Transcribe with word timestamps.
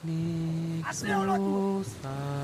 nik 0.05 0.86
zuzaitu 1.00 2.34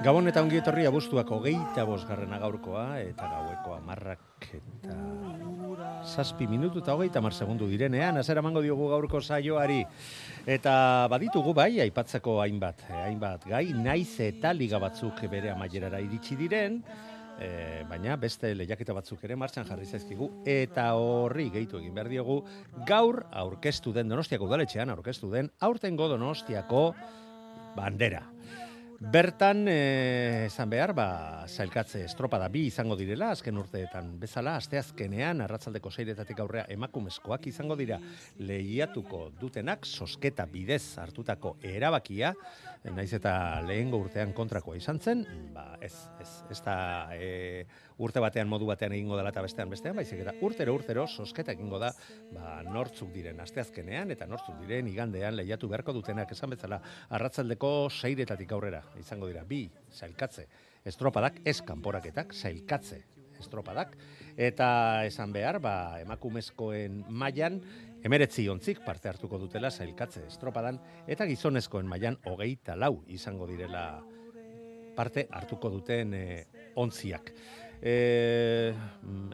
Gabon 0.00 0.30
eta 0.30 0.40
ongi 0.40 0.56
etorri 0.56 0.86
abuztuak 0.88 1.28
hogeita 1.28 1.82
bosgarrena 1.84 2.38
gaurkoa 2.40 2.84
eta 3.02 3.26
gaueko 3.28 3.74
amarrak 3.76 4.46
eta 4.56 4.94
zazpi 6.08 6.46
minutu 6.48 6.80
eta 6.80 6.94
hogeita 6.96 7.20
mar 7.20 7.34
segundu 7.36 7.68
direnean, 7.68 8.16
azera 8.16 8.40
mango 8.40 8.62
diogu 8.64 8.88
gaurko 8.88 9.20
saioari. 9.20 9.82
Eta 10.48 10.72
baditugu 11.12 11.52
bai, 11.52 11.82
aipatzeko 11.84 12.38
hainbat, 12.40 12.86
eh, 12.88 13.02
hainbat 13.10 13.44
gai, 13.52 13.66
naiz 13.76 14.16
eta 14.24 14.54
liga 14.56 14.80
batzuk 14.80 15.20
bere 15.28 15.52
amaierara 15.52 16.00
iritsi 16.00 16.40
diren, 16.40 16.80
e, 17.36 17.84
baina 17.88 18.16
beste 18.16 18.54
lehiaketa 18.56 18.96
batzuk 18.96 19.22
ere 19.28 19.36
martxan 19.36 19.68
jarri 19.68 19.84
zaizkigu 19.84 20.30
eta 20.48 20.90
horri 20.96 21.50
gehitu 21.52 21.80
egin 21.80 21.94
behar 21.94 22.08
diogu 22.08 22.40
gaur 22.88 23.26
aurkeztu 23.44 23.92
den 23.92 24.08
Donostiako 24.08 24.48
udaletxean 24.48 24.96
aurkeztu 24.96 25.30
den 25.32 25.52
aurtengo 25.60 26.08
Donostiako 26.08 26.94
bandera. 27.76 28.24
Bertan, 29.00 29.64
eh, 29.66 30.44
esan 30.44 30.68
behar, 30.68 30.92
ba, 30.92 31.46
zailkatze 31.48 32.02
estropada 32.04 32.50
bi 32.52 32.66
izango 32.68 32.98
direla, 33.00 33.30
azken 33.32 33.56
urteetan 33.56 34.10
bezala, 34.20 34.58
asteazkenean, 34.60 35.40
arratzaldeko 35.40 35.88
seiretatik 35.88 36.42
aurrea 36.44 36.66
emakumezkoak 36.68 37.46
izango 37.48 37.78
dira. 37.80 37.96
Lehiatuko 38.44 39.30
dutenak, 39.40 39.88
sosketa 39.88 40.44
bidez 40.44 40.98
hartutako 41.00 41.54
erabakia, 41.64 42.34
naiz 42.92 43.14
eta 43.16 43.62
lehengo 43.64 44.02
urtean 44.04 44.34
kontrakoa 44.36 44.76
izan 44.76 45.00
zen, 45.00 45.24
ba, 45.54 45.78
ez, 45.80 45.94
ez, 46.20 46.28
ez 46.52 46.60
da 46.60 46.76
e, 47.16 47.64
urte 48.00 48.22
batean 48.22 48.48
modu 48.48 48.66
batean 48.70 48.94
egingo 48.96 49.18
dela 49.18 49.32
eta 49.34 49.44
bestean 49.44 49.70
bestean, 49.70 49.96
baizik 49.96 50.22
eta 50.24 50.34
urtero 50.46 50.74
urtero 50.74 51.06
sosketa 51.06 51.52
egingo 51.52 51.78
da 51.82 51.92
ba, 52.32 52.62
nortzuk 52.64 53.12
diren 53.12 53.40
asteazkenean 53.44 54.10
eta 54.16 54.26
nortzuk 54.30 54.56
diren 54.64 54.88
igandean 54.88 55.36
lehiatu 55.36 55.68
beharko 55.68 55.94
dutenak 55.96 56.32
esan 56.32 56.56
bezala 56.56 56.80
arratzaldeko 57.10 57.90
seiretatik 57.90 58.52
aurrera 58.56 58.82
izango 59.00 59.28
dira 59.30 59.44
bi 59.44 59.66
zailkatze 59.92 60.48
estropadak, 60.88 61.42
ez 61.44 61.60
kanporaketak, 61.66 62.32
zailkatze 62.32 63.02
estropadak, 63.40 63.96
eta 64.36 65.04
esan 65.08 65.32
behar, 65.32 65.60
ba, 65.60 66.00
emakumezkoen 66.00 67.04
mailan 67.08 67.60
emeretzi 68.04 68.46
ontzik 68.48 68.80
parte 68.84 69.10
hartuko 69.10 69.38
dutela 69.40 69.70
zailkatze 69.70 70.26
estropadan, 70.28 70.80
eta 71.08 71.28
gizonezkoen 71.28 71.88
mailan 71.88 72.16
hogeita 72.28 72.76
lau 72.76 73.00
izango 73.08 73.48
direla 73.50 73.84
parte 74.96 75.26
hartuko 75.32 75.70
duten 75.72 76.14
e, 76.14 76.24
ontziak. 76.80 77.32
E, 77.80 78.74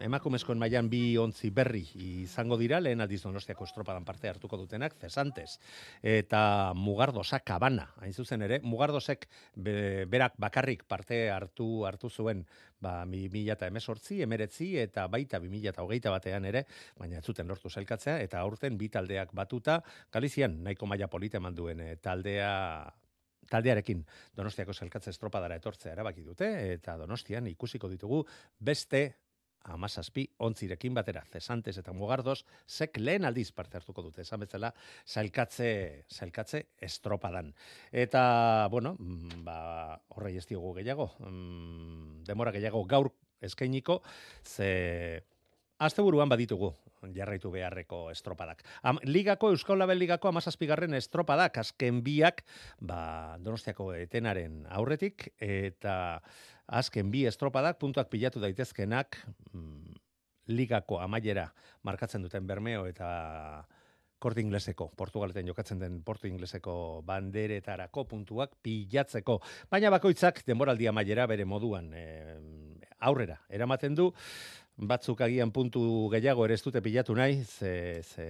emakumezkoen 0.07 0.59
mailan 0.59 0.87
bi 0.87 1.17
ontzi 1.19 1.49
berri 1.51 1.81
izango 2.23 2.55
dira, 2.59 2.79
lehen 2.79 3.03
aldiz 3.03 3.19
donostiako 3.25 3.65
estropadan 3.67 4.05
parte 4.07 4.29
hartuko 4.31 4.59
dutenak, 4.61 4.95
cesantes, 5.01 5.57
eta 5.99 6.71
mugardosak 6.77 7.43
kabana, 7.47 7.89
hain 7.99 8.13
zuzen 8.13 8.45
ere, 8.47 8.61
mugardosek 8.63 9.27
be, 9.55 10.05
berak 10.07 10.37
bakarrik 10.39 10.85
parte 10.87 11.25
hartu 11.31 11.83
hartu 11.89 12.09
zuen 12.09 12.45
ba, 12.79 13.01
mi, 13.05 13.25
mila 13.33 13.57
eta 13.57 13.67
emesortzi, 13.67 14.21
emeretzi, 14.23 14.69
eta 14.79 15.07
baita 15.11 15.41
bi 15.43 15.51
mila 15.51 15.73
eta 15.73 15.83
hogeita 15.83 16.13
batean 16.13 16.47
ere, 16.47 16.63
baina 16.99 17.19
zuten 17.21 17.51
lortu 17.51 17.69
zailkatzea, 17.69 18.21
eta 18.23 18.39
aurten 18.39 18.77
bi 18.77 18.87
taldeak 18.93 19.35
batuta, 19.35 19.81
Galizian 20.13 20.61
nahiko 20.63 20.87
maila 20.87 21.09
polita 21.11 21.41
eman 21.41 21.55
duen 21.55 21.83
e, 21.83 21.95
taldea 21.99 22.53
taldearekin. 23.49 24.03
Donostiako 24.37 24.73
zelkatze 24.73 25.13
estropadara 25.13 25.57
etortzea 25.59 25.93
erabaki 25.93 26.25
dute, 26.25 26.49
eta 26.73 26.97
Donostian 26.97 27.47
ikusiko 27.47 27.89
ditugu 27.91 28.23
beste 28.59 29.07
amazazpi 29.67 30.25
ontzirekin 30.47 30.95
batera, 30.95 31.23
cesantes 31.31 31.75
eta 31.81 31.93
mugardos, 31.95 32.43
sek 32.67 32.99
lehen 33.01 33.27
aldiz 33.27 33.49
parte 33.55 33.77
hartuko 33.79 34.03
dute, 34.05 34.23
esan 34.23 34.41
bezala, 34.45 34.71
zailkatze, 35.07 35.69
zailkatze 36.07 36.63
estropadan. 36.87 37.53
Eta, 37.91 38.67
bueno, 38.71 38.95
mm, 38.99 39.43
ba, 39.47 39.57
horrei 40.15 40.37
ez 40.37 40.45
diogu 40.47 40.73
gehiago, 40.79 41.11
mm, 41.19 42.23
demora 42.29 42.53
gehiago 42.55 42.83
gaur 42.87 43.11
eskainiko, 43.41 44.01
ze 44.43 45.23
Asteburuan 45.77 46.29
baditugu 46.29 46.71
jarraitu 47.13 47.51
beharreko 47.53 48.07
estropadak. 48.09 48.63
Am, 48.81 48.97
ligako, 49.05 49.51
Euskal 49.53 49.77
Label 49.77 49.99
Ligako 50.01 50.31
amazazpigarren 50.31 50.97
estropadak, 50.97 51.59
azken 51.61 52.01
biak, 52.03 52.41
ba, 52.81 53.37
donostiako 53.43 53.91
etenaren 53.93 54.63
aurretik, 54.73 55.29
eta 55.37 56.19
azken 56.67 57.11
bi 57.13 57.27
estropadak, 57.29 57.77
puntuak 57.79 58.09
pilatu 58.09 58.41
daitezkenak, 58.41 59.19
mm, 59.53 59.97
ligako 60.57 60.99
amaiera 61.03 61.51
markatzen 61.85 62.25
duten 62.25 62.47
Bermeo 62.47 62.87
eta 62.87 63.67
korte 64.19 64.41
ingleseko, 64.41 64.89
Portugaleten 64.97 65.45
jokatzen 65.45 65.79
den 65.79 65.99
portu 66.03 66.27
ingleseko 66.27 67.03
banderetarako 67.05 68.07
puntuak 68.09 68.55
pilatzeko. 68.65 69.37
Baina 69.69 69.91
bakoitzak 69.93 70.41
denboraldi 70.47 70.87
amaiera 70.89 71.27
bere 71.29 71.45
moduan 71.45 71.91
e, 71.93 72.05
aurrera 73.05 73.37
eramaten 73.53 73.93
du, 73.93 74.07
batzuk 74.77 75.21
agian 75.25 75.49
puntu 75.51 75.81
gehiago 76.13 76.45
ere 76.45 76.53
ez 76.53 76.61
dute 76.61 76.81
pilatu 76.85 77.15
nahi, 77.17 77.41
ze, 77.43 78.03
ze 78.05 78.25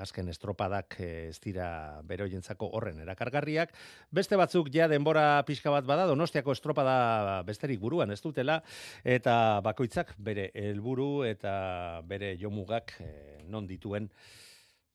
azken 0.00 0.28
estropadak 0.32 0.96
ez 1.04 1.36
dira 1.44 2.00
beroientzako 2.08 2.70
horren 2.72 3.02
erakargarriak. 3.04 3.74
Beste 4.10 4.36
batzuk 4.40 4.72
ja 4.72 4.88
denbora 4.88 5.44
pixka 5.46 5.70
bat 5.70 5.84
bada, 5.84 6.06
donostiako 6.08 6.56
estropada 6.56 7.42
besterik 7.44 7.80
buruan 7.80 8.10
ez 8.10 8.20
dutela, 8.22 8.62
eta 9.04 9.60
bakoitzak 9.60 10.14
bere 10.18 10.50
helburu 10.54 11.24
eta 11.28 12.00
bere 12.08 12.36
jomugak 12.40 12.96
eh, 13.00 13.44
non 13.48 13.66
dituen 13.68 14.08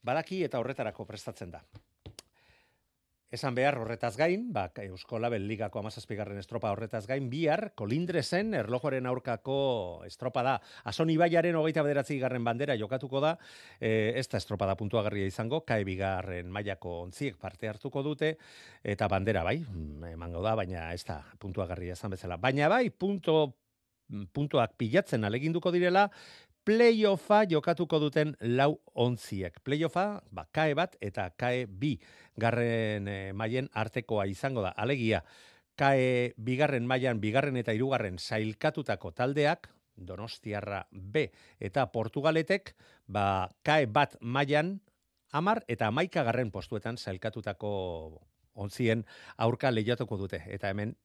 badaki 0.06 0.44
eta 0.44 0.60
horretarako 0.60 1.06
prestatzen 1.06 1.54
da. 1.54 1.62
Esan 3.36 3.52
behar 3.52 3.76
horretaz 3.82 4.14
gain, 4.16 4.46
ba, 4.56 4.70
Eusko 4.86 5.18
Label 5.20 5.44
Ligako 5.50 5.82
amazazpigarren 5.82 6.38
estropa 6.40 6.70
horretaz 6.72 7.02
gain, 7.10 7.26
bihar, 7.28 7.74
kolindrezen, 7.76 8.54
erlojoren 8.56 9.10
aurkako 9.12 9.58
estropa 10.08 10.44
da. 10.46 10.54
Ason 10.88 11.12
Ibaiaren 11.12 11.58
hogeita 11.60 11.84
bederatzi 11.84 12.16
garren 12.22 12.46
bandera 12.48 12.78
jokatuko 12.80 13.20
da, 13.26 13.34
e, 13.76 14.14
ez 14.16 14.24
da 14.32 14.40
estropa 14.40 14.70
da 14.70 14.78
puntuagarria 14.80 15.28
izango, 15.28 15.66
kae 15.68 15.84
bigarren 15.84 16.48
mailako 16.48 17.02
ontziek 17.10 17.36
parte 17.42 17.68
hartuko 17.68 18.06
dute, 18.08 18.38
eta 18.96 19.12
bandera 19.12 19.44
bai, 19.44 19.58
mm, 19.60 20.14
emango 20.14 20.46
da, 20.46 20.56
baina 20.56 20.88
ez 20.96 21.04
da 21.04 21.20
puntuagarria 21.36 22.00
izan 22.00 22.16
bezala. 22.16 22.40
Baina 22.40 22.72
bai, 22.72 22.86
punto, 22.90 23.42
puntuak 24.32 24.80
pilatzen 24.80 25.28
aleginduko 25.28 25.76
direla, 25.76 26.08
playoffa 26.66 27.44
jokatuko 27.50 28.00
duten 28.02 28.34
lau 28.42 28.80
ontziek. 28.94 29.60
Playoffa, 29.64 30.06
ba, 30.34 30.48
kae 30.52 30.74
bat 30.78 30.98
eta 31.04 31.30
kae 31.38 31.66
bi 31.70 31.96
garren 32.42 33.08
e, 33.08 33.18
maien 33.34 33.70
artekoa 33.74 34.26
izango 34.28 34.66
da. 34.66 34.74
Alegia, 34.76 35.22
kae 35.78 36.34
bigarren 36.42 36.88
mailan 36.90 37.22
bigarren 37.22 37.58
eta 37.62 37.76
hirugarren 37.76 38.20
sailkatutako 38.20 39.14
taldeak, 39.16 39.72
Donostiarra 39.96 40.82
B 40.92 41.30
eta 41.64 41.86
Portugaletek, 41.94 42.74
ba, 43.08 43.48
kae 43.64 43.86
bat 43.88 44.18
mailan 44.20 44.80
amar 45.32 45.62
eta 45.72 45.88
amaika 45.88 46.26
garren 46.28 46.52
postuetan 46.52 46.98
sailkatutako 46.98 47.72
ontzien 48.56 49.06
aurka 49.38 49.72
lehiatuko 49.72 50.18
dute. 50.18 50.42
Eta 50.52 50.72
hemen, 50.72 50.96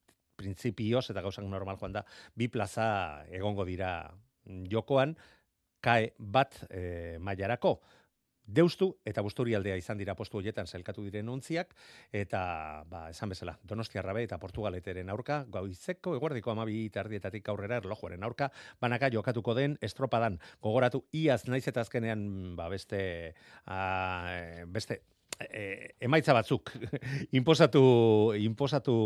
printzipioz 0.41 1.11
eta 1.13 1.23
gauzak 1.23 1.45
normal 1.45 1.79
joan 1.79 1.95
da, 1.99 2.05
bi 2.35 2.49
plaza 2.49 2.89
egongo 3.29 3.67
dira 3.69 3.93
jokoan, 4.71 5.15
kae 5.81 6.13
bat 6.19 6.63
e, 6.69 7.19
mailarako. 7.21 7.79
Deustu 8.51 8.89
eta 9.07 9.23
Busturialdea 9.23 9.77
izan 9.79 9.99
dira 10.01 10.17
postu 10.19 10.41
horietan 10.41 10.67
zelkatu 10.67 11.05
diren 11.07 11.29
ontziak, 11.31 11.71
eta, 12.11 12.41
ba, 12.91 13.05
esan 13.13 13.31
bezala, 13.31 13.55
Donostiarra 13.63 14.15
be 14.17 14.25
eta 14.27 14.41
Portugaleteren 14.43 15.13
aurka, 15.13 15.45
goizeko 15.47 16.17
eguerdiko 16.19 16.51
amabi 16.51 16.81
tardietatik 16.91 17.47
aurrera 17.53 17.79
erlojuaren 17.79 18.27
aurka, 18.27 18.51
banaka 18.83 19.13
jokatuko 19.15 19.55
den 19.55 19.79
estropadan, 19.87 20.41
gogoratu 20.67 21.05
iaz 21.15 21.45
naiz 21.47 21.63
eta 21.71 21.85
azkenean, 21.87 22.57
ba, 22.59 22.67
beste, 22.73 23.01
a, 23.71 23.79
beste, 24.67 24.99
e, 25.47 25.95
emaitza 26.01 26.35
batzuk, 26.35 26.75
inposatu, 27.39 28.35
inposatu, 28.35 28.97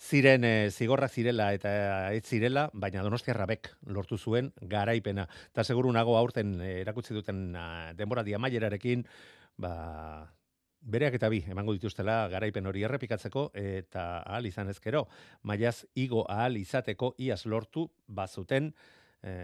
ziren 0.00 0.44
e, 0.44 0.70
zigorra 0.70 1.08
zirela 1.08 1.50
eta 1.52 1.70
ez 2.16 2.24
zirela, 2.24 2.68
baina 2.72 3.04
Donostiarra 3.04 3.46
bek 3.46 3.70
lortu 3.92 4.18
zuen 4.18 4.50
garaipena. 4.60 5.26
Eta 5.52 5.64
seguru 5.64 5.92
nago 5.92 6.16
aurten 6.16 6.56
e, 6.60 6.80
erakutsi 6.80 7.14
duten 7.14 7.50
a, 7.56 7.92
denbora 7.96 8.24
diamaierarekin, 8.24 9.04
ba, 9.60 9.72
bereak 10.80 11.18
eta 11.18 11.28
bi 11.28 11.42
emango 11.52 11.74
dituztela 11.76 12.28
garaipen 12.32 12.66
hori 12.66 12.84
errepikatzeko 12.88 13.50
eta 13.54 14.22
ahal 14.22 14.46
izan 14.48 14.72
ezkero, 14.72 15.06
maiaz 15.42 15.84
igo 15.94 16.24
ahal 16.28 16.56
izateko 16.56 17.14
iaz 17.18 17.44
lortu 17.44 17.90
bazuten 18.08 18.72
e, 19.22 19.34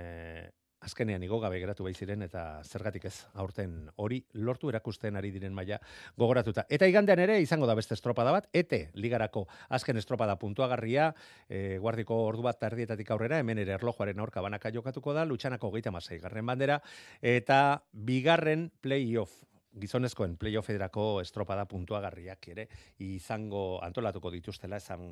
azkenean 0.87 1.23
igo 1.27 1.41
gabe 1.43 1.59
geratu 1.63 1.87
bai 1.87 1.93
ziren 1.95 2.23
eta 2.27 2.63
zergatik 2.65 3.09
ez 3.11 3.15
aurten 3.43 3.75
hori 4.03 4.21
lortu 4.47 4.71
erakusten 4.71 5.19
ari 5.19 5.33
diren 5.35 5.55
maila 5.55 5.81
gogoratuta. 6.19 6.67
Eta 6.71 6.87
igandean 6.91 7.23
ere 7.25 7.41
izango 7.43 7.67
da 7.67 7.75
beste 7.79 7.97
estropada 7.99 8.35
bat, 8.35 8.49
ete 8.53 8.91
ligarako 8.95 9.47
azken 9.79 9.99
estropada 9.99 10.39
puntuagarria, 10.39 11.11
e, 11.49 11.79
guardiko 11.83 12.21
ordu 12.29 12.47
bat 12.47 12.61
tardietatik 12.63 13.11
aurrera, 13.11 13.41
hemen 13.43 13.59
ere 13.65 13.77
erlojuaren 13.79 14.23
aurka 14.23 14.45
banaka 14.45 14.71
jokatuko 14.75 15.17
da, 15.17 15.27
lutsanako 15.27 15.73
geita 15.75 15.91
masai 15.95 16.21
garren 16.23 16.47
bandera, 16.47 16.81
eta 17.21 17.83
bigarren 17.93 18.71
play-off 18.81 19.43
gizonezkoen 19.77 20.39
playoff 20.41 20.71
ederako 20.73 21.21
estropada 21.21 21.67
puntuagarriak 21.69 22.49
ere 22.55 22.65
izango 23.05 23.77
antolatuko 23.85 24.31
dituztela 24.33 24.79
esan 24.81 25.05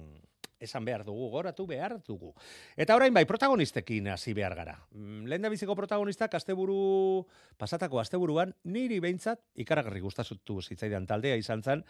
esan 0.61 0.85
behar 0.85 1.05
dugu, 1.05 1.29
goratu 1.31 1.67
behar 1.67 1.99
dugu. 2.07 2.35
Eta 2.77 2.97
orain 2.97 3.15
bai, 3.15 3.25
protagonistekin 3.27 4.09
hasi 4.15 4.35
behar 4.35 4.55
gara. 4.55 4.77
Mm, 4.93 5.27
Lehen 5.31 5.43
da 5.43 5.53
biziko 5.53 5.77
protagonistak 5.77 6.35
asteburu 6.35 7.27
pasatako 7.59 8.01
asteburuan 8.01 8.55
niri 8.65 9.01
behintzat 9.01 9.43
ikaragarri 9.55 10.01
gustasutu 10.05 10.61
zitzaidan 10.63 11.07
taldea 11.07 11.37
izan 11.37 11.63
zen, 11.63 11.85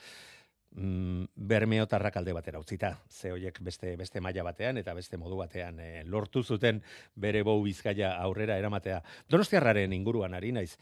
mm, 0.75 1.25
bermeotarrak 1.35 2.17
alde 2.17 2.33
batera 2.33 2.59
utzita. 2.59 2.95
Ze 3.09 3.33
hoiek 3.33 3.61
beste 3.63 3.95
beste 3.97 4.21
maila 4.21 4.43
batean 4.43 4.79
eta 4.79 4.95
beste 4.95 5.17
modu 5.17 5.37
batean 5.37 5.81
eh, 5.81 6.03
lortu 6.05 6.43
zuten 6.43 6.83
bere 7.15 7.43
bou 7.43 7.63
bizkaia 7.63 8.15
aurrera 8.21 8.59
eramatea. 8.59 9.03
Donostiarraren 9.31 9.93
inguruan 9.93 10.35
ari 10.35 10.53
naiz. 10.53 10.77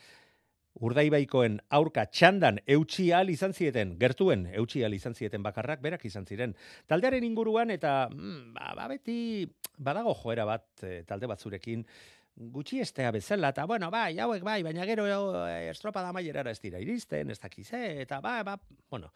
Urdaibaikoen 0.81 1.59
aurka 1.77 2.07
txandan 2.09 2.59
eutxi 2.67 3.11
ahal 3.13 3.29
izan 3.31 3.53
zieten, 3.53 3.97
gertuen 4.01 4.47
eutxi 4.57 4.81
ahal 4.83 4.97
izan 4.97 5.15
zieten 5.15 5.43
bakarrak 5.45 5.83
berak 5.85 6.07
izan 6.09 6.25
ziren. 6.27 6.55
Taldearen 6.89 7.25
inguruan 7.25 7.71
eta 7.71 8.09
mm, 8.09 8.55
ba, 8.57 8.73
ba 8.79 8.89
beti 8.89 9.45
badago 9.79 10.15
joera 10.23 10.47
bat 10.49 10.87
eh, 10.89 11.03
talde 11.09 11.29
batzurekin 11.29 11.85
gutxi 12.35 12.81
estea 12.81 13.11
bezala, 13.13 13.51
eta 13.53 13.67
bueno, 13.69 13.91
bai, 13.93 14.19
hauek 14.19 14.43
bai, 14.43 14.63
baina 14.65 14.87
gero 14.89 15.07
eh, 15.45 15.69
estropada 15.71 16.13
maierara 16.17 16.51
ez 16.51 16.61
dira 16.63 16.81
iristen, 16.81 17.31
ez 17.31 17.39
dakiz, 17.39 17.69
eh, 17.77 18.03
eta 18.07 18.21
ba, 18.25 18.41
ba, 18.43 18.59
bueno, 18.91 19.13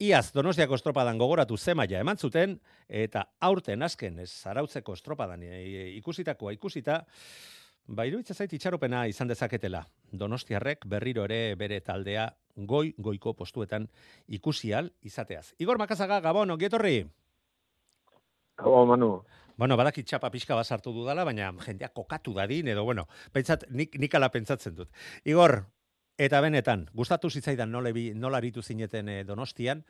Iaz, 0.00 0.30
Donostiako 0.32 0.78
estropadan 0.78 1.18
gogoratu 1.20 1.58
zemaia 1.60 1.98
eman 2.00 2.16
zuten, 2.16 2.54
eta 2.88 3.26
aurten 3.44 3.82
azken 3.84 4.18
ez 4.22 4.30
zarautzeko 4.30 4.94
estropadan 4.96 5.42
eh, 5.44 5.96
ikusitakoa 5.96 6.52
ikusita, 6.56 7.02
Ba, 7.90 8.04
iruditzen 8.06 8.36
zait 8.36 8.52
itxaropena 8.54 9.00
izan 9.10 9.26
dezaketela. 9.26 9.80
Donostiarrek 10.12 10.86
berriro 10.86 11.24
ere 11.24 11.54
bere 11.56 11.80
taldea 11.80 12.28
goi 12.56 12.94
goiko 12.98 13.34
postuetan 13.34 13.88
ikusial 14.28 14.92
izateaz. 15.02 15.54
Igor 15.58 15.78
Makazaga, 15.78 16.20
Gabon, 16.20 16.50
ongietorri? 16.50 17.06
Gabon, 18.56 18.88
Manu. 18.88 19.10
Bueno, 19.60 19.76
badakit 19.76 20.06
txapa 20.08 20.30
pixka 20.32 20.56
bat 20.56 20.66
sartu 20.66 20.92
dudala, 20.92 21.24
baina 21.28 21.50
jendea 21.64 21.90
kokatu 21.92 22.32
dadin, 22.36 22.68
edo, 22.72 22.84
bueno, 22.84 23.06
pentsat, 23.32 23.66
nik, 23.70 23.98
nik 24.00 24.14
ala 24.16 24.30
pentsatzen 24.32 24.74
dut. 24.74 24.88
Igor, 25.24 25.58
eta 26.16 26.40
benetan, 26.40 26.86
gustatu 26.96 27.28
zitzaidan 27.30 27.70
nola, 27.72 27.92
bi- 27.92 28.14
nola 28.14 28.40
aritu 28.40 28.62
zineten 28.62 29.08
eh, 29.08 29.24
Donostian, 29.24 29.84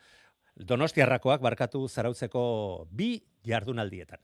Donostiarrakoak 0.57 1.41
barkatu 1.41 1.85
zarautzeko 1.89 2.89
bi 2.91 3.13
jardunaldietan. 3.47 4.19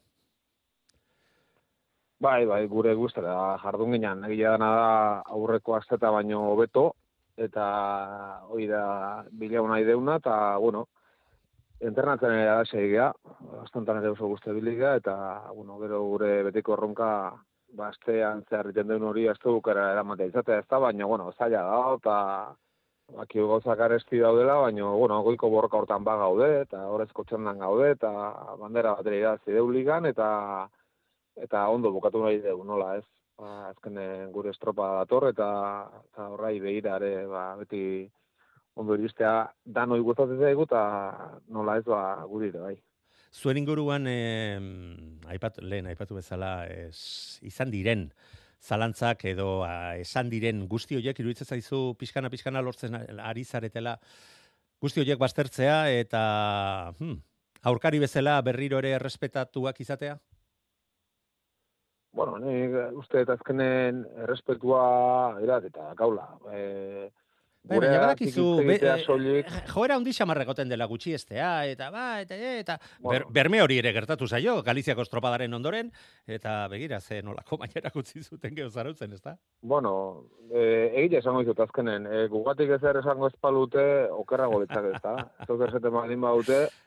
Bai, 2.19 2.47
bai, 2.49 2.63
gure 2.67 2.95
gustara 2.97 3.33
jardun 3.61 3.93
ginen. 3.93 4.23
Egia 4.25 4.55
dana 4.55 4.69
da 4.75 4.93
aurreko 5.37 5.75
asteta 5.77 6.11
baino 6.11 6.39
hobeto 6.53 6.85
eta 7.37 7.65
hori 8.49 8.69
da 8.71 9.25
bilau 9.41 9.67
nahi 9.69 9.85
deuna 9.85 10.15
eta 10.23 10.37
bueno, 10.63 10.87
entrenatzen 11.81 12.33
ere 12.33 12.47
da 12.47 12.63
segia, 12.65 13.11
bastantan 13.51 14.01
ere 14.01 14.15
oso 14.15 14.31
guzti 14.31 14.55
biliga 14.57 14.95
eta 14.97 15.17
bueno, 15.51 15.77
gero 15.83 16.01
gure 16.07 16.31
betiko 16.47 16.73
erronka 16.79 17.09
ba 17.77 17.89
astean 17.93 18.41
zehar 18.49 18.71
egiten 18.71 18.89
duen 18.89 19.05
hori 19.11 19.27
aste 19.29 19.53
bukara 19.53 19.91
eramatea 19.93 20.33
izatea 20.33 20.63
ez 20.63 20.69
da, 20.71 20.79
baina 20.79 21.11
bueno, 21.13 21.33
zaila 21.37 21.67
da 21.69 21.83
eta 21.99 22.17
Baki 23.17 23.39
gauzak 23.39 23.79
aresti 23.79 24.19
daudela, 24.19 24.57
baina, 24.59 24.89
bueno, 24.99 25.21
goiko 25.23 25.49
borroka 25.49 25.79
hortan 25.79 26.03
ba 26.03 26.17
gaude, 26.19 26.49
eta 26.65 26.81
horrezko 26.91 27.23
txandan 27.29 27.61
gaude, 27.63 27.93
eta 27.95 28.11
bandera 28.59 28.97
batera 28.97 29.17
idazi 29.21 29.55
deu 29.55 29.69
ligan, 29.71 30.09
eta 30.11 30.27
eta 31.43 31.67
ondo 31.69 31.93
bukatu 31.93 32.23
nahi 32.25 32.41
dugu, 32.45 32.65
nola 32.65 32.97
ez. 32.99 33.07
Ba, 33.37 33.69
azkenen 33.69 34.31
gure 34.33 34.51
estropa 34.55 34.95
dator, 35.03 35.29
eta, 35.29 35.49
eta 36.09 36.31
horrai 36.33 36.55
begira 36.61 36.97
ere, 36.97 37.27
ba, 37.29 37.51
beti 37.61 37.81
ondo 38.77 38.97
iristea 38.97 39.35
danoi 39.65 40.01
gustatzen 40.01 40.41
zaigu, 40.41 40.65
eta 40.65 40.83
nola 41.53 41.77
ez, 41.77 41.85
ba, 41.85 42.01
guri 42.31 42.49
ere, 42.49 42.63
bai. 42.65 42.77
Zuen 43.37 43.61
inguruan, 43.61 44.09
eh, 44.09 44.57
aipat, 45.29 45.61
lehen 45.61 45.91
aipatu 45.93 46.17
bezala, 46.17 46.65
ez, 46.73 46.97
izan 47.45 47.69
diren, 47.75 48.09
zalantzak 48.67 49.25
edo 49.29 49.63
a, 49.65 49.97
esan 50.01 50.31
diren 50.33 50.65
guzti 50.71 50.97
horiek 50.99 51.21
iruditzen 51.21 51.47
zaizu 51.47 51.95
pixkana 52.01 52.31
pixkana 52.33 52.63
lortzen 52.65 52.97
ari 52.97 53.45
zaretela 53.45 53.97
guzti 54.83 55.03
horiek 55.03 55.21
baztertzea 55.21 55.77
eta 55.93 56.23
hmm, 56.99 57.21
aurkari 57.71 58.01
bezala 58.03 58.41
berriro 58.43 58.81
ere 58.83 58.97
errespetatuak 58.99 59.81
izatea? 59.85 60.17
Bueno, 62.17 62.39
ni 62.41 62.65
uste 62.97 63.21
eta 63.27 63.37
azkenen 63.37 64.01
errespetua 64.25 65.37
erat 65.45 65.69
eta 65.69 65.91
gaula. 65.99 66.31
E, 66.49 67.11
Bai, 67.67 67.81
baina 67.83 67.99
badakizu, 67.99 68.45
be, 68.63 68.77
eh, 68.79 69.01
soilik, 69.03 69.49
joera 69.73 69.97
handi 69.99 70.13
xamarregoten 70.15 70.71
dela 70.71 70.87
gutxi 70.87 71.17
estea, 71.17 71.67
eta 71.67 71.89
ba, 71.91 72.05
eta, 72.23 72.37
eta 72.61 72.77
ber, 72.79 73.01
Bueno. 73.03 73.31
berme 73.35 73.61
hori 73.63 73.81
ere 73.81 73.93
gertatu 73.93 74.29
zaio, 74.29 74.63
Galiziako 74.63 75.03
estropadaren 75.03 75.53
ondoren, 75.53 75.91
eta 76.27 76.69
begira, 76.71 77.01
ze 77.01 77.23
nolako 77.27 77.59
bainera 77.65 77.91
utzi 77.95 78.23
zuten 78.23 78.55
geho 78.55 78.71
zarautzen, 78.71 79.13
ez 79.13 79.21
da? 79.21 79.37
bueno, 79.63 80.27
e, 80.49 80.93
egile 80.95 81.19
esango 81.19 81.43
dizut 81.43 81.61
azkenen, 81.67 82.07
e, 82.07 82.27
gugatik 82.29 82.71
ezer 82.79 83.03
esango 83.03 83.27
espalute, 83.27 84.07
okerrago 84.15 84.61
litzak 84.63 84.93
ez 84.95 85.03
da. 85.03 85.17
Zoker 85.47 85.73
zete 85.75 85.91
baldin 85.91 86.21
baute, 86.21 86.69
txarra 86.71 86.86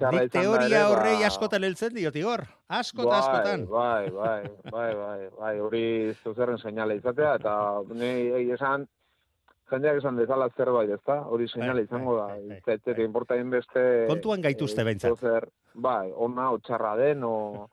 Nik 0.00 0.32
teoria 0.32 0.66
ere, 0.66 0.78
horrei 0.88 1.18
ba, 1.20 1.26
askotan 1.28 1.64
heltzen 1.66 1.92
diot, 1.94 2.14
Igor. 2.16 2.42
Asko 2.72 3.04
eta 3.04 3.18
askotan. 3.18 3.66
Bai, 3.70 4.08
bai, 4.10 4.40
bai, 4.72 4.88
bai, 4.96 5.18
bai, 5.38 5.52
hori 5.60 5.84
zuzerren 6.24 6.58
seinale 6.58 6.96
izatea, 6.96 7.34
eta 7.38 7.52
egia 7.92 8.56
esan, 8.56 8.86
jendeak 9.70 10.00
esan 10.00 10.16
dezala 10.16 10.48
zerbait, 10.56 10.90
ezta? 10.96 11.20
Hori 11.28 11.46
seinale 11.48 11.84
Bai, 11.84 11.90
izango 11.90 12.16
da. 12.16 12.26
bai, 12.32 12.40
bai, 12.48 12.74
Ez 12.74 12.80
ez 12.86 12.96
bai. 12.96 13.04
importa 13.04 13.36
beste... 13.52 13.84
Kontuan 14.08 14.40
gaituzte 14.40 14.80
eh, 14.80 14.84
behintzat. 14.84 15.10
zeozer, 15.12 15.48
bai, 15.74 16.10
ona, 16.14 16.50
o 16.50 16.58
txarra 16.58 16.96
den, 16.96 17.22
o, 17.24 17.68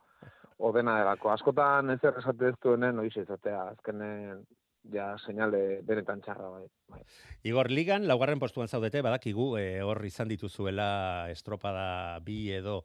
o 0.58 0.72
dena 0.72 0.98
delako. 0.98 1.32
Askotan 1.32 1.90
ezer 1.96 2.20
esate 2.20 2.48
ez 2.52 2.54
duenen, 2.62 2.98
hori 2.98 3.08
izatea, 3.16 3.62
azkenen, 3.74 4.44
ja, 4.92 5.12
seinale 5.18 5.80
benetan 5.86 6.22
txarra, 6.24 6.50
bai. 6.50 6.66
bai. 6.88 7.02
Igor 7.42 7.70
Ligan, 7.70 8.06
laugarren 8.08 8.40
postuan 8.40 8.68
zaudete, 8.68 9.02
badakigu, 9.02 9.52
hor 9.84 10.04
izan 10.06 10.28
dituzuela 10.28 11.28
estropada 11.32 12.18
bi 12.24 12.50
edo, 12.56 12.80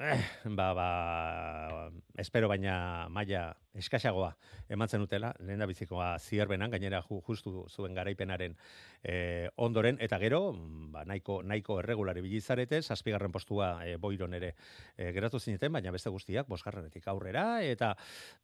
eh, 0.00 0.20
ba, 0.44 0.72
ba, 0.72 1.90
espero 2.16 2.48
baina 2.48 3.08
maila 3.12 3.50
eskaxagoa 3.76 4.30
ematzen 4.72 5.04
utela, 5.04 5.30
lehen 5.44 5.60
da 5.60 5.66
bizikoa 5.68 6.14
zierbenan, 6.18 6.70
gainera 6.72 7.02
ju, 7.04 7.20
justu 7.26 7.66
zuen 7.68 7.94
garaipenaren 7.94 8.56
eh, 9.04 9.50
ondoren, 9.60 9.98
eta 10.00 10.18
gero, 10.22 10.40
ba, 10.94 11.04
nahiko, 11.04 11.40
nahiko 11.44 11.78
erregulari 11.82 12.24
bilizarete, 12.24 12.80
zazpigarren 12.82 13.32
postua 13.34 13.70
eh, 13.86 13.98
boiron 14.00 14.34
ere 14.34 14.54
eh, 14.96 15.12
geratu 15.12 15.38
zineten, 15.38 15.72
baina 15.76 15.92
beste 15.92 16.10
guztiak, 16.10 16.48
bosgarrenetik 16.48 17.06
aurrera, 17.12 17.60
eta 17.62 17.92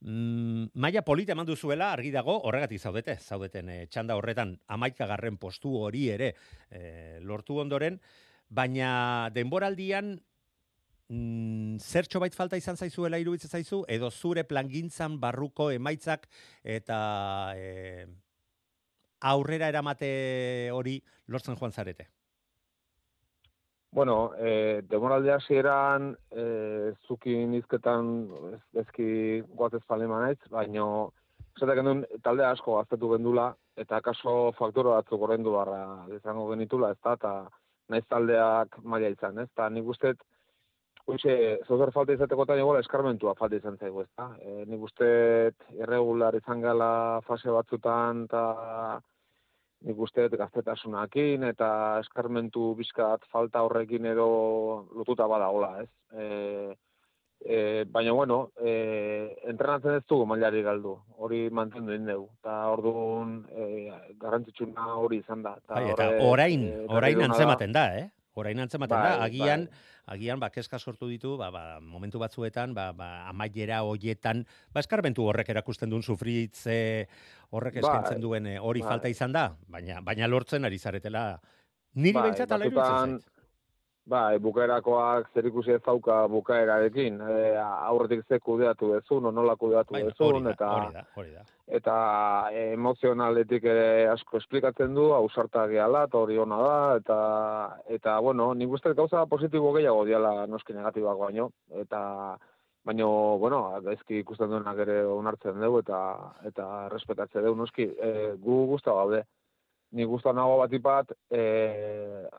mm, 0.00 0.76
maila 0.76 1.02
polita 1.08 1.32
eman 1.32 1.48
duzuela, 1.48 1.90
argi 1.96 2.12
dago, 2.14 2.36
horregatik 2.44 2.84
zaudete, 2.84 3.16
zaudeten 3.16 3.72
eh, 3.72 3.80
txanda 3.88 4.20
horretan 4.20 4.58
amaikagarren 4.68 5.40
postu 5.40 5.74
hori 5.80 6.08
ere 6.12 6.34
eh, 6.70 7.18
lortu 7.22 7.58
ondoren, 7.64 7.98
baina 8.46 9.28
denboraldian 9.34 10.18
mm, 11.08 11.78
zertxo 11.78 12.20
bait 12.20 12.34
falta 12.34 12.56
izan 12.56 12.76
zaizuela 12.76 13.18
iruditzen 13.18 13.50
zaizu, 13.50 13.84
edo 13.88 14.10
zure 14.10 14.44
plangintzan 14.44 15.20
barruko 15.20 15.70
emaitzak 15.74 16.28
eta 16.64 16.98
e, 17.56 18.06
aurrera 19.20 19.68
eramate 19.72 20.70
hori 20.72 21.00
lortzen 21.28 21.56
joan 21.56 21.72
zarete? 21.72 22.08
Bueno, 23.96 24.32
e, 24.36 24.82
demoralde 24.90 25.32
hasieran 25.32 26.10
e, 26.30 26.42
zukin 27.08 27.54
izketan 27.56 28.26
ez, 28.52 28.60
ezki 28.82 29.06
guatez 29.56 29.80
palema 29.88 30.18
naiz, 30.20 30.40
baino 30.52 31.12
esatek 31.56 31.78
genuen 31.80 32.02
talde 32.22 32.44
asko 32.44 32.76
gaztetu 32.76 33.08
gendula, 33.14 33.46
eta 33.80 34.02
kaso 34.04 34.52
faktoro 34.58 34.92
batzuk 34.98 35.22
horrendu 35.24 35.54
barra 35.54 35.78
izango 36.12 36.50
genitula, 36.50 36.90
ez 36.92 37.00
da, 37.00 37.14
eta 37.16 37.32
naiz 37.88 38.04
taldeak 38.10 38.76
maila 38.84 39.08
izan, 39.14 39.40
ez 39.40 39.48
da, 39.56 39.70
nik 39.72 39.88
usteet, 39.94 40.20
Hoxe, 41.06 41.34
zozer 41.68 41.92
falta 41.94 42.16
izateko 42.16 42.42
eta 42.42 42.56
nigola 42.58 42.80
eskarmentua 42.82 43.36
falta 43.38 43.60
izan 43.60 43.76
zaigu, 43.78 44.02
ez 44.02 44.10
da. 44.18 44.32
E, 44.42 44.64
nik 44.66 44.80
usteet 44.88 45.68
irregular 45.78 46.34
izan 46.34 46.64
gala 46.64 47.20
fase 47.26 47.52
batzutan, 47.54 48.24
eta 48.26 48.42
nik 49.86 50.00
uste 50.02 50.26
gaztetasunakin 50.32 51.46
eta 51.52 51.68
eskarmentu 52.02 52.72
bizkat 52.78 53.22
falta 53.30 53.62
horrekin 53.62 54.08
edo 54.10 54.26
lotuta 54.98 55.28
badagola, 55.30 55.70
ez? 55.84 55.88
E, 56.18 56.74
e, 57.38 57.84
baina, 57.92 58.12
bueno, 58.12 58.40
e, 58.58 59.36
entrenatzen 59.46 60.00
ez 60.00 60.04
dugu 60.10 60.26
mailari 60.26 60.62
galdu, 60.66 60.96
hori 61.22 61.44
mantendu 61.54 61.94
egin 61.94 62.10
dugu, 62.10 62.30
eta 62.40 62.56
orduan 62.74 63.42
e, 63.52 63.68
garrantzitsuna 64.18 64.94
hori 64.98 65.22
izan 65.22 65.46
da. 65.46 65.54
Bai, 65.70 65.90
eta 65.94 66.10
orain, 66.26 66.66
orain 66.88 67.28
antzematen 67.28 67.76
da, 67.76 67.90
eh? 68.00 68.08
Orain 68.36 68.58
antzematen 68.60 68.96
da, 68.98 69.12
bai, 69.20 69.28
agian, 69.30 69.70
bai. 69.70 69.94
Agian 70.06 70.40
ba, 70.40 70.50
keska 70.54 70.78
sortu 70.78 71.08
ditu, 71.10 71.34
ba, 71.40 71.50
ba, 71.50 71.64
momentu 71.82 72.20
batzuetan, 72.22 72.74
ba, 72.74 72.92
ba, 72.96 73.28
amaiera 73.30 73.82
hoietan, 73.86 74.44
ba, 74.72 74.82
eskarbentu 74.82 75.26
horrek 75.26 75.50
erakusten 75.54 75.90
duen 75.90 76.02
sufritze 76.02 76.78
horrek 77.50 77.80
bai, 77.80 77.82
eskaintzen 77.82 78.22
duen 78.22 78.46
eh, 78.46 78.58
hori 78.62 78.84
falta 78.86 79.10
izan 79.12 79.34
da, 79.34 79.48
baina, 79.70 80.00
baina 80.06 80.30
lortzen 80.30 80.68
ari 80.68 80.78
zaretela, 80.78 81.28
niri 81.98 82.14
bai, 82.14 82.28
behintzat 82.28 82.54
ala 82.54 82.70
iruditzen 82.70 83.18
zait. 83.18 83.32
Bai, 84.06 84.38
bukaerakoak 84.38 85.32
zer 85.34 85.48
ikusi 85.48 85.72
ez 85.74 85.80
dauka 85.82 86.20
bukaerarekin. 86.30 87.16
E, 87.26 87.38
aurretik 87.58 88.22
ze 88.28 88.38
kudeatu 88.38 88.92
dezun, 88.92 89.24
nola 89.34 89.56
kudeatu 89.58 89.96
bai, 89.96 90.04
dezun, 90.06 90.46
eta, 90.52 90.68
hori 90.76 90.94
da, 90.94 91.02
hori 91.18 91.32
da. 91.34 91.42
eta 91.78 91.94
emozionaletik 92.60 93.66
ere 93.72 94.06
asko 94.12 94.38
esplikatzen 94.38 94.94
du, 94.94 95.08
hausarta 95.16 95.64
gehala, 95.72 96.04
eta 96.06 96.20
hori 96.22 96.38
hona 96.38 96.58
da, 96.62 96.76
eta, 97.00 97.16
eta 97.98 98.18
bueno, 98.22 98.52
nik 98.54 98.76
uste 98.78 98.94
gauza 98.94 99.24
positibo 99.26 99.72
gehiago 99.74 100.04
diala 100.06 100.46
noski 100.46 100.76
negatibak 100.76 101.18
baino, 101.24 101.48
eta 101.82 102.02
baino, 102.86 103.08
bueno, 103.42 103.64
ezki 103.90 104.20
ikusten 104.22 104.54
duenak 104.54 104.84
ere 104.86 105.00
onartzen 105.16 105.58
dugu, 105.58 105.82
eta, 105.82 105.98
eta 106.46 106.68
respetatzen 106.94 107.42
dugu, 107.42 107.58
noski, 107.64 107.90
e, 107.90 108.36
gu 108.38 108.62
guzta 108.70 108.94
gaude 108.94 109.24
ni 109.96 110.04
gustu 110.04 110.32
nago 110.36 110.58
batipat 110.60 111.12
e, 111.32 111.42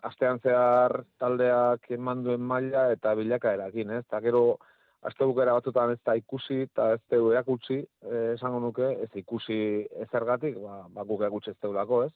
astean 0.05 0.39
zehar 0.45 1.01
taldeak 1.19 1.89
eman 1.97 2.23
duen 2.23 2.41
maila 2.41 2.91
eta 2.93 3.15
bilakaerakin, 3.17 3.97
ez? 3.97 4.03
Ta 4.09 4.21
gero 4.21 4.59
aste 5.07 5.25
bukera 5.25 5.55
batzutan 5.57 5.93
ez 5.93 5.99
da 6.05 6.15
ikusi 6.17 6.63
eta 6.67 6.91
ez 6.95 7.01
da 7.09 7.19
erakutsi, 7.33 7.81
eh, 7.81 8.31
esango 8.35 8.61
nuke, 8.63 8.87
ez 9.03 9.09
ikusi 9.21 9.59
ezergatik, 10.05 10.57
ba, 10.63 10.85
ba 10.93 11.05
guk 11.07 11.21
erakutsi 11.21 11.53
ez 11.53 11.59
deulako, 11.61 12.03
ez? 12.07 12.13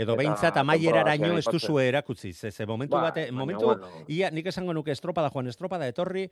Edo 0.00 0.14
behintzat 0.16 0.56
amaieraraino 0.56 1.34
ez 1.36 1.44
duzu 1.44 1.78
erakutzi, 1.82 2.32
ze, 2.32 2.50
ze 2.50 2.66
momentu 2.66 2.96
ba, 2.96 3.08
bate, 3.10 3.26
momentu, 3.36 3.74
ia, 4.08 4.30
nik 4.30 4.46
esango 4.48 4.72
nuke 4.72 4.94
estropada 4.94 5.28
joan, 5.34 5.50
estropada 5.50 5.88
etorri, 5.90 6.24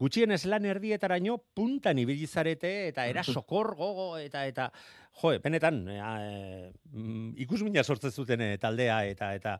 gutxien 0.00 0.32
ez 0.32 0.44
lan 0.48 0.64
erdietaraino 0.64 1.36
puntan 1.54 1.98
ibilizarete 2.00 2.72
eta 2.88 3.06
era 3.10 3.24
sokor 3.36 3.74
gogo 3.76 4.16
eta 4.18 4.46
eta 4.48 4.70
jo, 5.20 5.32
benetan 5.42 5.82
e, 5.90 6.70
ikus 7.42 7.60
mina 7.66 7.82
sortzen 7.84 8.12
zuten 8.12 8.40
eh, 8.44 8.56
taldea 8.62 9.00
eta 9.10 9.32
eta 9.36 9.56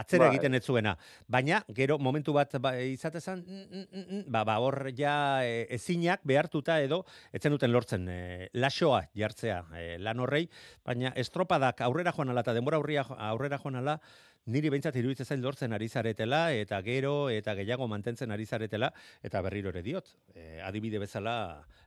atzera 0.00 0.28
bai. 0.28 0.34
egiten 0.34 0.54
ez 0.54 0.62
zuena. 0.64 0.94
Baina 1.28 1.62
gero 1.76 1.98
momentu 1.98 2.32
bat 2.32 2.54
ba, 2.62 2.74
izatezan 2.78 3.42
mm, 3.44 3.84
mm, 3.90 4.24
ba, 4.32 4.44
ba 4.48 4.58
hor 4.62 4.92
ja 4.96 5.44
e, 5.44 5.66
ezinak 5.76 6.24
behartuta 6.24 6.80
edo 6.80 7.02
etzen 7.32 7.52
duten 7.52 7.72
lortzen 7.72 8.08
e, 8.08 8.48
lasoa 8.54 9.04
jartzea 9.18 9.62
lan 10.00 10.20
horrei, 10.24 10.46
baina 10.86 11.12
estropadak 11.16 11.82
aurrera 11.84 12.14
joan 12.16 12.32
ala 12.32 12.46
eta 12.46 12.56
denbora 12.56 12.80
aurrera 12.80 13.58
joan 13.58 13.82
ala 13.82 13.98
niri 14.46 14.70
behintzat 14.72 14.96
iruditzen 14.98 15.26
zain 15.26 15.42
lortzen 15.42 15.72
ari 15.72 15.88
zaretela, 15.88 16.42
eta 16.52 16.80
gero, 16.82 17.28
eta 17.30 17.54
gehiago 17.58 17.86
mantentzen 17.88 18.32
ari 18.34 18.46
zaretela, 18.46 18.90
eta 19.22 19.42
berriro 19.42 19.70
ere 19.70 19.82
diot. 19.82 20.08
E, 20.34 20.60
adibide 20.64 20.98
bezala, 21.02 21.34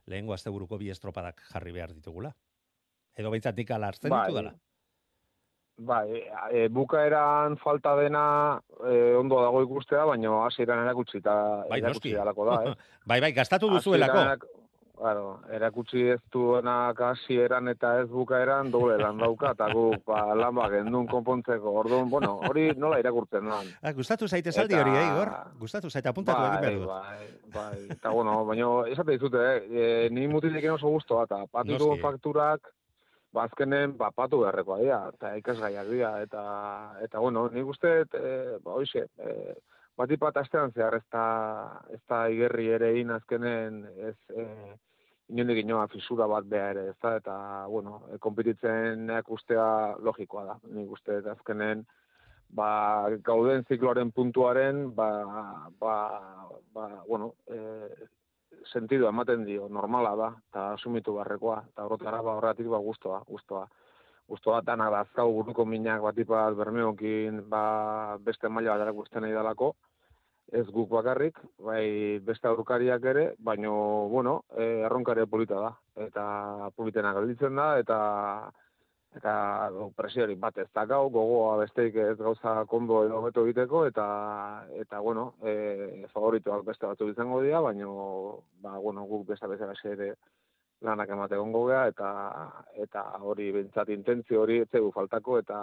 lehengo 0.06 0.32
asteburuko 0.36 0.78
bi 0.78 0.90
estropadak 0.90 1.42
jarri 1.50 1.74
behar 1.76 1.92
ditugula. 1.92 2.32
Edo 3.16 3.32
behintzat 3.32 3.56
nik 3.56 3.70
ala 3.70 3.92
hartzen 3.92 4.10
bai. 4.12 4.24
ditu 4.26 4.40
dela. 4.40 4.54
Bai, 5.76 6.22
e, 6.56 6.68
bukaeran 6.72 7.58
falta 7.60 7.92
dena 7.98 8.22
e, 8.80 9.12
ondo 9.18 9.42
dago 9.42 9.60
ikustea, 9.66 10.06
baina 10.08 10.38
hasieran 10.46 10.80
erakutsi 10.86 11.18
eta 11.20 11.34
bai, 11.68 11.82
erakutsi 11.82 12.14
dalako 12.16 12.46
da, 12.48 12.60
eh? 12.64 12.76
bai, 13.12 13.20
bai, 13.20 13.32
gastatu 13.36 13.68
duzuelako. 13.68 14.22
Claro, 14.96 15.24
erakutsi 15.52 16.06
ez 16.08 16.20
duenak 16.32 17.00
hasieran 17.04 17.68
eta 17.68 17.90
ez 18.00 18.06
bukaeran 18.08 18.70
doble 18.72 18.96
lan 18.96 19.18
dauka, 19.20 19.50
eta 19.52 19.68
gu 19.68 19.90
ba, 20.06 20.22
lan 20.38 20.54
ba, 20.56 20.70
gendun 20.72 21.04
konpontzeko, 21.10 21.74
orduan, 21.82 22.08
bueno, 22.08 22.38
hori 22.48 22.70
nola 22.80 22.96
irakurtzen 23.02 23.44
lan. 23.52 23.68
Ah, 23.82 23.92
gustatu 23.92 24.28
zaite 24.28 24.54
saldi 24.54 24.78
hori, 24.78 24.94
eh, 24.96 25.04
Igor? 25.10 25.32
Gustatu 25.60 25.90
zaite 25.92 26.08
apuntatu 26.08 26.40
bai, 26.40 26.48
egin 26.48 26.64
behar 26.64 26.78
dut. 26.78 26.88
Bai, 26.88 27.28
bai, 27.58 27.82
eta 27.98 28.14
bueno, 28.16 28.38
baina 28.48 28.70
esate 28.94 29.18
dizute, 29.18 29.44
eh, 29.44 29.84
e, 29.84 30.08
ni 30.16 30.26
mutitik 30.32 30.64
oso 30.72 30.88
guztua, 30.96 31.28
eta 31.28 31.44
patu 31.52 31.92
fakturak, 32.00 32.72
bazkenen, 33.36 33.98
ba, 34.00 34.08
ba, 34.08 34.22
patu 34.24 34.40
beharrekoa 34.46 34.80
dira, 34.80 35.00
eta 35.12 35.36
ikasgaiak 35.42 35.92
dira, 35.92 36.14
eta, 36.24 36.42
eta 37.04 37.20
bueno, 37.20 37.50
ni 37.52 37.60
guztet, 37.68 38.16
e, 38.16 38.36
ba, 38.64 38.80
hoxe, 38.80 39.10
e, 39.20 39.58
batipat 39.96 40.36
astean 40.42 40.72
zehar 40.72 40.98
ez 40.98 41.04
da, 41.12 41.26
ez 41.92 42.00
da 42.08 42.26
igerri 42.32 42.68
ere 42.78 42.90
azkenen 43.14 43.84
ez, 44.10 44.16
e, 44.30 44.44
inondik 45.32 45.62
inoa 45.64 45.86
fisura 45.90 46.26
bat 46.30 46.44
beha 46.46 46.70
ere, 46.74 46.88
ez 46.92 46.98
da, 47.02 47.16
eta, 47.16 47.36
bueno, 47.68 48.02
e, 48.12 48.18
kompetitzen 48.18 49.10
ustea 49.28 49.96
logikoa 49.98 50.44
da. 50.44 50.58
Nik 50.70 50.90
uste, 50.90 51.18
azkenen, 51.32 51.84
ba, 52.48 53.08
gauden 53.24 53.64
zikloaren 53.68 54.12
puntuaren, 54.12 54.94
ba, 54.94 55.08
ba, 55.80 55.96
ba 56.72 56.86
bueno, 57.08 57.34
e, 57.48 57.88
sentidu 58.72 59.08
ematen 59.08 59.44
dio, 59.44 59.68
normala 59.68 60.14
da, 60.16 60.30
eta 60.50 60.70
asumitu 60.74 61.14
barrekoa, 61.18 61.62
eta 61.72 61.86
horretara, 61.86 62.22
ba, 62.22 62.36
horretik, 62.38 62.68
ba, 62.70 62.78
guztoa, 62.78 63.22
guztoa. 64.28 64.60
Guztoa 64.60 64.62
dana 64.62 64.90
da, 64.90 65.00
azkau 65.00 65.32
buruko 65.32 65.64
minak 65.64 66.02
batipat 66.02 66.54
bermeokin, 66.56 67.48
ba, 67.48 68.18
beste 68.18 68.48
maila 68.48 68.76
bat 68.76 68.86
erakusten 68.86 69.22
nahi 69.22 69.32
dalako, 69.32 69.74
ez 70.52 70.66
guk 70.70 70.88
bakarrik, 70.90 71.38
bai 71.58 72.20
beste 72.22 72.48
aurkariak 72.48 73.04
ere, 73.04 73.34
baino, 73.38 74.08
bueno, 74.08 74.44
e, 74.56 74.82
erronkare 74.86 75.26
polita 75.26 75.60
da, 75.60 75.72
eta 75.96 76.70
politena 76.76 77.12
galditzen 77.12 77.56
da, 77.56 77.78
eta 77.78 78.52
eta 79.16 79.70
presiori 79.96 80.34
bat 80.36 80.58
ez 80.58 80.68
dakau, 80.74 81.08
gogoa 81.08 81.56
besteik 81.62 81.94
ez 81.96 82.18
gauza 82.18 82.66
kondo 82.68 83.06
edo 83.06 83.22
beto 83.22 83.46
egiteko, 83.46 83.86
eta, 83.86 84.66
eta 84.76 85.00
bueno, 85.00 85.34
e, 85.42 86.04
favoritoak 86.12 86.66
beste 86.66 86.86
batzu 86.86 87.08
izango 87.08 87.40
dira, 87.40 87.60
baino, 87.60 88.42
ba, 88.60 88.76
bueno, 88.78 89.06
guk 89.08 89.26
beste 89.30 89.48
bezala 89.48 89.72
ere 89.84 90.14
lanak 90.86 91.10
emate 91.10 91.36
gongo 91.36 91.66
eta, 91.74 92.10
eta 92.86 93.02
hori 93.20 93.50
bintzat 93.52 93.90
intentzio 93.94 94.42
hori 94.42 94.60
etzegu 94.64 94.92
faltako, 94.94 95.38
eta 95.42 95.58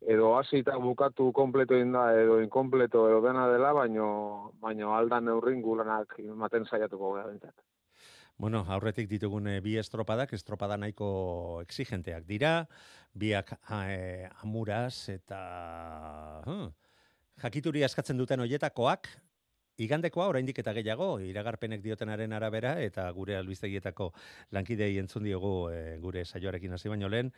edo 0.00 0.34
hasi 0.36 0.60
eta 0.60 0.76
bukatu 0.82 1.30
kompleto 1.32 1.78
da, 1.92 2.08
edo 2.14 2.40
inkompleto 2.42 3.08
edo 3.08 3.22
dena 3.24 3.46
dela, 3.48 3.72
baino, 3.72 4.52
baino 4.60 4.94
aldan 4.94 5.24
neurrin 5.30 5.62
gulanak 5.62 6.18
ematen 6.18 6.66
saiatuko 6.66 7.14
gara 7.14 7.28
bentzat. 7.28 7.54
Bueno, 8.36 8.66
aurretik 8.68 9.08
ditugun 9.08 9.48
bi 9.64 9.78
estropadak, 9.80 10.34
estropada 10.36 10.76
nahiko 10.76 11.62
exigenteak 11.62 12.26
dira, 12.28 12.66
biak 13.16 13.54
e, 13.88 14.28
amuraz 14.42 15.08
eta 15.08 15.38
huh, 16.44 16.66
jakituri 17.40 17.82
askatzen 17.86 18.20
duten 18.20 18.44
hoietakoak, 18.44 19.08
igandekoa 19.82 20.28
oraindik 20.30 20.58
eta 20.62 20.72
gehiago, 20.76 21.16
iragarpenek 21.20 21.82
diotenaren 21.84 22.32
arabera, 22.32 22.76
eta 22.82 23.06
gure 23.16 23.36
albiztegietako 23.36 24.10
lankidei 24.56 24.96
entzun 25.02 25.26
diogu 25.28 25.70
e, 25.70 25.98
gure 26.02 26.24
saioarekin 26.24 26.76
hasi 26.76 26.92
baino 26.92 27.10
lehen, 27.12 27.32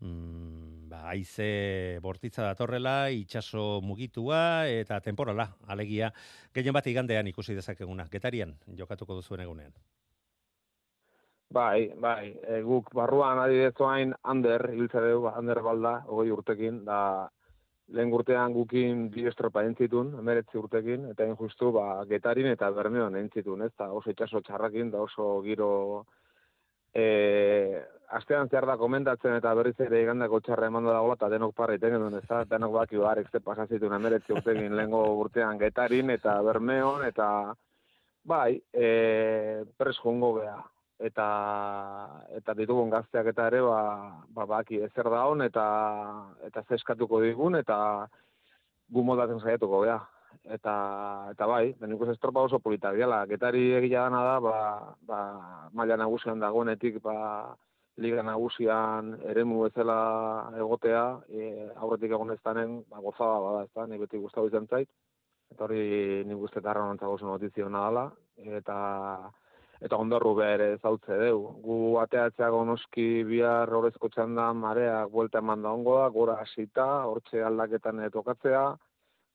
mm, 0.00 0.88
ba, 0.90 1.04
aize 1.14 1.98
bortitza 2.04 2.44
datorrela, 2.50 3.10
itxaso 3.10 3.80
mugitua 3.82 4.68
eta 4.68 5.00
temporala, 5.04 5.50
alegia, 5.66 6.12
gehien 6.54 6.76
bat 6.76 6.86
igandean 6.86 7.32
ikusi 7.32 7.56
dezakeguna, 7.56 8.08
getarian 8.12 8.56
jokatuko 8.76 9.20
duzuen 9.20 9.46
egunean. 9.46 9.72
Bai, 11.48 11.88
bai, 11.96 12.34
e, 12.44 12.60
guk 12.60 12.92
barruan 12.92 13.38
adidezuain 13.40 14.12
Ander, 14.22 14.66
hiltza 14.74 15.00
dugu, 15.00 15.30
Ander 15.32 15.62
balda, 15.64 15.94
hogei 16.04 16.34
urtekin, 16.34 16.82
da 16.84 17.30
lehen 17.96 18.12
urtean 18.12 18.52
gukin 18.52 19.08
bi 19.12 19.24
estropa 19.28 19.62
entzitun, 19.64 20.12
emeretzi 20.20 20.58
urtekin, 20.60 21.06
eta 21.12 21.26
injustu, 21.28 21.70
ba, 21.72 22.04
getarin 22.10 22.50
eta 22.52 22.70
bermeon 22.76 23.16
entzitun, 23.16 23.62
ez, 23.64 23.72
da 23.78 23.90
oso 23.92 24.12
itxaso 24.12 24.42
txarrakin, 24.44 24.90
da 24.92 25.00
oso 25.04 25.30
giro 25.46 25.70
e, 26.94 27.80
astean 28.18 28.48
zehar 28.48 28.66
da 28.68 28.76
komentatzen 28.80 29.36
eta 29.38 29.52
berriz 29.56 29.76
ere 29.84 30.02
igandako 30.02 30.40
txarra 30.44 30.68
eman 30.70 30.88
dagoela 30.88 31.16
eta 31.18 31.28
denok 31.32 31.54
parra 31.56 31.76
iten 31.76 31.96
genuen, 31.96 32.18
ez 32.20 32.26
da, 32.28 32.42
denok 32.48 32.74
baki 32.78 33.00
garek 33.02 33.30
ze 33.32 33.40
pasazitun 33.44 33.94
emeretzi 33.98 34.36
urtegin 34.36 34.76
lehengo 34.76 35.02
urtean 35.20 35.60
getarin 35.60 36.10
eta 36.16 36.40
bermeon 36.42 37.04
eta 37.08 37.28
bai, 38.24 38.60
e, 38.72 39.64
pres 39.76 39.96
jongo 40.02 40.34
gea. 40.40 40.58
Eta, 40.98 41.24
eta 42.34 42.54
ditugun 42.58 42.90
gazteak 42.90 43.28
eta 43.30 43.46
ere, 43.46 43.60
ba, 43.62 43.82
ba 44.34 44.46
baki 44.50 44.80
ezer 44.82 45.06
da 45.12 45.26
hon, 45.30 45.44
eta, 45.46 45.66
eta 46.48 46.64
zeskatuko 46.66 47.20
digun, 47.22 47.54
eta 47.54 47.76
gu 48.90 49.04
modatzen 49.06 49.38
saiatuko 49.38 49.84
gea. 49.84 50.00
Eta, 50.56 50.74
eta 51.30 51.46
bai, 51.46 51.74
benik 51.78 52.02
ez 52.02 52.16
estropa 52.16 52.42
oso 52.48 52.58
politak 52.58 52.96
diala. 52.98 53.22
Getari 53.30 53.64
egila 53.78 54.08
dana 54.08 54.24
da, 54.26 54.36
ba, 54.42 54.58
ba, 55.06 55.20
maila 55.72 56.00
nagusian 56.02 56.42
dagoenetik, 56.42 56.98
ba, 57.04 57.54
liga 58.02 58.22
nagusian 58.26 59.14
eremu 59.30 59.62
bezala 59.68 59.98
egotea, 60.58 61.04
e, 61.30 61.68
aurretik 61.76 62.14
egon 62.14 62.34
ez 62.34 62.40
danen, 62.44 62.80
ba, 62.90 63.02
gozaba 63.04 63.40
bada, 63.46 63.64
ez 63.68 63.74
da, 63.74 63.86
nik 63.86 64.02
beti 64.06 64.18
guztau 64.22 64.48
izan 64.50 64.66
zait. 64.66 64.90
Eta 65.52 65.64
hori 65.64 66.24
nik 66.26 66.42
uste 66.42 66.60
oso 66.60 67.26
notizio 67.26 67.68
nadala, 67.68 68.10
eta 68.36 69.30
eta 69.84 69.96
ondorru 69.96 70.34
bere 70.38 70.68
zautze 70.82 71.18
deu. 71.20 71.40
Gu 71.64 71.78
ateatzeago 72.02 72.64
noski 72.66 73.06
bihar 73.28 73.70
horrezko 73.74 74.10
txanda 74.14 74.50
mareak 74.52 75.10
buelta 75.14 75.42
eman 75.44 75.62
da 75.62 75.72
ongoa, 75.76 76.08
gora 76.14 76.38
hasita, 76.42 76.86
hortxe 77.10 77.42
aldaketan 77.44 78.02
tokatzea, 78.14 78.64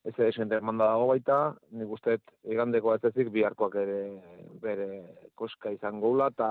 ez 0.04 0.16
esente 0.28 0.60
eman 0.60 0.82
da 0.82 0.90
dago 0.92 1.08
baita, 1.14 1.38
nik 1.80 1.94
uste 1.98 2.18
igandeko 2.44 2.96
ez 2.96 3.30
biharkoak 3.38 3.76
ere 3.86 4.02
bere 4.62 4.90
koska 5.36 5.72
izango 5.72 6.10
gula, 6.10 6.28
eta 6.28 6.50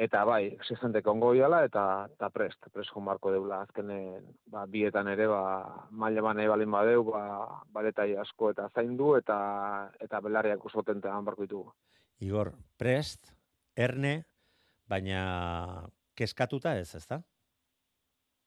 eta 0.00 0.24
bai, 0.24 0.46
exigente 0.54 1.02
kongo 1.04 1.32
biala, 1.36 1.58
eta, 1.68 1.82
eta 2.14 2.30
prest, 2.32 2.68
prest 2.72 2.92
barko 3.04 3.32
deula, 3.32 3.60
azkenen, 3.66 4.22
ba, 4.48 4.64
bietan 4.66 5.08
ere, 5.08 5.26
ba, 5.28 5.86
maile 5.90 6.22
bane 6.24 6.48
balin 6.48 6.70
badeu, 6.70 7.04
ba, 7.04 7.60
baletai 7.72 8.14
asko 8.16 8.50
eta 8.50 8.68
zaindu, 8.74 9.16
eta, 9.16 9.90
eta 10.00 10.20
belarriak 10.20 10.64
usoten 10.64 11.00
tegan 11.00 11.24
barko 11.24 11.42
ditugu. 11.42 11.74
Igor, 12.20 12.52
prest, 12.76 13.30
erne, 13.76 14.24
baina 14.88 15.86
keskatuta 16.14 16.74
ez, 16.76 16.90
ezta? 16.98 17.22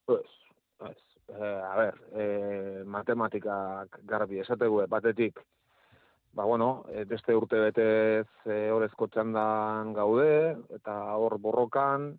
Pues, 0.05 0.29
pues, 0.77 0.99
eh, 1.29 1.61
a 1.65 1.75
ver, 1.79 1.97
eh, 2.13 2.83
matematikak 2.85 3.97
garbi 4.05 4.43
esategu 4.43 4.83
batetik, 4.91 5.41
ba, 6.33 6.45
bueno, 6.45 6.85
e, 6.89 7.05
beste 7.05 7.35
urte 7.37 7.59
betez 7.61 8.27
e, 8.45 8.69
horrezko 8.73 9.07
txandan 9.07 9.93
gaude, 9.93 10.57
eta 10.77 10.95
hor 11.17 11.37
borrokan, 11.41 12.11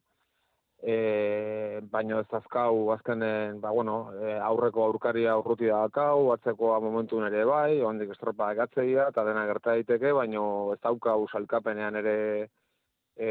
e, 0.85 1.81
baino 1.91 2.19
ez 2.21 2.29
azkau 2.37 2.91
azkenen, 2.93 3.61
ba, 3.61 3.71
bueno, 3.73 3.97
e, 4.21 4.35
aurreko 4.49 4.85
aurkaria 4.85 5.37
urruti 5.41 5.71
da 5.71 5.85
dakau, 5.87 6.29
batzekoa 6.29 6.81
momentu 6.85 7.21
nere 7.23 7.45
bai, 7.49 7.81
ondik 7.81 8.13
estropa 8.13 8.51
egatzeia, 8.53 9.09
eta 9.09 9.25
dena 9.25 9.47
gerta 9.49 9.73
daiteke, 9.79 10.13
baino 10.13 10.45
ez 10.75 10.81
daukau 10.85 11.25
salkapenean 11.33 11.97
ere 12.03 12.17
e, 13.17 13.31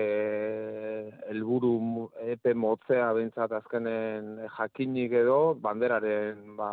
elburu 1.30 2.10
epe 2.34 2.56
motzea 2.58 3.12
bintzat 3.14 3.54
azkenen 3.60 4.36
jakinik 4.58 5.14
edo 5.22 5.40
banderaren 5.62 6.56
ba, 6.58 6.72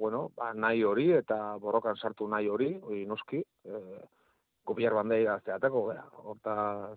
bueno, 0.00 0.30
ba, 0.36 0.52
nahi 0.54 0.84
hori 0.88 1.10
eta 1.20 1.58
borrokan 1.60 2.00
sartu 2.00 2.28
nahi 2.32 2.48
hori, 2.48 2.72
hori 2.80 3.04
noski, 3.10 3.44
e, 3.68 4.04
kopiar 4.64 4.96
bandei 4.96 5.24
gazteateko, 5.28 5.88
gara. 5.90 6.06
Hortaz, 6.24 6.96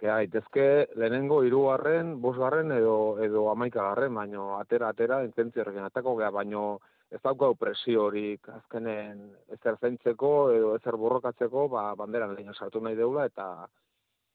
gea, 0.00 0.20
itezke 0.24 0.66
lehenengo 0.96 1.42
hirugarren, 1.44 2.14
bosgarren 2.20 2.72
edo, 2.72 3.18
edo 3.24 3.48
amaikagarren, 3.50 4.14
baino 4.14 4.54
atera, 4.58 4.88
atera, 4.94 5.22
intentzio 5.24 5.64
atako, 5.84 6.16
gea, 6.16 6.30
baino 6.30 6.80
ez 7.10 7.20
daukau 7.22 7.54
presio 7.54 8.06
horik 8.06 8.48
azkenen 8.48 9.30
ezer 9.48 9.76
zentzeko 9.80 10.52
edo 10.52 10.74
ezer 10.76 10.96
borrokatzeko, 10.96 11.68
ba, 11.68 11.94
banderan 11.94 12.34
lehen 12.34 12.54
sartu 12.54 12.80
nahi 12.80 12.96
deula, 12.96 13.26
eta 13.26 13.68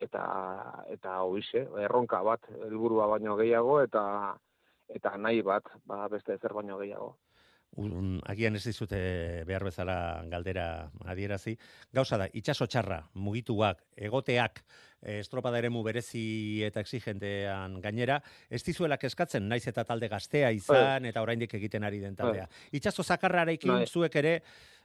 eta 0.03 0.23
eta 0.91 1.19
hoize 1.23 1.61
erronka 1.83 2.21
bat 2.23 2.49
helburua 2.67 3.07
baino 3.07 3.35
gehiago 3.39 3.79
eta 3.81 4.03
eta 4.97 5.15
nahi 5.17 5.41
bat 5.41 5.69
ba 5.85 6.07
beste 6.11 6.35
ezer 6.35 6.53
baino 6.53 6.77
gehiago 6.81 7.15
Un, 7.75 8.21
agian 8.31 8.55
ez 8.55 8.63
dizute 8.63 8.97
behar 9.47 9.65
bezala 9.67 9.97
galdera 10.31 10.89
adierazi. 11.03 11.57
Gauza 11.93 12.17
da, 12.21 12.29
itxaso 12.31 12.67
txarra, 12.71 13.01
mugituak, 13.19 13.81
egoteak, 14.07 14.61
e, 15.01 15.19
estropada 15.19 15.59
eremu 15.59 15.83
berezi 15.83 16.63
eta 16.65 16.79
exigentean 16.83 17.79
gainera, 17.83 18.21
ez 18.49 18.63
dizuela 18.63 18.97
eskatzen, 19.01 19.49
naiz 19.49 19.65
eta 19.67 19.83
talde 19.83 20.07
gaztea 20.07 20.51
izan, 20.51 21.03
bai. 21.03 21.11
eta 21.11 21.21
oraindik 21.21 21.53
egiten 21.59 21.83
ari 21.83 21.99
den 21.99 22.15
taldea. 22.15 22.47
Itxaso 22.71 23.03
zakarrarekin 23.03 23.71
bai. 23.71 23.85
zuek 23.87 24.15
ere, 24.15 24.41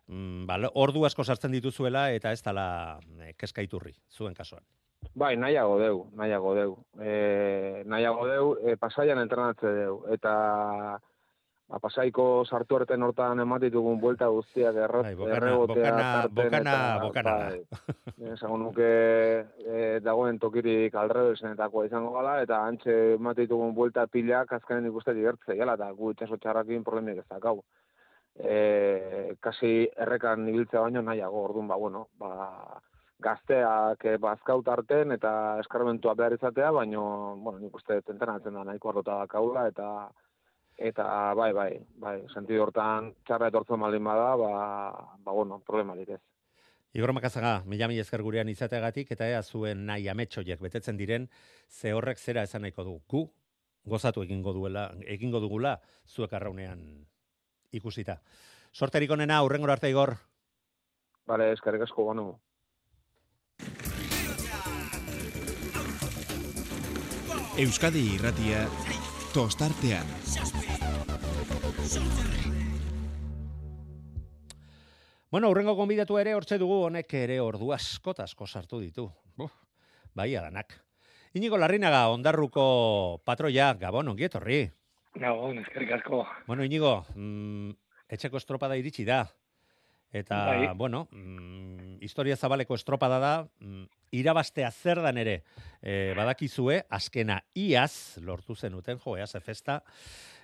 mm, 0.09 0.47
ba, 0.47 0.59
ordu 0.75 1.05
asko 1.07 1.25
sartzen 1.25 1.53
dituzuela, 1.53 2.11
eta 2.13 2.33
ez 2.33 2.43
tala 2.43 2.99
e, 3.21 3.33
keskaiturri, 3.39 3.95
zuen 4.11 4.35
kasuan. 4.35 4.67
Bai, 5.15 5.35
nahiago 5.37 5.79
deu, 5.81 6.03
nahiago 6.13 6.55
deu. 6.55 6.75
E, 7.01 7.83
nahiago 7.87 8.27
deu, 8.29 8.51
e, 8.61 8.77
pasaian 8.77 9.19
entrenatze 9.23 9.73
deu. 9.73 10.03
Eta 10.13 11.01
ba, 11.71 11.79
pasaiko 11.79 12.25
sartu 12.45 12.79
arten 12.81 13.05
hortan 13.07 13.41
ematitugun 13.45 14.01
buelta 14.03 14.29
guztiak 14.35 14.77
errot, 14.87 15.07
bai, 15.07 15.15
bokana, 15.19 15.53
bokana, 15.71 16.07
bokana, 16.39 16.75
eta, 16.75 17.05
bokana. 17.05 17.35
Bai, 17.47 18.33
esagun 18.35 18.65
nuke 18.67 18.89
e, 19.65 20.01
dagoen 20.05 20.41
tokirik 20.43 20.97
alrebesenetako 20.99 21.85
izango 21.87 22.13
gala, 22.17 22.41
eta 22.45 22.63
antxe 22.67 22.97
ematitugun 23.15 23.75
buelta 23.77 24.07
pilak 24.11 24.57
azkanen 24.59 24.91
ikuste 24.91 25.15
digertze 25.15 25.57
gala, 25.59 25.79
eta 25.79 25.91
gu 25.95 26.13
itxaso 26.15 26.41
txarrakin 26.43 26.87
problemik 26.87 27.23
ez 27.23 27.29
dakau. 27.31 27.61
E, 28.41 29.37
kasi 29.43 29.85
errekan 29.99 30.49
ibiltzea 30.49 30.83
baino 30.87 31.03
nahiago, 31.07 31.45
orduan, 31.49 31.69
ba, 31.71 31.79
bueno, 31.79 32.09
ba, 32.19 32.33
gazteak 33.23 34.07
e, 34.09 34.17
bazkaut 34.19 34.67
arten 34.73 35.13
eta 35.15 35.33
eskarmentua 35.63 36.17
behar 36.19 36.35
izatea, 36.35 36.73
baino, 36.75 37.05
bueno, 37.45 37.61
nik 37.63 37.79
uste 37.79 38.01
tentenatzen 38.09 38.59
da 38.59 38.65
nahiko 38.67 38.91
arrota 38.91 39.21
kaula 39.31 39.69
eta 39.71 39.91
eta 40.81 41.35
bai, 41.37 41.53
bai, 41.53 41.71
bai, 42.01 42.17
sentidu 42.33 42.65
hortan 42.65 43.13
txarra 43.29 43.51
etortzen 43.53 43.79
maldin 43.79 44.05
bada, 44.05 44.33
ba, 44.41 44.53
ba 45.21 45.33
bueno, 45.33 45.61
problema 45.67 45.95
ez. 46.01 46.21
Igor 46.93 47.13
Makazaga, 47.13 47.63
mila 47.67 47.87
mila 47.87 48.03
ezker 48.03 48.23
gurean 48.23 48.49
izateagatik, 48.49 49.13
eta 49.13 49.29
ea 49.29 49.43
zuen 49.43 49.85
nahi 49.87 50.09
ametxoiek 50.09 50.61
betetzen 50.61 50.97
diren, 50.97 51.29
ze 51.69 51.93
horrek 51.93 52.19
zera 52.19 52.43
esan 52.43 52.63
nahiko 52.63 52.85
du. 52.85 52.99
Gu, 53.07 53.29
gozatu 53.85 54.25
egingo 54.25 54.53
duela, 54.53 54.91
egingo 55.07 55.39
dugula, 55.41 55.79
zuek 56.09 56.33
arraunean 56.33 57.07
ikusita. 57.71 58.21
Sorterik 58.73 59.11
onena, 59.11 59.43
urrengor 59.45 59.71
arte, 59.71 59.91
Igor. 59.91 60.17
Bale, 61.27 61.53
eskarrik 61.53 61.83
asko 61.87 62.09
gonu. 62.09 62.33
Euskadi 67.61 68.15
irratia 68.15 68.65
tostartean. 69.35 70.07
Bueno, 75.31 75.51
urrengo 75.51 75.77
konbidatu 75.79 76.19
ere 76.19 76.35
hortze 76.35 76.59
dugu 76.59 76.81
honek 76.89 77.13
ere 77.15 77.39
ordu 77.41 77.71
asko 77.73 78.15
asko 78.19 78.47
sartu 78.47 78.81
ditu. 78.83 79.07
Buf, 79.37 79.53
bai 80.15 80.35
adanak. 80.35 80.75
Inigo 81.35 81.57
Larrinaga 81.57 82.09
ondarruko 82.11 83.23
patroia 83.25 83.73
Gabon 83.79 84.09
ongi 84.11 84.27
etorri. 84.27 84.65
Gabon, 85.15 85.59
eskerrik 85.63 85.93
asko. 86.01 86.25
Bueno, 86.47 86.65
Inigo, 86.65 87.05
mm, 87.15 87.71
etxeko 88.11 88.37
estropada 88.37 88.77
iritsi 88.77 89.05
da. 89.07 89.25
Eta, 90.13 90.45
bai. 90.47 90.69
bueno, 90.75 91.07
mm, 91.13 92.03
historia 92.03 92.37
zabaleko 92.37 92.75
estropada 92.75 93.19
da, 93.23 93.35
mm, 93.61 93.85
irabastea 94.11 94.71
zer 94.71 94.99
dan 95.05 95.19
ere, 95.19 95.45
e, 95.83 96.13
badakizue, 96.19 96.83
azkena 96.91 97.41
iaz, 97.55 98.19
lortu 98.19 98.57
zenuten, 98.57 98.99
jo, 98.99 99.17
eaz, 99.17 99.37
festa, 99.45 99.83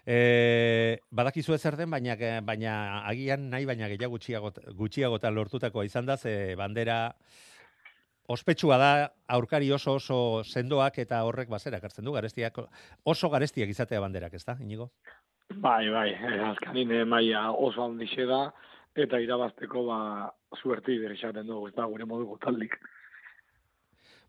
e, 0.06 1.00
badakizue 1.10 1.58
zer 1.58 1.76
den, 1.76 1.90
baina, 1.90 2.14
baina 2.46 3.02
agian 3.08 3.50
nahi, 3.50 3.66
baina 3.66 3.88
gehiago 3.90 4.14
gutxiago, 4.14 4.52
gutxiagotan 4.78 5.34
lortutakoa 5.34 5.84
izan 5.84 6.06
da, 6.06 6.16
ze 6.16 6.54
bandera 6.54 7.16
ospetsua 8.28 8.78
da, 8.78 8.90
aurkari 9.28 9.70
oso 9.72 9.96
oso 9.98 10.18
sendoak 10.44 10.98
eta 11.02 11.22
horrek 11.26 11.50
bazera 11.50 11.80
kartzen 11.80 12.06
du, 12.06 12.14
garestiak, 12.14 12.58
oso 13.04 13.30
garestiak 13.30 13.70
izatea 13.70 14.00
banderak, 14.00 14.34
ez 14.34 14.44
da, 14.44 14.56
inigo? 14.62 14.90
Bai, 15.50 15.88
bai, 15.90 16.10
eh, 16.10 16.40
azkanin 16.50 16.90
eh, 16.90 17.04
maia 17.06 17.50
oso 17.52 17.84
handixe 17.84 18.26
da, 18.26 18.48
eta 18.96 19.20
irabazteko 19.20 19.84
ba 19.86 19.98
suerte 20.56 20.94
iberesaten 20.96 21.46
dugu, 21.46 21.68
eta 21.68 21.84
gure 21.84 22.08
moduko 22.08 22.38
taldik. 22.42 22.78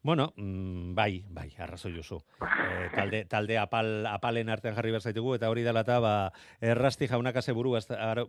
Bueno, 0.08 0.32
mm, 0.38 0.94
bai, 0.96 1.26
bai, 1.28 1.50
arrazoi 1.58 1.92
duzu. 1.92 2.20
E, 2.40 2.90
talde, 2.94 3.26
talde 3.28 3.58
apal, 3.58 4.06
apalen 4.08 4.48
artean 4.48 4.76
jarri 4.78 4.94
behar 4.94 5.36
eta 5.36 5.50
hori 5.50 5.64
dela 5.66 5.82
eta, 5.82 5.98
ba, 6.00 6.32
errasti 6.62 7.08
jaunakase 7.08 7.52
buru, 7.52 7.74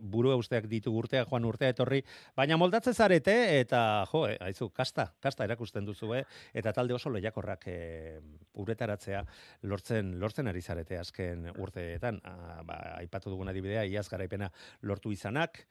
buru 0.01 0.35
usteak 0.35 0.65
ditu 0.67 0.91
urtea, 0.91 1.25
joan 1.29 1.45
urtea 1.45 1.69
etorri, 1.69 2.01
baina 2.35 2.57
moldatzen 2.57 2.93
zarete, 2.93 3.61
eta, 3.61 4.05
jo, 4.11 4.27
eh, 4.27 4.37
haizu, 4.41 4.71
kasta, 4.71 5.13
kasta 5.21 5.45
erakusten 5.45 5.85
duzu, 5.85 6.13
eh? 6.15 6.25
eta 6.53 6.73
talde 6.73 6.93
oso 6.93 7.09
lehiakorrak 7.09 7.67
e, 7.67 8.19
uretaratzea 8.55 9.23
lortzen, 9.63 10.17
lortzen 10.19 10.47
ari 10.47 10.61
zarete 10.61 10.97
azken 10.97 11.51
urteetan. 11.55 12.19
A, 12.25 12.63
ba, 12.65 12.79
aipatu 12.97 13.29
dugun 13.29 13.47
adibidea, 13.47 13.85
iaz 13.85 14.09
garaipena 14.09 14.51
lortu 14.81 15.13
izanak, 15.13 15.63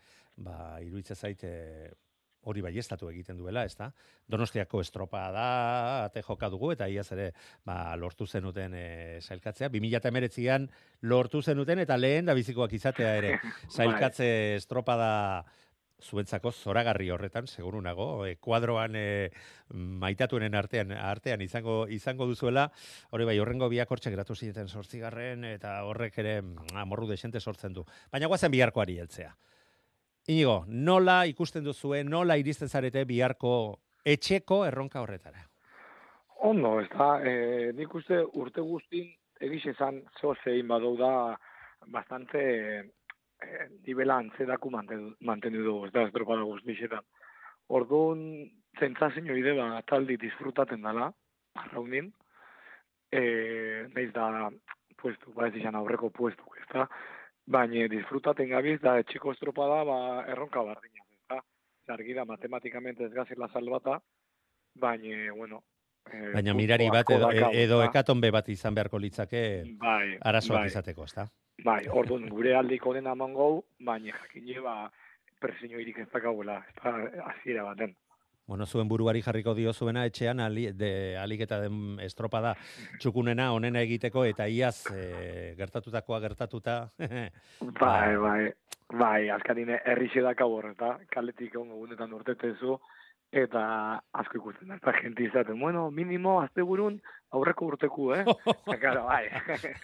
ba, 0.45 0.79
iruitze 0.85 1.15
zaite, 1.15 1.51
hori 2.49 2.63
baiestatu 2.65 3.11
egiten 3.11 3.39
duela, 3.39 3.65
ezta? 3.69 3.91
Donostiako 4.31 4.81
estropa 4.85 5.27
da, 5.35 5.47
ate 6.07 6.23
joka 6.25 6.49
dugu, 6.53 6.73
eta 6.73 6.89
iaz 6.89 7.09
ere 7.17 7.31
ba, 7.67 7.97
lortu 8.01 8.27
zenuten 8.27 8.75
e, 8.75 8.87
sailkatzea. 9.21 9.71
2008an 9.75 10.69
lortu 11.11 11.43
zenuten, 11.43 11.83
eta 11.85 11.99
lehen 11.99 12.31
da 12.31 12.37
bizikoak 12.39 12.77
izatea 12.79 13.17
ere 13.21 13.39
sailkatze 13.77 14.29
estropa 14.57 14.97
da 14.97 15.15
zuentzako 15.99 16.53
zoragarri 16.55 17.09
horretan, 17.11 17.49
seguru 17.51 17.81
nago, 17.83 18.25
e, 18.25 18.37
kuadroan 18.39 18.95
e, 18.97 19.31
maitatuenen 19.75 20.55
artean 20.55 20.95
artean 20.95 21.43
izango 21.43 21.81
izango 21.91 22.29
duzuela, 22.31 22.69
hori 23.11 23.27
bai, 23.27 23.39
horrengo 23.43 23.69
biak 23.69 23.91
hortxe 23.91 24.15
gratu 24.15 24.39
zineten 24.39 24.71
sortzigarren, 24.71 25.45
eta 25.51 25.81
horrek 25.91 26.23
ere 26.23 26.39
amorru 26.79 27.11
desente 27.11 27.43
sortzen 27.43 27.75
du. 27.75 27.85
Baina 28.15 28.31
guazen 28.31 28.55
biharkoari 28.55 29.01
heltzea. 29.03 29.35
Inigo, 30.29 30.67
nola 30.69 31.23
ikusten 31.25 31.65
duzue, 31.65 32.03
nola 32.05 32.35
iristen 32.37 32.69
zarete 32.69 33.07
biharko 33.09 33.53
etxeko 34.05 34.59
erronka 34.67 35.01
horretara? 35.01 35.41
Ondo, 36.45 36.75
ez 36.83 36.89
da, 36.93 37.07
e, 37.25 37.73
nik 37.79 37.95
uste 37.97 38.19
urte 38.37 38.61
guztin 38.61 39.09
egiz 39.41 39.63
esan 39.73 40.03
zeo 40.21 40.35
zein 40.45 40.69
badau 40.69 40.93
da 41.01 41.13
bastante 41.97 42.45
e, 42.45 43.49
nivela 43.87 44.19
antzedaku 44.21 44.71
mantendu 44.77 45.65
dugu, 45.65 45.89
ez 45.89 45.95
da, 45.97 46.05
ez 46.05 46.13
dropa 46.13 46.37
da 46.37 46.45
guztixetan. 46.45 47.09
Orduan, 47.81 48.21
zentzazin 48.79 49.33
joide 49.33 49.57
ba, 49.57 49.71
taldi 49.89 50.21
disfrutaten 50.21 50.85
dela, 50.85 51.09
arraunin, 51.57 52.13
e, 53.09 53.23
nahiz 53.95 54.13
da, 54.13 54.51
puestu, 55.01 55.33
ba 55.33 55.49
ez 55.49 55.57
izan 55.57 55.81
aurreko 55.81 56.13
puestu, 56.13 56.53
ez 56.61 56.69
da, 56.75 56.85
baina 57.49 57.89
disfrutaten 57.89 58.51
gabiz 58.53 58.79
da 58.85 58.99
etxiko 59.01 59.33
estropada 59.33 59.81
ba, 59.89 59.99
erronka 60.29 60.63
bardina. 60.67 61.05
Eta, 61.25 61.41
zargi 61.89 62.15
da, 62.15 62.25
matematikamente 62.29 63.09
ez 63.09 63.13
gazela 63.17 63.49
salbata, 63.49 63.99
baina, 64.77 65.33
bueno, 65.35 65.63
Eh, 66.09 66.31
Baina 66.33 66.55
mirari 66.57 66.87
bat 66.89 67.11
edo, 67.13 67.29
edo 67.53 67.83
ekatonbe 67.85 68.31
bat 68.33 68.47
izan 68.49 68.73
beharko 68.77 68.97
litzake 69.03 69.41
bai, 69.81 70.17
arazoak 70.31 70.63
bai. 70.63 70.71
izateko, 70.71 71.05
ezta? 71.05 71.27
Bai, 71.65 71.83
orduan 71.91 72.29
gure 72.33 72.55
aldiko 72.57 72.95
dena 72.97 73.13
amango, 73.13 73.49
baina 73.85 74.15
jakine 74.15 74.63
ba 74.65 74.77
presio 75.43 75.81
irik 75.83 75.99
ez 75.99 76.09
dakagula, 76.13 76.63
ez 76.71 76.75
da 76.83 76.95
hasiera 77.29 77.67
baten. 77.67 77.93
Bueno, 78.49 78.65
zuen 78.65 78.89
buruari 78.89 79.21
jarriko 79.21 79.53
dio 79.55 79.75
zuena 79.75 80.07
etxean 80.09 80.41
ali, 80.41 80.71
de 80.73 81.19
aliketa 81.21 81.59
den 81.61 81.99
estropada 82.01 82.55
txukunena 82.99 83.51
onena 83.53 83.83
egiteko 83.85 84.25
eta 84.25 84.47
iaz 84.49 84.87
e, 84.89 85.55
gertatutakoa 85.59 86.21
gertatuta. 86.25 86.79
bai, 87.83 88.17
bai. 88.17 88.41
Bai, 88.89 89.29
azkarine 89.29 89.83
herrixe 89.85 90.23
da 90.25 90.33
eta 90.33 90.99
kaletik 91.13 91.57
ongo 91.61 91.77
gunetan 91.77 92.13
urtetezu 92.13 92.79
eta 93.31 94.01
asko 94.13 94.39
ikusten 94.39 94.69
da 94.69 94.93
gente 94.93 95.25
izaten. 95.25 95.61
Bueno, 95.61 95.91
minimo 95.91 96.41
azte 96.41 96.63
burun 96.63 97.03
aurreko 97.31 97.67
urteku, 97.67 98.15
eh? 98.15 98.25
claro, 98.81 99.05
bai. 99.05 99.29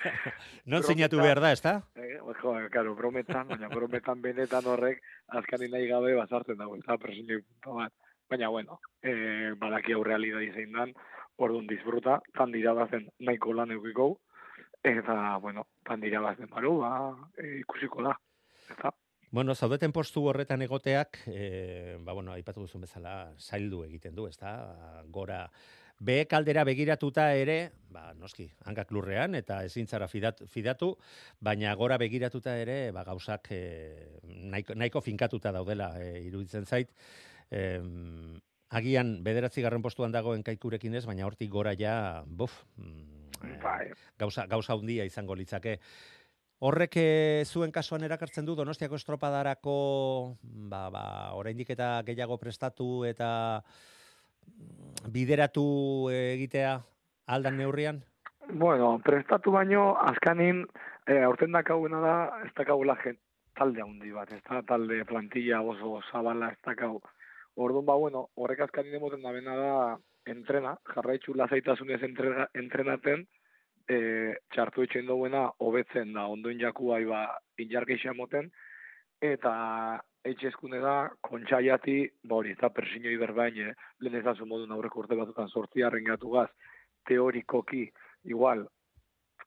non 0.65 0.83
sinatu 0.83 1.21
behar 1.21 1.41
da, 1.41 1.53
ezta? 1.53 1.83
Eh, 1.97 2.17
jo, 2.41 2.57
claro, 2.71 2.97
prometan, 2.97 3.47
baina 3.49 3.69
prometan 3.69 4.23
benetan 4.23 4.65
horrek 4.65 5.03
azkarin 5.29 5.71
nahi 5.71 5.87
gabe 5.87 6.15
bazartzen 6.15 6.57
dago, 6.57 6.77
eta 6.77 6.97
presinio 6.97 7.43
punto 7.43 7.77
bat. 7.83 7.93
Baina, 8.35 8.49
bueno, 8.49 8.81
e, 9.01 9.55
badaki 9.55 9.93
hau 9.95 10.01
realidad 10.03 10.41
izain 10.43 10.73
dan, 10.75 10.93
orduan 11.39 11.69
disfruta, 11.71 12.17
tan 12.35 12.51
dira 12.51 12.73
bazen 12.75 13.05
nahiko 13.23 13.53
lan 13.55 13.71
eukiko, 13.71 14.07
eta, 14.83 15.37
bueno, 15.39 15.69
tan 15.87 16.01
dira 16.03 16.19
bazen 16.19 16.49
baru, 16.51 16.73
ba, 16.81 16.91
e, 17.39 17.61
ikusiko 17.61 18.03
da. 18.03 18.17
Eta, 18.75 18.91
Bueno, 19.35 19.55
zaudeten 19.55 19.91
postu 19.91 20.25
horretan 20.31 20.63
egoteak, 20.63 21.21
e, 21.27 21.97
ba, 22.03 22.13
bueno, 22.13 22.33
aipatu 22.35 22.67
duzun 22.67 22.83
bezala, 22.85 23.13
zaildu 23.39 23.85
egiten 23.85 24.15
du, 24.15 24.27
ezta? 24.27 24.51
Gora, 25.15 25.41
be 25.99 26.25
kaldera 26.31 26.65
begiratuta 26.67 27.29
ere, 27.35 27.57
ba, 27.95 28.13
noski, 28.19 28.49
hankak 28.67 28.91
lurrean, 28.95 29.35
eta 29.39 29.61
ezintzara 29.67 30.09
fidatu, 30.11 30.47
fidatu, 30.51 30.91
baina 31.39 31.75
gora 31.79 31.99
begiratuta 32.03 32.57
ere, 32.59 32.91
ba, 32.95 33.07
gauzak 33.07 33.51
e, 33.55 33.63
nahiko, 34.25 34.75
nahiko 34.75 35.03
finkatuta 35.03 35.55
daudela, 35.55 35.93
e, 36.03 36.19
iruditzen 36.27 36.67
zait, 36.67 36.91
em, 37.51 38.39
agian 38.71 39.17
bederatzi 39.25 39.63
garren 39.63 39.83
postuan 39.83 40.13
dagoen 40.13 40.43
kaikurekin 40.43 40.95
ez, 40.95 41.05
baina 41.07 41.27
hortik 41.27 41.51
gora 41.51 41.75
ja, 41.79 42.23
buf, 42.27 42.65
mm, 42.77 43.59
bai. 43.63 43.91
gauza, 44.19 44.47
gauza 44.47 44.75
handia 44.75 45.05
izango 45.05 45.35
litzake. 45.35 45.79
Horrek 46.65 46.97
eh, 46.97 47.43
zuen 47.45 47.73
kasuan 47.73 48.05
erakartzen 48.07 48.47
du 48.47 48.55
Donostiako 48.57 48.97
estropadarako 48.97 50.37
ba, 50.71 50.89
ba, 50.91 51.05
oraindik 51.35 51.75
eta 51.75 52.01
gehiago 52.07 52.39
prestatu 52.39 53.05
eta 53.05 53.29
mm, 53.61 55.13
bideratu 55.13 55.67
egitea 56.15 56.79
aldan 57.27 57.57
neurrian? 57.59 58.03
Bueno, 58.53 58.99
prestatu 59.05 59.53
baino, 59.55 59.95
azkanin, 59.97 60.65
e, 61.07 61.23
aurten 61.25 61.53
dakauena 61.53 62.01
da, 62.01 62.17
ez 62.45 62.53
dakagula 62.57 62.97
talde 63.57 63.83
handi 63.83 64.11
bat, 64.13 64.33
ez 64.33 64.43
da, 64.45 64.61
talde 64.69 65.05
plantilla 65.09 65.63
oso 65.63 66.01
zabala 66.11 66.51
ez 66.53 66.59
dakau. 66.67 67.01
Orduan 67.57 67.87
ba, 67.87 67.95
bueno, 67.95 68.29
horrek 68.35 68.65
azkari 68.67 68.91
demoten 68.91 69.23
da 69.23 69.33
bena 69.33 69.55
da 69.57 69.73
entrena, 70.27 70.75
jarraitzu 70.95 71.35
lasaitasunez 71.39 72.01
entrena, 72.03 72.49
entrenaten, 72.55 73.27
e, 73.87 73.99
txartu 74.55 74.83
etxen 74.87 75.07
duena 75.07 75.45
hobetzen 75.63 76.15
da, 76.17 76.27
ondoin 76.27 76.59
jaku 76.61 76.91
bai 76.91 77.05
ba, 77.07 77.27
injarkeixea 77.63 78.15
moten, 78.17 78.51
eta 79.23 79.53
etxezkune 80.25 80.81
da, 80.81 80.95
kontxaiati, 81.29 81.99
ba 82.25 82.41
hori, 82.41 82.55
eta 82.57 82.73
persinio 82.75 83.13
iberbain, 83.13 83.61
eh, 83.61 83.75
lehen 84.01 84.27
ez 84.27 84.41
modun 84.41 84.73
aurreko 84.73 85.05
urte 85.05 85.15
batutan 85.15 85.49
sortzi 85.49 85.85
gatu 86.07 86.31
gaz, 86.31 86.49
teorikoki, 87.07 87.91
igual, 88.25 88.67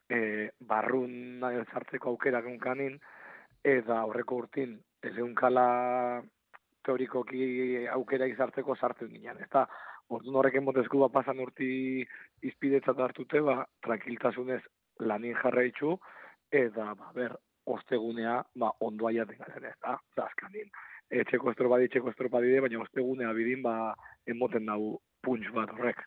e, 0.09 0.49
barrun 0.59 1.39
nahi 1.39 1.63
zartzeko 1.73 2.09
aukera 2.09 2.41
gunkanin, 2.41 2.99
eta 3.63 3.99
aurreko 3.99 4.35
urtin, 4.35 4.79
ez 5.01 5.17
egun 5.17 5.33
kala 5.35 6.23
teorikoki 6.87 7.85
aukera 7.93 8.27
izartzeko 8.31 8.75
sartzen 8.75 9.11
ginen. 9.13 9.41
Eta 9.43 9.65
orduan 10.13 10.39
horreken 10.41 10.65
motezku 10.65 11.01
bat 11.03 11.13
pasan 11.19 11.41
urti 11.43 11.69
izpidetzat 12.47 12.99
hartute, 13.03 13.43
ba, 13.43 13.59
tranquiltasunez 13.85 14.61
lanin 15.03 15.35
jarraitzu, 15.41 15.97
eta, 16.51 16.93
ba, 16.97 17.11
ber, 17.15 17.35
ostegunea, 17.67 18.39
ba, 18.55 18.71
ondoa 18.87 19.11
jaten 19.15 19.39
garen 19.41 19.67
ez 19.67 19.75
da, 19.83 19.97
zaskanin. 20.15 20.71
Etxeko 21.21 21.51
estropadi, 21.51 21.87
etxeko 21.87 22.11
estropadi, 22.11 22.55
baina 22.63 22.81
ostegunea 22.83 23.33
bidin, 23.35 23.61
ba, 23.63 23.93
emoten 24.27 24.67
dau 24.71 24.97
punch 25.23 25.51
bat 25.55 25.71
horrek. 25.75 26.03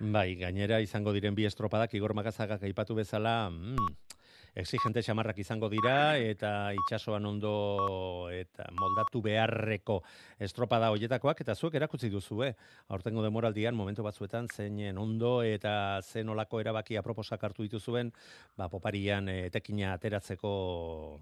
Bai, 0.00 0.32
gainera 0.40 0.80
izango 0.80 1.12
diren 1.12 1.36
bi 1.36 1.44
estropadak, 1.44 1.94
Igor 1.94 2.14
Magazagak 2.16 2.62
aipatu 2.64 2.96
bezala, 2.96 3.50
mm, 3.50 4.09
exigente 4.54 5.02
xamarrak 5.02 5.38
izango 5.38 5.68
dira 5.68 6.16
eta 6.18 6.72
itsasoan 6.74 7.26
ondo 7.26 8.28
eta 8.32 8.66
moldatu 8.78 9.22
beharreko 9.22 10.00
estropada 10.38 10.90
hoietakoak 10.90 11.40
eta 11.44 11.54
zuek 11.54 11.74
erakutsi 11.78 12.10
duzu 12.10 12.42
eh? 12.44 12.54
Aurtengo 12.88 13.22
demoraldian 13.22 13.74
momentu 13.74 14.02
batzuetan 14.02 14.48
zeinen 14.48 14.98
ondo 14.98 15.42
eta 15.42 16.00
zen 16.02 16.28
olako 16.28 16.60
erabaki 16.60 16.96
aproposak 16.96 17.44
hartu 17.44 17.62
dituzuen 17.62 18.12
ba 18.56 18.68
poparian 18.68 19.28
etekina 19.28 19.94
ateratzeko 19.94 20.52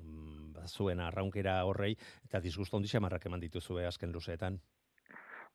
mm, 0.01 0.53
ba, 0.55 0.67
zuen 0.67 1.01
arraunkera 1.01 1.65
horrei 1.65 1.95
eta 2.25 2.41
disgusto 2.41 2.77
handi 2.77 2.89
xamarrak 2.89 3.27
eman 3.27 3.41
dituzue 3.41 3.87
azken 3.87 4.13
luzeetan. 4.13 4.59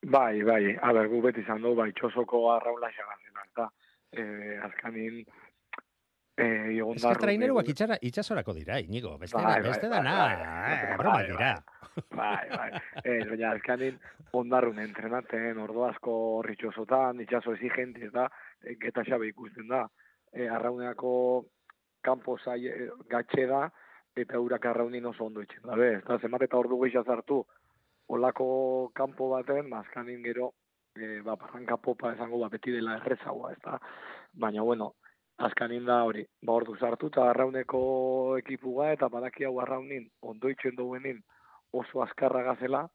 Bai, 0.03 0.43
bai, 0.43 0.75
a 0.81 0.91
ber, 0.91 1.07
gu 1.07 1.21
beti 1.23 1.39
izan 1.45 1.61
du, 1.63 1.71
bai, 1.79 1.93
txosoko 1.95 2.41
arraula 2.51 2.89
xagazen, 2.91 3.37
eta 3.45 3.67
eh, 4.19 4.57
azkanin, 4.67 5.21
Eh, 6.35 6.81
es 6.95 7.03
que 7.05 7.15
traineruak 7.21 7.67
itxara, 7.69 7.97
itxasorako 8.01 8.53
dira, 8.57 8.79
inigo. 8.79 9.17
Beste, 9.19 9.37
bai, 9.37 9.61
da, 9.61 9.69
beste 9.69 9.87
bai, 9.87 9.97
dana, 9.99 10.13
bai, 10.17 10.73
eh, 10.73 10.95
broma 10.97 11.17
bai, 11.17 11.27
dira. 11.27 11.51
Bai, 12.09 12.49
bai. 12.49 12.71
Eh, 13.05 13.19
baina, 13.29 13.51
azkanin, 13.51 13.99
ondarrun 14.33 14.79
entrenaten, 14.81 15.59
ordo 15.61 15.85
asko 15.85 16.15
ritxosotan, 16.47 17.21
itxaso 17.21 17.53
exigenti, 17.53 18.07
eta 18.09 18.25
eh, 18.63 18.77
geta 18.81 19.03
xabe 19.05 19.29
ikusten 19.29 19.67
da. 19.69 19.83
Eh, 20.33 20.49
arrauneako 20.49 21.13
kampo 22.01 22.39
zai 22.39 22.65
eh, 22.65 22.89
gatxe 23.09 23.45
da, 23.45 23.67
eta 24.17 24.39
urak 24.41 24.65
arraunin 24.65 25.05
oso 25.05 25.27
ondo 25.29 25.41
itxen 25.45 25.69
da. 25.69 25.77
Bez, 25.77 25.99
eta 26.01 26.17
zemat 26.17 26.47
eta 26.47 26.57
ordu 26.57 26.81
gehiago 26.81 27.05
zartu, 27.05 27.43
olako 28.09 28.89
kampo 28.97 29.29
baten, 29.29 29.69
mazkanin 29.69 30.25
gero, 30.25 30.49
e, 30.95 31.21
ba, 31.21 31.35
barranka 31.35 31.77
popa 31.77 32.13
esango 32.13 32.41
ba, 32.41 32.49
beti 32.49 32.73
dela 32.73 32.97
errezagoa, 32.97 33.53
ez 33.53 33.61
da? 33.63 33.77
Baina, 34.33 34.65
bueno, 34.65 34.95
azkanin 35.37 35.85
da 35.85 36.03
hori, 36.03 36.25
ba, 36.45 36.53
ordu 36.53 36.75
sartu 36.77 37.09
eta 37.11 37.29
arrauneko 37.29 37.83
ekipuga 38.37 38.91
eta 38.93 39.09
badaki 39.09 39.45
hau 39.45 39.59
arraunin 39.59 40.09
ondo 40.21 40.49
itxuen 40.49 40.75
duenin 40.77 41.23
oso 41.73 42.03
azkarra 42.03 42.43
gazela, 42.43 42.87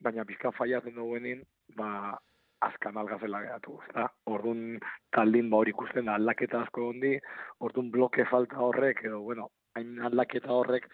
baina 0.00 0.24
pizka 0.24 0.52
faiatzen 0.52 0.94
duenin, 0.94 1.42
ba, 1.76 2.18
azkan 2.60 2.98
algazela 3.00 3.40
geratu, 3.40 3.78
ez 3.86 3.94
da? 3.94 4.06
Orduan 4.28 4.78
taldin 5.16 5.48
ba 5.50 5.62
hori 5.62 5.72
ikusten 5.72 6.08
da 6.10 6.18
aldaketa 6.20 6.60
asko 6.60 6.90
hondi, 6.90 7.14
orduan 7.60 7.90
bloke 7.90 8.26
falta 8.30 8.60
horrek, 8.66 9.04
edo, 9.08 9.22
bueno, 9.24 9.48
hain 9.76 9.96
aldaketa 10.10 10.52
horrek, 10.52 10.88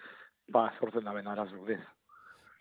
ba, 0.52 0.68
sortzen 0.78 1.04
da 1.04 1.14
ben 1.16 1.26
arazuk. 1.26 1.66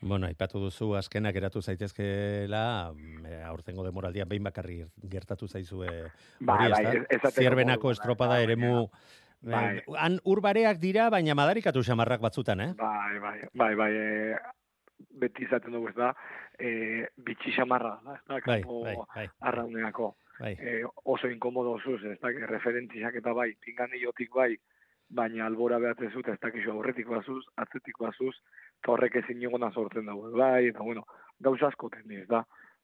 Bueno, 0.06 0.28
aipatu 0.30 0.60
duzu 0.62 0.92
azkenak 1.00 1.36
eratu 1.40 1.62
zaitezkeela, 1.66 2.92
mm, 2.94 3.26
eh, 3.26 3.40
aurtengo 3.50 3.84
demoraldia 3.84 4.26
behin 4.30 4.44
bakarri 4.46 4.84
gertatu 5.02 5.48
zaizue 5.48 5.90
Bai, 6.40 6.58
hori, 6.68 6.72
bai, 6.76 6.84
ez- 7.00 7.08
esateko 7.10 7.42
Zierbenako 7.42 7.92
estropada 7.92 8.36
bai, 8.36 8.44
eremu 8.44 8.90
Bai. 9.42 9.78
eh, 9.80 9.84
han 9.98 10.20
urbareak 10.24 10.78
dira, 10.78 11.10
baina 11.10 11.34
madarikatu 11.36 11.82
xamarrak 11.84 12.22
batzutan, 12.22 12.62
eh? 12.62 12.74
Bai, 12.78 13.18
bai, 13.20 13.40
bai, 13.54 13.72
bai, 13.76 13.90
e, 13.94 14.38
beti 15.10 15.44
izaten 15.44 15.74
dugu 15.74 15.90
ez 15.90 15.96
da, 15.96 16.14
e, 16.60 17.08
bitxi 17.18 17.52
xamarra, 17.58 17.98
da, 18.06 18.16
ez 18.16 18.24
da, 18.28 18.40
Bai, 18.46 18.62
bai, 18.64 18.96
bai, 19.16 19.28
arrauneako. 19.42 20.16
bai. 20.40 20.54
E, 20.60 20.84
oso 21.04 21.28
inkomodo 21.30 21.80
osuz, 21.80 22.04
ez 22.06 22.20
da, 22.22 22.30
referentizak 22.30 23.16
eta 23.16 23.34
bai, 23.34 23.56
pinganillotik 23.60 24.30
bai, 24.36 24.56
baina 25.10 25.46
albora 25.46 25.78
behatezut, 25.80 26.28
ez 26.30 26.40
dakizu 26.42 26.72
aurretik 26.72 27.08
bazuz, 27.08 27.44
atzetik 27.62 27.98
bazuz, 28.00 28.36
eta 28.86 28.94
horrek 28.94 29.16
ezin 29.24 29.42
egona 29.42 29.72
sortzen 29.74 30.06
dago, 30.06 30.30
bai, 30.38 30.68
eta 30.70 30.84
bueno, 30.86 31.02
gauza 31.42 31.72
asko 31.72 31.90
tendi, 31.90 32.20
ez 32.22 32.28
da, 32.30 32.44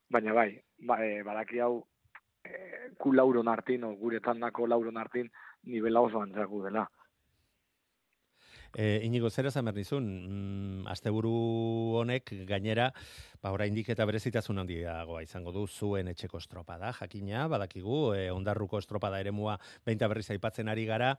baina 0.10 0.34
bai, 0.34 0.50
ba, 0.90 0.98
e, 1.06 1.22
badaki 1.22 1.62
hau, 1.62 1.84
e, 2.42 2.90
ku 2.98 3.14
lauron 3.14 3.48
hartin, 3.48 3.84
o 3.86 3.92
guretan 4.00 4.42
dako 4.42 4.66
lauron 4.66 4.98
hartin, 4.98 5.30
nivela 5.70 6.02
oso 6.02 6.24
antzaku 6.26 6.64
dela. 6.64 6.88
E, 8.76 9.02
inigo, 9.04 9.30
zer 9.30 9.50
esan 9.50 9.66
behar 9.68 9.76
nizun, 9.76 10.06
mm, 10.06 10.88
asteburu 10.92 11.32
honek 12.00 12.32
gainera, 12.48 12.92
ba, 13.42 13.52
oraindik 13.52 13.90
eta 13.92 14.06
berezitasun 14.08 14.62
handiagoa 14.62 15.24
izango 15.26 15.52
du 15.52 15.66
zuen 15.68 16.08
etxeko 16.12 16.40
estropada, 16.40 16.94
jakina, 16.94 17.48
badakigu, 17.52 18.14
e, 18.16 18.30
ondarruko 18.32 18.80
estropada 18.80 19.20
eremua 19.20 19.58
behinta 19.86 20.08
berriz 20.08 20.30
aipatzen 20.32 20.72
ari 20.72 20.86
gara, 20.86 21.16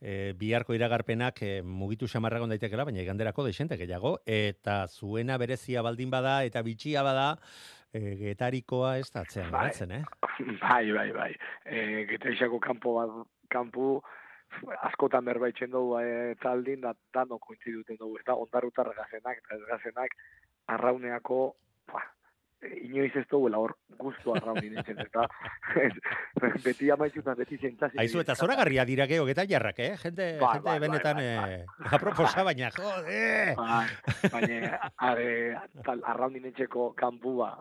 e, 0.00 0.32
biharko 0.38 0.76
iragarpenak 0.78 1.42
e, 1.42 1.52
mugitu 1.62 2.06
xamarragon 2.06 2.54
daitekela, 2.54 2.84
baina 2.84 3.02
iganderako 3.02 3.44
deixente 3.48 3.76
gehiago, 3.80 4.18
eta 4.26 4.86
zuena 4.88 5.38
berezia 5.38 5.82
baldin 5.82 6.10
bada, 6.10 6.42
eta 6.44 6.62
bitxia 6.62 7.02
bada, 7.02 7.36
e, 7.92 8.16
getarikoa 8.20 8.96
ez 8.98 9.10
da 9.10 9.26
atzean 9.26 9.50
Bai. 9.50 9.68
geratzen, 9.68 9.92
eh? 9.92 10.04
Bai, 10.62 10.90
bai, 10.92 11.10
bai. 11.12 11.30
E, 11.64 12.04
Geteixako 12.10 12.60
kanpo 12.60 12.96
bat, 13.00 13.22
kanpu 13.52 14.00
askotan 14.88 15.24
berbaitzen 15.24 15.70
dugu 15.70 15.98
e, 16.00 16.34
taldin, 16.42 16.80
da 16.80 16.94
dano 17.14 17.38
kointziduten 17.38 17.98
dugu, 18.00 18.18
eta 18.22 18.34
ondarrutar 18.38 18.92
gazenak, 18.96 19.42
eta 19.44 19.58
ez 19.58 19.68
gazenak, 19.68 20.16
arrauneako, 20.72 21.40
ba, 21.92 22.02
inoiz 22.62 23.10
ez 23.18 23.24
dugu 23.30 23.50
hor 23.56 23.74
guztu 23.98 24.34
arraunin 24.36 24.78
etxen, 24.78 25.00
eta 25.02 25.26
beti 26.66 26.90
amaitzutan, 26.94 27.36
beti 27.38 27.58
zentzazik. 27.58 27.98
Aizu, 28.00 28.22
eta 28.22 28.36
zoragarria 28.36 28.84
dira 28.88 29.06
geho, 29.10 29.26
eta 29.28 29.46
jarrak, 29.48 29.78
eh? 29.82 29.96
Jente, 30.02 30.28
Bai, 30.40 30.52
jente 30.54 30.68
bai, 30.68 30.78
bai, 30.78 30.88
benetan 30.88 31.18
bai, 31.18 31.26
eh, 31.26 31.90
aproposa, 31.98 32.44
baina, 32.46 32.70
jode! 32.76 33.54
Bai, 33.58 33.86
baina 34.32 34.78
are, 35.10 35.28
tal, 35.84 36.04
arraunin 36.14 36.50
etxeko 36.52 36.92
kanpua 36.98 37.54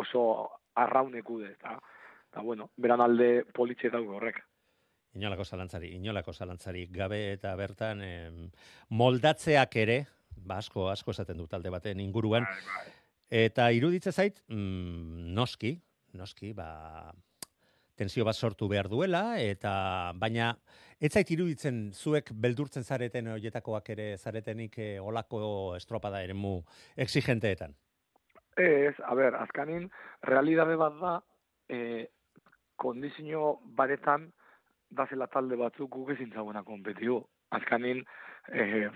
oso 0.00 0.24
arrauneku 0.80 1.42
de, 1.42 1.52
eta, 1.52 1.76
bueno, 2.40 2.70
beran 2.76 3.04
alde 3.04 3.44
politxe 3.52 3.92
daude 3.92 4.16
horrek. 4.16 4.40
Inolako 5.14 5.44
zalantzari, 5.44 5.90
inolako 5.98 6.32
zalantzari 6.32 6.86
gabe 6.92 7.18
eta 7.34 7.54
bertan 7.56 8.00
em, 8.02 8.38
moldatzeak 8.96 9.76
ere, 9.76 9.98
ba 10.36 10.56
asko, 10.62 10.86
asko 10.88 11.12
esaten 11.12 11.36
du 11.36 11.46
talde 11.46 11.70
baten 11.70 12.00
inguruan, 12.00 12.46
Bai, 12.48 12.62
bai. 12.68 12.94
eta 13.44 13.70
iruditze 13.76 14.12
zait, 14.12 14.40
mm, 14.48 15.34
noski, 15.36 15.74
noski, 16.16 16.54
ba, 16.56 17.12
tensio 17.96 18.24
bat 18.24 18.34
sortu 18.36 18.68
behar 18.72 18.88
duela, 18.88 19.36
eta 19.40 20.12
baina 20.16 20.54
ez 21.02 21.12
zait 21.12 21.30
iruditzen 21.34 21.90
zuek 21.92 22.32
beldurtzen 22.32 22.84
zareten 22.84 23.28
horietakoak 23.34 23.90
ere 23.94 24.16
zaretenik 24.16 24.78
eh, 24.78 24.98
olako 25.00 25.74
estropada 25.76 26.22
eremu 26.24 26.62
exigenteetan. 26.96 27.74
Ez, 28.56 28.94
a 29.04 29.14
ber, 29.16 29.36
azkanin, 29.40 29.90
realidade 30.28 30.76
bat 30.76 30.96
da, 31.00 31.12
e, 31.72 32.08
kondizio 32.76 33.58
baretan, 33.76 34.30
da 34.96 35.06
zela 35.10 35.26
talde 35.26 35.56
batzuk 35.56 35.90
guk 35.90 36.12
ezin 36.14 36.32
zagoena 36.34 36.62
kompetiu. 36.62 37.22
Azkanin, 37.50 38.04
e, 38.52 38.88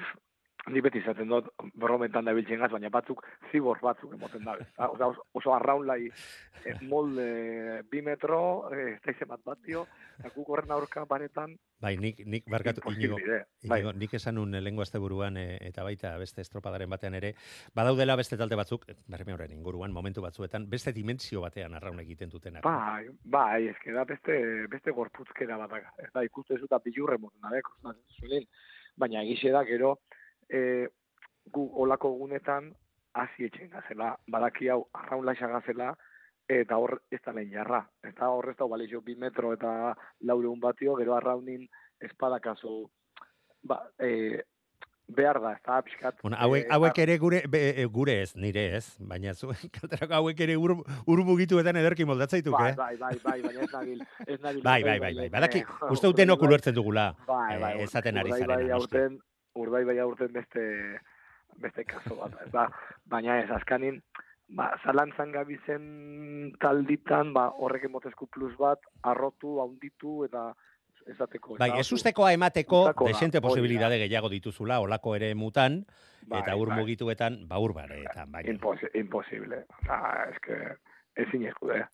ni 0.73 0.83
beti 0.83 0.99
izaten 0.99 1.31
dut, 1.31 1.49
brometan 1.79 2.27
da 2.27 2.35
biltzen 2.37 2.59
gaz, 2.63 2.71
baina 2.73 2.91
batzuk 2.93 3.23
zibor 3.51 3.79
batzuk 3.83 4.15
emoten 4.17 4.45
da. 4.47 4.57
Ah, 4.79 4.89
Osa, 4.91 5.11
oso, 5.39 5.53
arraunlai 5.55 6.09
e, 6.09 6.75
molde 6.89 7.83
bi 7.91 8.03
metro, 8.03 8.41
ez 8.75 8.99
da 9.05 9.15
izen 9.15 9.31
bat 9.31 9.45
batio, 9.47 9.87
eta 10.19 10.33
guk 10.35 10.51
horren 10.51 10.75
aurka 10.75 11.05
baretan, 11.09 11.55
Bai, 11.77 11.93
nik, 12.01 12.23
nik 12.25 12.47
barkatu, 12.49 12.81
inigo, 12.89 13.19
imposible. 13.19 13.43
Bai, 13.69 13.81
Inigo, 13.83 13.93
nik 14.01 14.15
esan 14.17 14.39
un 14.41 14.57
lengo 14.65 14.81
asteburuan 14.83 15.37
e, 15.37 15.59
eta 15.69 15.85
baita 15.85 16.15
beste 16.17 16.41
estropadaren 16.41 16.89
batean 16.89 17.19
ere, 17.19 17.35
badaudela 17.77 18.17
beste 18.17 18.39
talde 18.41 18.57
batzuk, 18.57 18.87
berreme 19.13 19.35
horren 19.37 19.53
inguruan, 19.53 19.93
momentu 19.93 20.25
batzuetan, 20.25 20.71
beste 20.73 20.95
dimensio 20.97 21.45
batean 21.45 21.77
arraun 21.77 22.01
egiten 22.01 22.33
dutenak. 22.33 22.65
Bai, 22.65 23.05
bai, 23.25 23.67
eske 23.75 23.93
da 23.93 24.07
beste, 24.09 24.39
beste 24.73 24.97
gorputzkera 24.97 25.61
bat 25.61 25.77
da. 25.77 25.83
Ez 26.01 26.11
da, 26.15 26.25
ikuste 26.25 26.57
zuta 26.59 26.81
bilurre 26.85 27.21
moten 27.21 27.45
da, 27.45 28.41
baina 28.97 29.21
egixe 29.23 29.53
da, 29.53 29.63
gero, 29.69 29.99
e, 30.49 30.89
gu 31.53 31.69
olako 31.83 32.13
gunetan 32.19 32.73
hasi 33.17 33.49
etxen 33.49 33.71
gazela, 33.73 34.15
badaki 34.29 34.69
hau 34.69 34.85
arraun 34.95 35.25
laixa 35.27 35.49
gazela, 35.49 35.95
eta 36.49 36.79
hor 36.79 37.01
ez 37.11 37.21
da 37.25 37.33
lehen 37.35 37.53
jarra. 37.53 37.83
Eta 38.07 38.29
hor 38.31 38.51
ez 38.51 38.57
da 38.59 38.69
balixo 38.71 39.01
bi 39.03 39.17
metro 39.19 39.53
eta 39.57 39.95
laureun 40.21 40.61
batio, 40.61 40.97
gero 41.01 41.17
arraunin 41.17 41.67
espadakazu, 42.03 42.85
ba, 43.67 43.81
e, 43.99 44.43
behar 45.07 45.41
da, 45.41 45.53
ez 45.55 45.63
da, 45.65 45.81
pixkat. 45.87 46.19
Bueno, 46.23 46.37
hauek, 46.43 46.67
e, 46.67 46.73
hauek 46.75 46.99
ere 47.05 47.17
gure, 47.23 47.43
be, 47.51 47.63
e, 47.71 47.87
gure 47.99 48.19
ez, 48.23 48.33
nire 48.37 48.67
ez, 48.77 48.85
baina 48.99 49.35
zuen 49.35 49.71
kalterako 49.79 50.19
hauek 50.21 50.43
ere 50.47 50.59
ur, 50.61 50.77
ur 50.83 51.25
mugituetan 51.27 51.79
ederki 51.83 52.07
moldatzaituk, 52.09 52.57
Bai, 52.59 52.73
eh? 52.73 52.77
bai, 52.77 52.97
bai, 53.01 53.15
bai, 53.25 53.39
baina 53.47 53.65
ez 53.65 53.71
nabil, 53.73 54.03
ez 54.27 54.41
nabil. 54.41 54.63
Bai, 54.67 54.81
bai, 54.83 54.99
bai, 55.07 55.15
bai, 55.23 55.31
badaki, 55.33 55.63
eh, 55.63 55.95
uste 55.95 56.11
dut 56.11 56.21
denok 56.21 56.47
ulertzen 56.49 56.77
dugula, 56.77 57.13
Bai, 57.27 57.57
bai, 57.63 57.73
eh, 57.79 57.89
esaten 57.89 58.23
ari 58.23 58.35
urdai 58.35 58.45
zarena, 58.47 58.83
bai 58.85 59.09
urdai 59.57 59.85
bai 59.89 59.99
aurten 60.03 60.33
beste, 60.33 60.63
beste 61.63 61.85
kaso 61.89 62.17
bat, 62.21 62.37
ez 62.45 62.53
da, 62.53 62.69
baina 63.09 63.41
ez, 63.43 63.51
azkanin, 63.51 64.01
ba, 64.49 64.71
zalantzan 64.85 65.33
gabizen 65.33 66.53
talditan, 66.63 67.33
ba, 67.35 67.49
horrek 67.59 67.89
emotezku 67.89 68.29
plus 68.33 68.55
bat, 68.61 68.83
arrotu, 69.03 69.59
haunditu, 69.63 70.25
eta 70.29 70.51
esateko. 71.07 71.57
Bai, 71.61 71.71
ez 71.81 71.87
ustekoa 71.93 72.33
emateko, 72.35 72.83
Ustakoa, 72.89 73.13
desente 73.13 73.41
posibilidade 73.41 73.99
gehiago 74.03 74.31
dituzula, 74.33 74.81
olako 74.83 75.15
ere 75.19 75.35
mutan, 75.39 75.85
Bai, 76.27 76.41
eta 76.43 76.57
ur 76.59 76.73
bai. 76.73 76.81
mugituetan, 76.81 77.45
ba 77.49 77.61
urbaretan, 77.63 78.33
baina. 78.33 78.51
Imposi, 78.51 78.91
imposible. 78.95 79.65
Ah, 79.89 80.27
es 80.33 80.41
que, 80.43 80.57
ezin 81.23 81.47
eskude. 81.47 81.85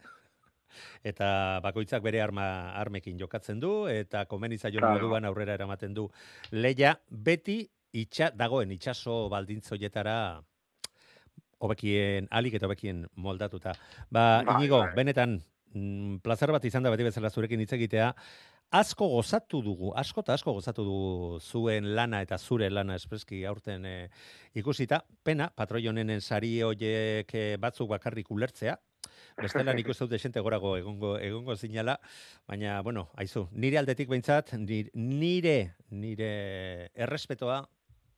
Eta 1.04 1.60
bakoitzak 1.62 2.02
bere 2.02 2.20
arma 2.22 2.72
armekin 2.80 3.18
jokatzen 3.18 3.60
du 3.60 3.86
eta 3.88 4.24
komenitzaion 4.26 4.80
Claro. 4.80 5.00
moduan 5.00 5.24
aurrera 5.24 5.54
eramaten 5.54 5.94
du 5.94 6.08
leia 6.50 6.96
beti 7.10 7.68
itxa 7.92 8.30
dagoen 8.34 8.70
itsaso 8.72 9.28
baldintzoietara 9.28 10.42
hobekien 11.62 12.26
alik 12.30 12.56
eta 12.58 12.66
hobekien 12.66 13.04
moldatuta. 13.16 13.74
Ba, 14.10 14.42
Inigo, 14.56 14.80
bai. 14.82 14.94
benetan 14.96 15.36
mm, 15.74 16.16
plazer 16.24 16.50
bat 16.54 16.64
izan 16.64 16.82
da 16.82 16.90
beti 16.90 17.06
bezala 17.06 17.30
zurekin 17.30 17.60
hitz 17.62 17.72
egitea. 17.76 18.12
Asko 18.72 19.04
gozatu 19.12 19.60
dugu, 19.62 19.90
asko 20.00 20.22
eta 20.24 20.32
asko 20.32 20.54
gozatu 20.56 20.82
dugu 20.86 21.38
zuen 21.44 21.90
lana 21.94 22.22
eta 22.24 22.38
zure 22.38 22.70
lana 22.72 22.94
espreski 22.96 23.44
aurten 23.44 23.84
e, 23.84 23.96
ikusita. 24.56 25.02
Pena, 25.22 25.50
patroionenen 25.54 26.22
sari 26.24 26.54
hoiek 26.64 27.34
eh, 27.36 27.56
batzuk 27.60 27.90
bakarrik 27.90 28.30
ulertzea, 28.32 28.78
Bestela 29.40 29.74
nik 29.74 29.88
uste 29.92 30.04
dut 30.04 30.14
desente 30.14 30.40
gorago 30.40 30.76
egongo, 30.78 31.16
egongo 31.18 31.56
zinala, 31.56 31.98
baina, 32.48 32.80
bueno, 32.82 33.08
aizu, 33.16 33.48
nire 33.52 33.78
aldetik 33.78 34.08
behintzat, 34.08 34.54
nire, 34.60 35.56
nire, 35.90 36.32
errespetoa, 36.94 37.62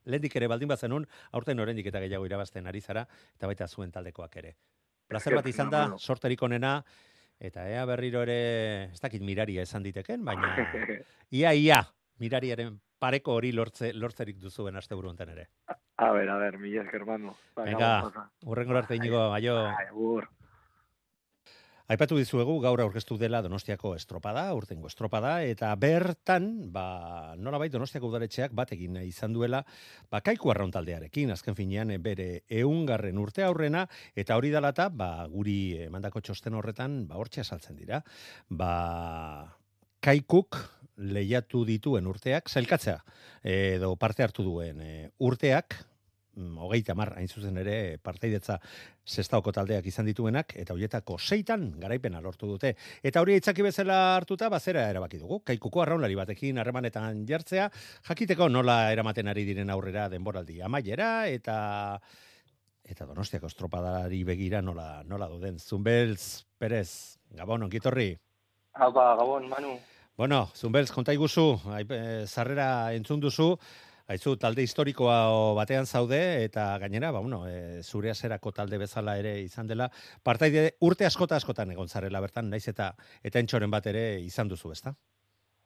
lehendik 0.05 0.37
ere 0.37 0.49
baldin 0.51 0.69
bazenun, 0.69 1.09
aurten 1.33 1.61
oraindik 1.61 1.89
eta 1.91 2.03
gehiago 2.05 2.29
irabazten 2.29 2.67
ari 2.67 2.81
zara, 2.81 3.07
eta 3.37 3.51
baita 3.51 3.69
zuen 3.69 3.93
taldekoak 3.93 4.37
ere. 4.43 4.55
Plazer 5.09 5.37
bat 5.37 5.47
izan 5.49 5.71
da, 5.73 5.85
sorterik 5.99 6.43
onena, 6.43 6.79
eta 7.41 7.67
ea 7.69 7.85
berriro 7.89 8.23
ere, 8.25 8.91
ez 8.93 9.01
dakit 9.03 9.23
miraria 9.23 9.63
esan 9.63 9.85
diteken, 9.85 10.25
baina 10.25 10.55
ia, 11.41 11.53
ia, 11.53 11.83
mirariaren 12.21 12.79
pareko 13.05 13.37
hori 13.39 13.53
lortze, 13.53 13.93
lortzerik 13.93 14.39
duzuen 14.41 14.77
asteburu 14.81 15.11
honetan 15.11 15.35
ere. 15.35 15.49
a 15.97 16.11
ver, 16.13 16.29
a 16.29 16.39
ver, 16.39 16.59
mi 16.59 16.77
esker, 16.77 17.05
mano. 17.05 17.35
Bai, 17.57 17.67
Venga. 17.73 18.29
Urrengor 18.45 18.77
arte 18.83 18.97
inigo, 18.97 19.21
aio. 19.33 19.59
Agur. 19.67 20.29
Aipatu 21.85 22.17
dizuegu 22.17 22.55
gaur 22.65 22.81
aurkeztu 22.81 23.19
dela 23.21 23.43
Donostiako 23.45 23.91
estropada, 23.93 24.47
urtengo 24.57 24.89
estropada, 24.89 25.35
eta 25.45 25.69
bertan, 25.77 26.47
ba, 26.73 27.35
nolabait 27.37 27.73
Donostiako 27.75 28.09
udaletxeak 28.09 28.55
bat 28.57 28.73
egin 28.73 28.97
izan 29.03 29.35
duela, 29.37 29.61
ba, 30.09 30.23
kaiku 30.25 30.49
arrauntaldearekin, 30.49 31.35
azken 31.35 31.59
finean 31.59 31.93
e, 31.93 31.99
bere 32.01 32.29
eungarren 32.49 33.21
urte 33.21 33.45
aurrena, 33.45 33.85
eta 34.17 34.41
hori 34.41 34.49
dalata, 34.55 34.89
ba, 34.89 35.27
guri 35.29 35.85
mandako 35.93 36.25
txosten 36.25 36.57
horretan, 36.57 37.03
ba, 37.11 37.21
hortxe 37.21 37.45
saltzen 37.45 37.77
dira. 37.77 38.01
Ba, 38.49 38.73
kaikuk 40.01 40.57
lehiatu 40.97 41.67
dituen 41.69 42.09
urteak, 42.09 42.49
zailkatzea, 42.49 43.03
edo 43.45 43.93
parte 44.01 44.25
hartu 44.25 44.49
duen 44.49 44.81
e, 44.81 44.95
urteak, 45.21 45.83
hogeita 46.35 46.95
mar, 46.95 47.13
hain 47.19 47.29
zuzen 47.29 47.57
ere, 47.63 47.99
parteidetza 48.03 48.59
zestaoko 49.05 49.53
taldeak 49.53 49.87
izan 49.87 50.07
dituenak, 50.09 50.55
eta 50.61 50.75
horietako 50.75 51.19
seitan 51.19 51.71
garaipena 51.81 52.21
lortu 52.25 52.49
dute. 52.51 52.75
Eta 53.03 53.23
hori 53.23 53.39
itzaki 53.41 53.63
bezala 53.63 54.17
hartuta, 54.17 54.49
bazera 54.53 54.89
erabaki 54.91 55.21
dugu. 55.23 55.41
Kaikuko 55.47 55.83
arraunlari 55.85 56.19
batekin 56.19 56.59
harremanetan 56.59 57.25
jartzea, 57.29 57.71
jakiteko 58.09 58.49
nola 58.49 58.93
eramaten 58.93 59.29
ari 59.29 59.45
diren 59.45 59.71
aurrera 59.71 60.09
denboraldi 60.13 60.61
amaiera, 60.63 61.27
eta 61.29 61.57
eta 62.85 63.07
donostiako 63.09 63.49
estropadari 63.49 64.21
begira 64.29 64.61
nola, 64.63 65.03
nola 65.09 65.29
duden. 65.31 65.59
Zumbelz, 65.59 66.45
Perez, 66.59 67.17
Gabon, 67.33 67.65
onkitorri. 67.65 68.13
Haupa, 68.75 69.15
Gabon, 69.17 69.49
Manu. 69.49 69.79
Bueno, 70.17 70.51
Zumbelz, 70.55 70.91
konta 70.93 71.15
iguzu, 71.17 71.57
zarrera 72.29 72.93
entzun 72.95 73.23
duzu, 73.25 73.49
Aizu, 74.05 74.35
talde 74.37 74.61
historikoa 74.61 75.15
batean 75.57 75.87
zaude, 75.87 76.19
eta 76.45 76.67
gainera, 76.83 77.09
ba, 77.11 77.23
bueno, 77.25 77.47
e, 77.49 77.81
zure 77.83 78.11
azerako 78.13 78.51
talde 78.53 78.77
bezala 78.77 79.15
ere 79.17 79.39
izan 79.41 79.71
dela, 79.71 79.87
partaide 80.23 80.65
urte 80.85 81.07
askota 81.09 81.39
askotan 81.41 81.73
egon 81.73 81.89
zarela 81.89 82.21
bertan, 82.21 82.51
naiz 82.53 82.67
eta 82.69 82.91
eta 83.25 83.41
entxoren 83.41 83.73
bat 83.73 83.87
ere 83.89 84.03
izan 84.21 84.51
duzu, 84.51 84.73
ezta? 84.77 84.93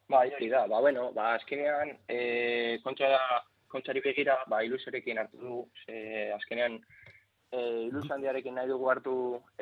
Ba, 0.08 0.20
hori 0.36 0.50
da, 0.52 0.60
ba, 0.70 0.78
bueno, 0.84 1.08
ba, 1.16 1.32
azkenean, 1.34 1.90
e, 2.06 2.78
kontxa 2.84 3.10
da, 3.16 3.40
kontxari 3.74 4.04
begira, 4.06 4.38
ba, 4.46 4.62
ilusorekin 4.62 5.18
hartu 5.18 5.42
du, 5.42 5.58
ze, 5.82 6.30
azkenean, 6.36 6.78
e, 7.50 7.64
ilusandiarekin 7.88 8.54
nahi 8.54 8.70
dugu 8.70 8.86
hartu 8.94 9.16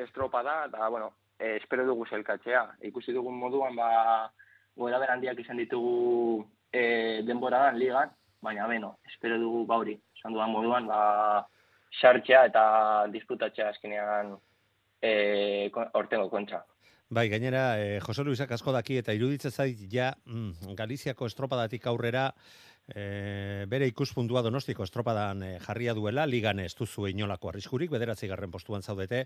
estropa 0.05 0.43
da, 0.45 0.59
eta, 0.69 0.91
bueno, 0.93 1.09
e, 1.39 1.55
espero 1.55 1.89
dugu 1.89 2.05
zelkatzea. 2.05 2.63
Ikusi 2.91 3.17
dugun 3.17 3.41
moduan, 3.41 3.73
ba, 3.75 3.89
goera 4.77 5.01
berandiak 5.01 5.41
izan 5.41 5.57
ditugu 5.65 6.45
e, 6.71 7.25
denboradan, 7.25 7.81
ligan, 7.81 8.13
baina 8.41 8.67
beno, 8.67 8.97
espero 9.09 9.39
dugu 9.41 9.65
bauri, 9.65 9.97
esan 10.17 10.33
duan 10.33 10.51
moduan, 10.51 10.87
ba, 10.87 11.45
sartxea 12.01 12.45
eta 12.49 12.63
disputatzea 13.13 13.69
azkenean 13.73 14.35
e, 15.01 15.69
ortengo 15.93 16.29
kontxa. 16.29 16.63
Bai, 17.09 17.29
gainera, 17.31 17.77
e, 17.79 17.99
Jose 18.03 18.23
Luisak 18.27 18.51
asko 18.51 18.73
daki 18.75 18.97
eta 18.99 19.13
iruditzen 19.15 19.51
zait 19.51 19.79
ja 19.91 20.11
mm, 20.25 20.75
Galiziako 20.75 21.29
estropadatik 21.31 21.87
aurrera 21.87 22.33
e, 22.87 23.65
bere 23.67 23.87
ikuspuntua 23.89 24.41
donostiko 24.41 24.85
estropadan 24.87 25.43
e, 25.43 25.51
jarria 25.63 25.93
duela, 25.97 26.25
ligan 26.25 26.59
ez 26.63 26.73
duzu 26.77 27.07
inolako 27.11 27.51
arriskurik, 27.51 27.91
bederatzi 27.91 28.27
garren 28.31 28.51
postuan 28.51 28.83
zaudete, 28.83 29.25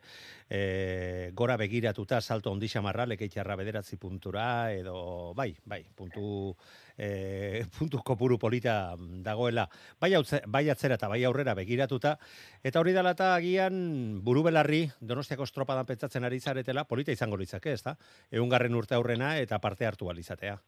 e, 0.50 1.32
gora 1.34 1.58
begiratuta 1.62 2.22
salto 2.22 2.52
ondisa 2.52 2.82
marra, 2.82 3.06
lekeitxarra 3.06 3.56
bederatzi 3.60 3.98
puntura, 3.98 4.72
edo, 4.74 5.34
bai, 5.38 5.52
bai, 5.66 5.84
puntu 5.96 6.56
e, 6.98 7.64
puntu 7.78 8.02
kopuru 8.06 8.40
polita 8.40 8.96
dagoela, 8.98 9.68
bai, 10.00 10.14
hautze, 10.18 10.42
bai 10.48 10.68
atzera 10.70 10.98
eta 11.00 11.10
bai 11.12 11.24
aurrera 11.26 11.56
begiratuta, 11.58 12.18
eta 12.64 12.82
hori 12.82 12.94
dela 12.98 13.14
eta 13.18 13.36
agian 13.36 14.22
buru 14.26 14.44
belarri 14.50 14.88
donostiako 15.00 15.46
estropadan 15.50 15.86
pentsatzen 15.90 16.26
ari 16.26 16.40
zaretela, 16.40 16.86
polita 16.86 17.14
izango 17.14 17.38
litzake, 17.38 17.74
ez 17.74 17.84
da? 17.86 17.98
Eungarren 18.32 18.76
urte 18.76 18.98
aurrena 18.98 19.38
eta 19.40 19.60
parte 19.62 19.86
hartu 19.86 20.10
alizatea. 20.10 20.60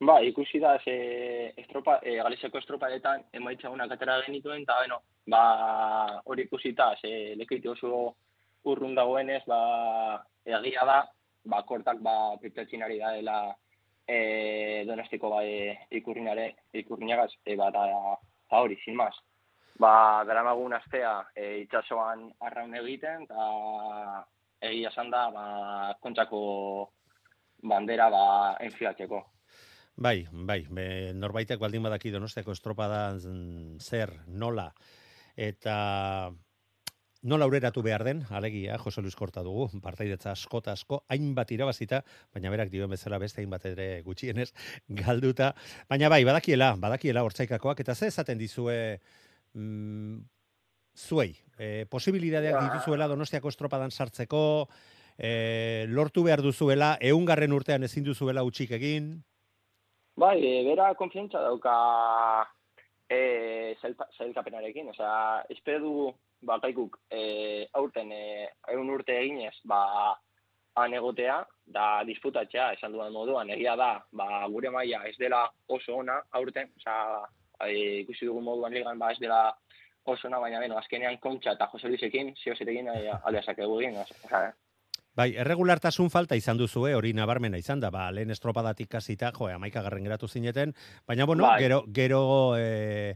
Ba, 0.00 0.20
ikusi 0.20 0.58
da, 0.58 0.76
ze 0.84 1.54
estropa, 1.56 2.00
e, 2.02 2.16
galizeko 2.18 2.58
estropadetan 2.58 3.22
emaitza 3.32 3.70
una 3.70 3.86
katera 3.88 4.20
genituen, 4.26 4.62
eta 4.62 4.76
bueno, 4.80 5.00
ba, 5.30 6.20
hori 6.24 6.42
ikusita, 6.42 6.96
ze 7.00 7.34
lekiti 7.38 7.68
oso 7.68 8.16
urrun 8.64 8.94
dagoenez, 8.94 9.42
ba, 9.46 10.24
egia 10.44 10.84
da, 10.84 10.98
ba, 11.44 11.62
kortak, 11.62 12.00
ba, 12.02 12.34
ari 12.34 12.98
da 12.98 13.12
dela, 13.12 13.56
e, 14.06 14.84
donostiko 14.86 15.30
bai 15.30 15.78
ikurrinare, 15.90 16.54
ikurrinagaz, 16.72 17.30
e, 17.44 17.54
ba, 17.56 17.70
da, 17.70 17.86
da 18.50 18.60
hori, 18.60 18.76
sin 18.84 18.96
mas. 18.96 19.14
Ba, 19.78 20.24
dara 20.26 20.42
magun 20.42 20.72
astea 20.72 21.24
e, 21.34 21.60
itxasoan 21.62 22.32
arraun 22.40 22.74
egiten, 22.74 23.22
eta 23.22 24.26
egia 24.60 24.90
esan 24.90 25.10
ba, 25.10 25.94
kontsako 26.00 26.90
bandera 27.62 28.10
ba, 28.10 28.56
enfiatzeko. 28.60 29.33
Bai, 29.96 30.26
bai, 30.32 30.64
be, 30.74 30.86
norbaitek 31.14 31.60
baldin 31.62 31.84
badaki 31.86 32.10
donostiako 32.10 32.54
estropadan 32.56 33.20
zer, 33.78 34.10
nola, 34.26 34.66
eta 35.38 35.74
nola 37.30 37.46
aurreratu 37.46 37.82
behar 37.86 38.02
den, 38.04 38.24
alegia, 38.34 38.74
Jose 38.82 39.00
Luis 39.04 39.14
Korta 39.14 39.44
dugu, 39.46 39.68
partaidetza 39.84 40.32
askota 40.32 40.72
asko, 40.74 41.04
hainbat 41.14 41.52
irabazita, 41.54 42.00
baina 42.34 42.50
berak 42.50 42.72
dioen 42.72 42.90
bezala 42.90 43.20
beste 43.22 43.40
hainbat 43.40 43.68
ere 43.70 43.86
gutxienez, 44.02 44.48
galduta. 45.02 45.52
Baina 45.88 46.10
bai, 46.10 46.24
badakiela, 46.26 46.72
badakiela 46.80 47.22
hortzaikakoak, 47.22 47.84
eta 47.86 47.94
ze 47.94 48.10
esaten 48.10 48.38
dizue 48.38 48.98
mm, 49.54 50.18
zuei, 51.06 51.36
e, 51.56 51.86
posibilidadeak 51.86 52.58
dituzuela 52.64 53.06
donostiako 53.06 53.54
estropadan 53.54 53.94
sartzeko, 53.94 54.42
e, 55.16 55.86
lortu 55.86 56.26
behar 56.26 56.42
duzuela, 56.42 56.96
eungarren 57.00 57.54
urtean 57.54 57.86
ezin 57.86 58.10
duzuela 58.10 58.42
utxik 58.42 58.74
egin? 58.74 59.14
Bai, 60.16 60.38
e, 60.46 60.62
bera 60.62 60.94
konfientza 60.94 61.40
dauka 61.42 61.74
e, 63.10 63.74
zailkapenarekin, 64.16 64.92
osea, 64.92 65.44
espero 65.50 65.80
dugu 65.82 66.04
bakaikuk 66.46 67.00
e, 67.10 67.66
aurten 67.74 68.12
e, 68.14 68.20
egun 68.70 68.92
urte 68.94 69.16
eginez, 69.24 69.56
ba, 69.66 69.80
han 70.78 70.94
egotea, 70.94 71.40
da 71.66 72.04
disputatzea, 72.06 72.70
esan 72.76 72.94
duan 72.94 73.12
moduan, 73.12 73.50
egia 73.56 73.74
da, 73.80 73.90
ba, 74.12 74.28
gure 74.54 74.70
maila 74.70 75.02
ez 75.10 75.16
dela 75.18 75.48
oso 75.66 75.98
ona 75.98 76.20
aurten, 76.38 76.70
oza, 76.78 76.96
e, 77.66 77.74
ikusi 78.04 78.30
dugun 78.30 78.46
moduan 78.46 78.74
ligan, 78.74 78.98
ba, 79.02 79.10
ez 79.10 79.18
dela 79.18 79.48
oso 80.04 80.28
ona, 80.30 80.38
baina 80.38 80.62
beno, 80.62 80.78
azkenean 80.78 81.18
kontxa 81.18 81.56
eta 81.58 81.70
Jose 81.72 81.90
Luisekin, 81.90 82.36
ziozetekin 82.38 82.94
e, 82.94 82.98
aldeazak 83.16 83.66
egin, 83.66 83.98
oza, 84.06 84.46
Bai, 85.14 85.28
erregulartasun 85.38 86.10
falta 86.10 86.34
izan 86.34 86.58
duzu, 86.58 86.88
hori 86.90 87.12
nabarmena 87.14 87.58
izan 87.58 87.80
da, 87.80 87.90
ba, 87.94 88.08
lehen 88.10 88.34
estropadatik 88.34 88.90
kasita, 88.96 89.30
jo, 89.36 89.46
amaika 89.46 89.82
garren 89.86 90.02
geratu 90.02 90.26
zineten, 90.28 90.74
baina, 91.06 91.24
bueno, 91.24 91.46
bai. 91.46 91.60
gero, 91.62 91.84
gero 91.94 92.20
e, 92.58 93.14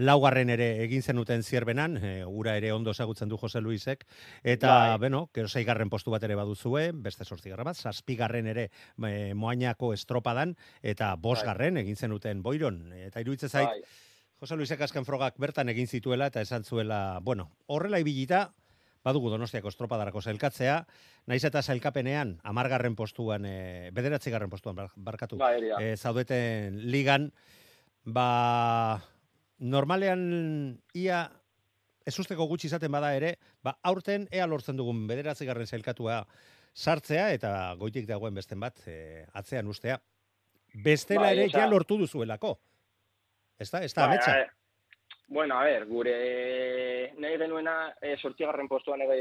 laugarren 0.00 0.48
ere 0.54 0.70
egin 0.86 1.02
zenuten 1.02 1.42
zierbenan, 1.42 1.98
e, 2.00 2.12
ura 2.24 2.56
ere 2.56 2.72
ondo 2.72 2.94
ezagutzen 2.96 3.28
du 3.28 3.36
Jose 3.36 3.60
Luisek, 3.60 4.06
eta, 4.42 4.72
bai. 4.72 4.98
beno, 5.04 5.26
gero 5.34 5.48
zeigarren 5.52 5.90
postu 5.92 6.14
bat 6.14 6.24
ere 6.24 6.38
baduzue, 6.38 6.92
beste 6.94 7.26
sortzi 7.26 7.52
bat, 7.52 7.76
zazpigarren 7.76 8.46
ere 8.46 8.70
e, 9.04 9.34
moainako 9.34 9.92
estropadan, 9.92 10.56
eta 10.80 11.14
bosgarren 11.16 11.74
bai. 11.74 11.82
egin 11.82 11.96
zenuten 11.96 12.42
boiron, 12.42 12.86
eta 12.92 13.20
iruditzen 13.20 13.52
zait, 13.52 13.68
bai. 13.68 14.06
Jose 14.40 14.56
Luisek 14.56 14.80
azken 14.80 15.04
frogak 15.04 15.36
bertan 15.36 15.68
egin 15.68 15.88
zituela, 15.90 16.30
eta 16.30 16.40
esan 16.40 16.64
zuela, 16.64 17.18
bueno, 17.20 17.50
horrela 17.66 17.98
ibilita, 17.98 18.54
badugu 19.04 19.30
donostiako 19.30 19.70
estropadarako 19.72 20.22
zailkatzea, 20.22 20.78
naiz 21.30 21.42
eta 21.44 21.62
zailkapenean, 21.62 22.38
amargarren 22.42 22.96
postuan, 22.98 23.46
e, 23.46 23.90
bederatzigarren 23.94 24.50
postuan 24.50 24.78
barkatu, 24.96 25.38
ba, 25.38 25.52
e, 25.56 25.96
zaudeten 25.96 26.80
ligan, 26.90 27.30
ba, 28.04 29.00
normalean 29.58 30.78
ia 30.94 31.26
ezusteko 32.08 32.46
gutxi 32.48 32.68
izaten 32.70 32.92
bada 32.92 33.12
ere, 33.16 33.34
ba 33.64 33.76
aurten 33.90 34.26
ea 34.32 34.46
lortzen 34.48 34.78
dugun 34.78 35.06
bederatzigarren 35.10 35.66
sailkatua 35.68 36.22
sartzea 36.74 37.32
eta 37.34 37.74
goitik 37.80 38.06
dagoen 38.08 38.34
besten 38.38 38.60
bat 38.60 38.80
e, 38.86 39.26
atzean 39.36 39.68
ustea. 39.68 39.98
Bestela 40.84 41.28
bai, 41.28 41.34
ere 41.36 41.48
ja 41.52 41.66
lortu 41.68 41.98
duzuelako. 42.00 42.54
Ez 43.58 43.70
da, 43.72 43.82
ez 43.82 43.92
da, 43.92 44.06
bai, 44.06 44.46
Bueno, 45.30 45.58
a 45.58 45.64
ver, 45.64 45.84
gure 45.84 47.12
nahi 47.20 47.36
genuena 47.36 47.94
e, 48.00 48.14
sortzigarren 48.16 48.68
postuan 48.68 49.02
ege 49.04 49.18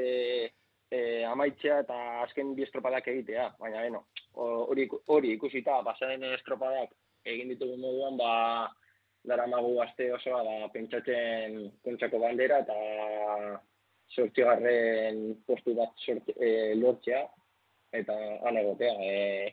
e, 0.89 0.99
amaitzea 1.27 1.81
eta 1.83 1.97
azken 2.21 2.53
bi 2.55 2.63
estropadak 2.63 3.09
egitea. 3.11 3.49
Baina, 3.59 3.81
bueno, 3.83 4.05
hori, 4.71 4.87
hori 5.11 5.33
ikusita, 5.35 5.81
pasaren 5.83 6.23
estropadak 6.31 6.93
egin 7.27 7.51
ditugu 7.51 7.75
moduan, 7.81 8.15
ba, 8.15 8.31
dara 9.27 9.45
aste 9.83 10.13
osoa 10.13 10.43
da 10.43 10.69
pentsatzen 10.71 11.71
kontsako 11.83 12.19
bandera 12.19 12.59
eta 12.63 12.77
sortzigarren 14.15 15.43
postu 15.45 15.75
bat 15.75 15.91
sorti, 16.05 16.31
e, 16.39 16.73
lortzea 16.75 17.25
eta 17.91 18.15
han 18.47 18.57
egotea, 18.57 18.93
e, 19.03 19.51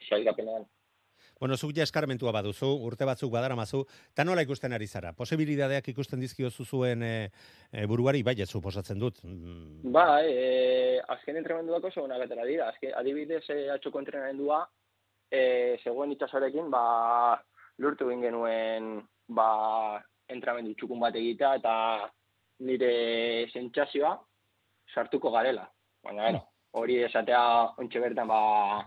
Bueno, 1.40 1.56
zuk 1.56 1.74
ja 1.76 1.82
eskarmentua 1.82 2.32
baduzu, 2.32 2.68
urte 2.86 3.06
batzuk 3.08 3.32
badaramazu, 3.32 3.82
eta 4.12 4.24
nola 4.24 4.44
ikusten 4.46 4.72
ari 4.72 4.86
zara? 4.86 5.12
Posibilidadeak 5.18 5.88
ikusten 5.90 6.22
dizkiozu 6.22 6.64
zuen 6.64 7.02
e, 7.02 7.14
e, 7.72 7.86
buruari, 7.90 8.22
bai, 8.22 8.36
ez 8.40 8.48
suposatzen 8.48 8.98
dut. 9.02 9.18
Ba, 9.96 10.22
e, 10.22 11.00
azken 11.16 11.40
entrenamenduak 11.40 11.90
oso 11.90 12.04
onak 12.06 12.24
atera 12.26 12.46
dira. 12.48 12.70
Azken, 12.70 12.94
adibidez, 13.00 13.42
e, 13.50 13.68
atxoko 13.74 14.02
entrenamendua, 14.02 14.62
e, 15.30 15.42
zegoen 15.82 16.14
itxasorekin, 16.14 16.70
ba, 16.70 16.84
lurtu 17.82 18.10
egin 18.10 18.28
genuen, 18.28 18.92
ba, 19.28 19.48
entrenamendu 20.30 20.76
txukun 20.78 21.02
bat 21.02 21.16
egitea, 21.18 21.56
eta 21.60 21.74
nire 22.64 23.48
sentsazioa 23.52 24.14
sartuko 24.94 25.32
garela. 25.34 25.66
Baina, 26.04 26.22
bueno, 26.28 26.44
hori 26.78 27.00
esatea 27.02 27.42
ontxe 27.82 28.00
bertan, 28.00 28.30
ba, 28.30 28.84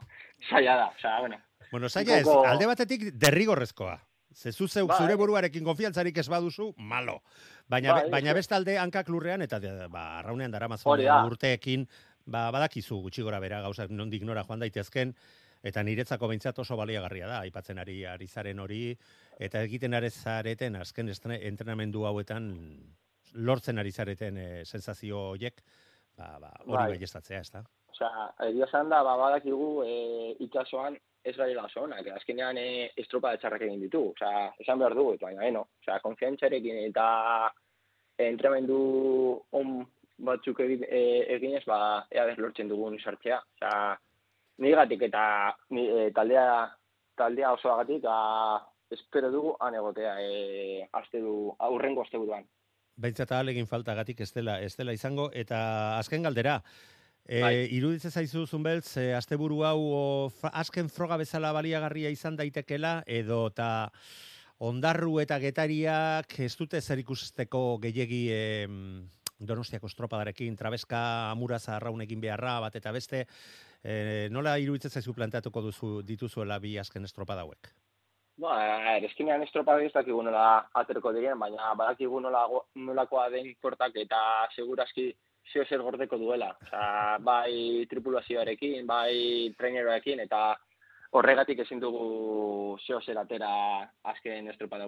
zaila 0.50 0.78
da. 0.80 0.88
Osea, 0.96 1.20
bueno, 1.20 1.42
Bueno, 1.72 1.90
zaila 1.90 2.20
ez, 2.20 2.28
alde 2.28 2.66
batetik 2.66 3.10
derrigorrezkoa. 3.14 3.98
Ze 4.38 4.52
zu 4.54 4.68
zeuk 4.68 4.90
Bai. 4.90 4.98
zure 5.02 5.16
buruarekin 5.16 5.64
konfiantzarik 5.66 6.18
ez 6.18 6.28
baduzu, 6.30 6.74
malo. 6.78 7.22
Baina, 7.68 7.94
Bai, 7.94 8.10
baina 8.12 8.30
ez- 8.32 8.36
beste 8.36 8.56
alde 8.56 8.78
hankak 8.78 9.10
lurrean 9.10 9.42
eta 9.42 9.60
ba, 9.90 10.20
arraunean 10.20 10.52
daramazun 10.52 11.02
urteekin, 11.26 11.88
ba, 12.26 12.52
badakizu 12.52 13.02
gutxi 13.02 13.22
gora 13.24 13.40
bera 13.40 13.62
gauzak 13.62 13.90
nondik 13.90 14.24
nora 14.24 14.44
joan 14.44 14.60
daitezken, 14.60 15.16
eta 15.64 15.82
niretzako 15.84 16.28
behintzat 16.28 16.60
oso 16.60 16.78
baliagarria 16.78 17.28
da, 17.28 17.40
aipatzen 17.40 17.80
ari 17.80 18.06
ari 18.06 18.28
zaren 18.28 18.60
hori, 18.60 18.98
eta 19.40 19.64
egiten 19.64 19.94
ari 19.94 20.10
zareten 20.12 20.76
azken 20.76 21.10
entrenamendu 21.42 22.06
hauetan 22.06 22.52
lortzen 23.34 23.78
ari 23.80 23.92
zareten 23.92 24.38
e, 24.38 24.66
sensazio 24.66 25.20
horiek, 25.32 25.64
ba, 26.16 26.38
ba, 26.40 26.54
hori 26.66 26.98
Bai. 26.98 27.04
ez 27.40 27.52
da? 27.52 27.64
Osea, 27.98 28.28
egia 28.46 28.66
esan 28.68 28.90
da, 28.94 29.02
ba, 29.02 29.16
badakigu 29.18 29.84
e, 29.84 29.94
itxasoan 30.46 30.98
ez 31.28 31.36
garela 31.36 31.66
oso 31.66 31.82
onak, 31.84 32.08
azkenean 32.14 32.58
e, 32.62 32.92
estropa 33.02 33.34
txarrak 33.42 33.64
egin 33.66 33.82
ditu, 33.82 34.04
osea, 34.14 34.52
esan 34.62 34.80
behar 34.80 34.94
dugu, 34.96 35.16
baina 35.22 35.48
eno, 35.48 35.64
osea, 35.82 35.98
konfiantzarekin 36.04 36.78
eta 36.86 37.08
entremendu 38.22 38.78
on 39.60 39.80
batzuk 40.30 40.62
egin, 40.66 40.86
e, 40.88 41.02
eginez, 41.36 41.64
ba, 41.66 41.80
ea 42.14 42.28
lortzen 42.38 42.70
dugun 42.70 43.00
sartzea, 43.00 43.40
osea, 43.58 43.80
nigatik 44.64 45.08
eta 45.10 45.24
ni, 45.74 45.88
e, 45.90 46.10
taldea, 46.14 46.68
taldea 47.18 47.54
osoagatik, 47.58 48.04
ba, 48.06 48.60
espero 48.94 49.32
dugu 49.34 49.56
han 49.60 49.76
egotea 49.76 50.20
e, 50.22 50.86
aste 51.02 51.24
du, 51.24 51.34
aurrengo 51.60 52.06
asteburuan. 52.06 52.46
Behintzat 52.98 53.34
ahalegin 53.34 53.68
faltagatik 53.70 54.22
ez 54.22 54.32
dela, 54.34 54.60
ez 54.62 54.76
dela 54.78 54.94
izango, 54.94 55.28
eta 55.34 55.58
azken 55.98 56.24
galdera, 56.26 56.62
e, 57.28 57.42
Bai. 57.42 57.68
iruditzen 57.76 58.12
zaizu 58.12 58.46
zunbeltz, 58.48 58.96
e, 58.98 59.12
asteburu 59.14 59.62
hau 59.68 59.78
o, 59.84 60.02
azken 60.52 60.90
froga 60.90 61.20
bezala 61.20 61.52
baliagarria 61.56 62.10
izan 62.14 62.40
daitekela, 62.40 63.02
edo 63.06 63.48
eta 63.52 63.70
ondarru 64.64 65.20
eta 65.22 65.38
getariak 65.44 66.40
ez 66.40 66.56
dute 66.58 66.82
zer 66.82 67.04
ikusteko 67.04 67.78
gehiegi 67.84 68.24
em, 68.34 68.82
Donostiako 69.38 69.86
estropadarekin, 69.86 70.56
trabeska 70.58 71.00
amuraz 71.30 71.68
arraunekin 71.70 72.22
beharra, 72.24 72.56
bat 72.64 72.76
eta 72.80 72.90
beste, 72.92 73.28
e, 73.84 74.30
nola 74.34 74.56
iruditzen 74.58 74.90
zaizu 74.90 75.14
planteatuko 75.14 75.62
duzu 75.62 75.92
dituzuela 76.02 76.58
bi 76.58 76.74
azken 76.82 77.06
estropada 77.06 77.44
hauek? 77.46 77.70
Ba, 78.42 78.56
eskinean 79.06 79.42
estropa 79.42 79.76
ez 79.82 79.92
dakigu 79.94 80.24
nola 80.26 80.70
aterko 80.78 81.14
diren, 81.14 81.38
baina 81.42 81.72
badakigu 81.78 82.20
nola, 82.22 82.44
nolakoa 82.76 83.30
den 83.34 83.54
kortak 83.62 83.96
eta 83.98 84.20
segurazki 84.56 85.12
zeo 85.54 85.66
zer 85.66 85.82
gordeko 85.82 86.18
duela. 86.18 86.58
Osa, 86.66 87.18
bai 87.20 87.86
tripulazioarekin, 87.90 88.86
bai 88.88 89.54
traineroekin, 89.58 90.20
eta 90.20 90.58
horregatik 91.12 91.60
ezin 91.64 91.80
dugu 91.80 92.78
zeo 92.86 93.02
zer 93.02 93.18
atera 93.18 93.50
azken 94.04 94.48
estropa. 94.52 94.78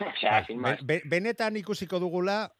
Osea, 0.00 0.44
Be- 0.48 0.56
más. 0.56 0.82
be- 0.86 1.02
benetan 1.08 1.56
ikusiko 1.56 1.98
dugula, 1.98 2.50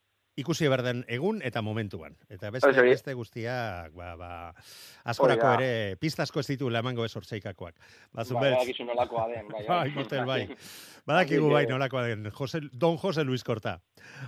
ikusi 0.41 0.67
berden 0.71 1.03
egun 1.07 1.39
eta 1.45 1.61
momentuan. 1.61 2.15
Eta 2.29 2.49
beste, 2.51 2.69
Hori. 2.73 2.89
beste 2.89 3.13
guztiak, 3.17 3.93
ba, 3.95 4.15
ba, 4.19 4.29
askorako 5.05 5.53
ere, 5.59 5.95
piztasko 6.01 6.39
ez 6.41 6.47
ditu 6.51 6.69
emango 6.69 7.05
ez 7.05 7.15
ortzeikakoak. 7.15 7.75
Bazun 8.13 8.39
Bai, 8.39 8.43
beltz. 8.49 8.57
badakizu 8.59 8.85
nolakoa 8.89 9.27
den. 9.29 9.47
Bai, 9.53 9.65
Bai, 9.67 9.91
motel, 9.95 10.25
bai. 10.25 10.41
Badakigu 11.07 11.49
bai 11.49 11.65
que- 11.65 11.71
nolakoa 11.73 12.03
den. 12.07 12.29
Jose, 12.31 12.59
don 12.71 12.97
Jose 12.97 13.23
Luis 13.23 13.43
Korta. 13.43 13.79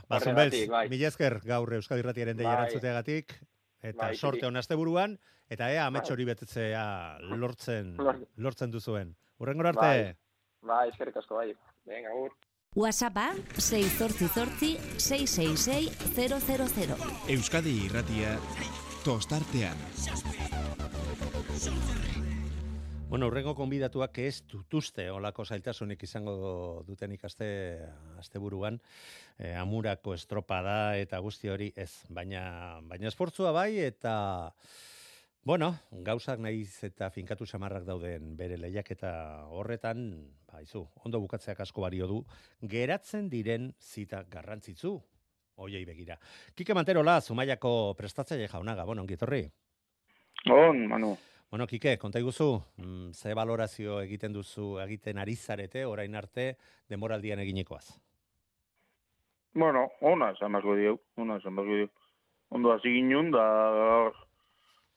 Bazun 0.10 0.36
beltz, 0.36 0.68
bai. 0.70 0.88
mila 0.90 1.08
esker 1.08 1.40
gaur 1.46 1.74
Euskadi 1.74 2.02
Ratiaren 2.02 2.38
Bai. 2.38 2.46
erantzuteagatik, 2.54 3.34
eta 3.82 4.08
Bai, 4.08 4.16
sorte 4.16 4.40
zuri. 4.40 4.48
on 4.48 4.58
asteburuan, 4.58 5.20
eta 5.50 5.72
ea 5.72 5.86
amets 5.86 6.08
Bai. 6.10 6.14
hori 6.16 6.26
betetzea 6.26 7.18
lortzen, 7.22 7.96
Lor- 7.98 8.26
lortzen 8.38 8.72
duzuen. 8.72 9.16
Urrengor 9.40 9.68
arte. 9.68 9.80
Bai. 9.82 10.16
Bai, 10.64 10.90
eskerrik 10.90 11.18
asko, 11.18 11.36
bai. 11.36 11.54
Venga, 11.86 12.10
agur. 12.10 12.32
WhatsAppa 12.76 13.34
688 13.58 14.80
666 14.98 15.92
000. 16.18 16.98
Euskadi 17.30 17.86
irratia 17.86 18.40
tostartean. 19.06 19.78
Bueno, 23.10 23.28
urrengo 23.30 23.54
konbidatuak 23.54 24.18
ez 24.24 24.42
tutuzte 24.50 25.06
olako 25.14 25.46
zailtasunik 25.46 26.02
izango 26.08 26.82
duten 26.88 27.12
ikaste 27.14 27.46
asteburuan 28.18 28.80
e, 29.38 29.54
amurako 29.54 30.16
estropada 30.18 30.98
eta 30.98 31.20
guzti 31.22 31.54
hori 31.54 31.70
ez, 31.78 31.92
baina 32.10 32.80
baina 32.90 33.12
esfortzua 33.12 33.52
bai 33.54 33.78
eta 33.86 34.16
bueno, 35.44 35.74
gauzak 35.92 36.40
naiz 36.40 36.84
eta 36.88 37.10
finkatu 37.12 37.46
samarrak 37.46 37.84
dauden 37.88 38.36
bere 38.38 38.58
lehiaketa 38.58 39.12
horretan, 39.52 40.06
baizu, 40.52 40.86
ondo 41.04 41.20
bukatzeak 41.20 41.60
asko 41.60 41.84
bario 41.84 42.08
du, 42.08 42.22
geratzen 42.62 43.30
diren 43.30 43.74
zita 43.80 44.24
garrantzitzu, 44.30 44.96
hoiei 45.56 45.84
begira. 45.86 46.18
Kike 46.56 46.74
Manterola, 46.74 47.20
Zumaiako 47.22 47.94
prestatzaile 47.98 48.48
jaunaga, 48.48 48.86
bueno, 48.86 49.04
ongi. 49.04 49.18
On, 50.52 50.88
Manu. 50.88 51.18
Bueno, 51.54 51.68
Kike, 51.68 51.98
konta 51.98 52.20
iguzu, 52.20 52.64
mm, 52.78 53.12
ze 53.14 53.34
valorazio 53.34 54.00
egiten 54.02 54.34
duzu, 54.34 54.80
egiten 54.82 55.20
ari 55.20 55.36
zarete, 55.36 55.86
orain 55.86 56.16
arte, 56.16 56.58
demoraldian 56.90 57.40
eginekoaz. 57.40 58.00
Bueno, 59.54 59.92
ona 60.02 60.32
esan 60.32 60.52
beharko 60.52 60.76
dieu, 60.76 60.98
ona 61.16 61.38
esan 61.38 61.56
beharko 61.56 61.76
dieu. 61.76 61.90
Ondo 62.50 62.72
hasi 62.74 62.90
ginen, 62.90 63.30
da 63.32 63.44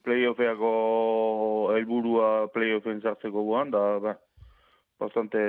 playoffeako 0.07 0.73
helburua 1.75 2.29
playoffen 2.55 3.03
sartzeko 3.03 3.43
guan, 3.49 3.73
da 3.75 3.83
ba, 4.03 4.15
bastante 5.03 5.43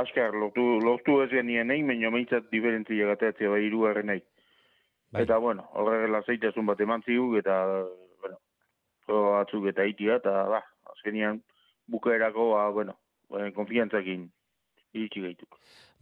askar 0.00 0.34
lortu, 0.34 0.64
lortu 0.82 1.20
ez 1.22 1.30
genien 1.30 1.70
egin, 1.70 1.90
baina 1.92 2.10
meintzat 2.10 2.48
diferentzia 2.52 3.10
gateatzea 3.12 3.52
bai 3.52 3.62
irugarren 3.66 4.10
nahi. 4.10 4.22
Bai. 5.14 5.22
Eta 5.22 5.38
bueno, 5.38 5.68
horregela 5.78 6.22
zaitasun 6.26 6.66
bat 6.66 6.80
eman 6.80 7.04
ziguk, 7.06 7.36
eta, 7.38 7.58
bueno, 8.24 8.40
proba 9.06 9.36
batzuk 9.38 9.68
eta 9.70 9.86
itia, 9.86 10.18
eta, 10.22 10.32
ba, 10.50 10.62
azkenian 10.96 11.42
bukaerako, 11.92 12.48
ba, 12.56 12.64
bueno, 12.74 12.96
eh, 13.38 13.52
konfiantzakin 13.54 14.26
iritsi 14.94 15.22
gaitu. 15.22 15.46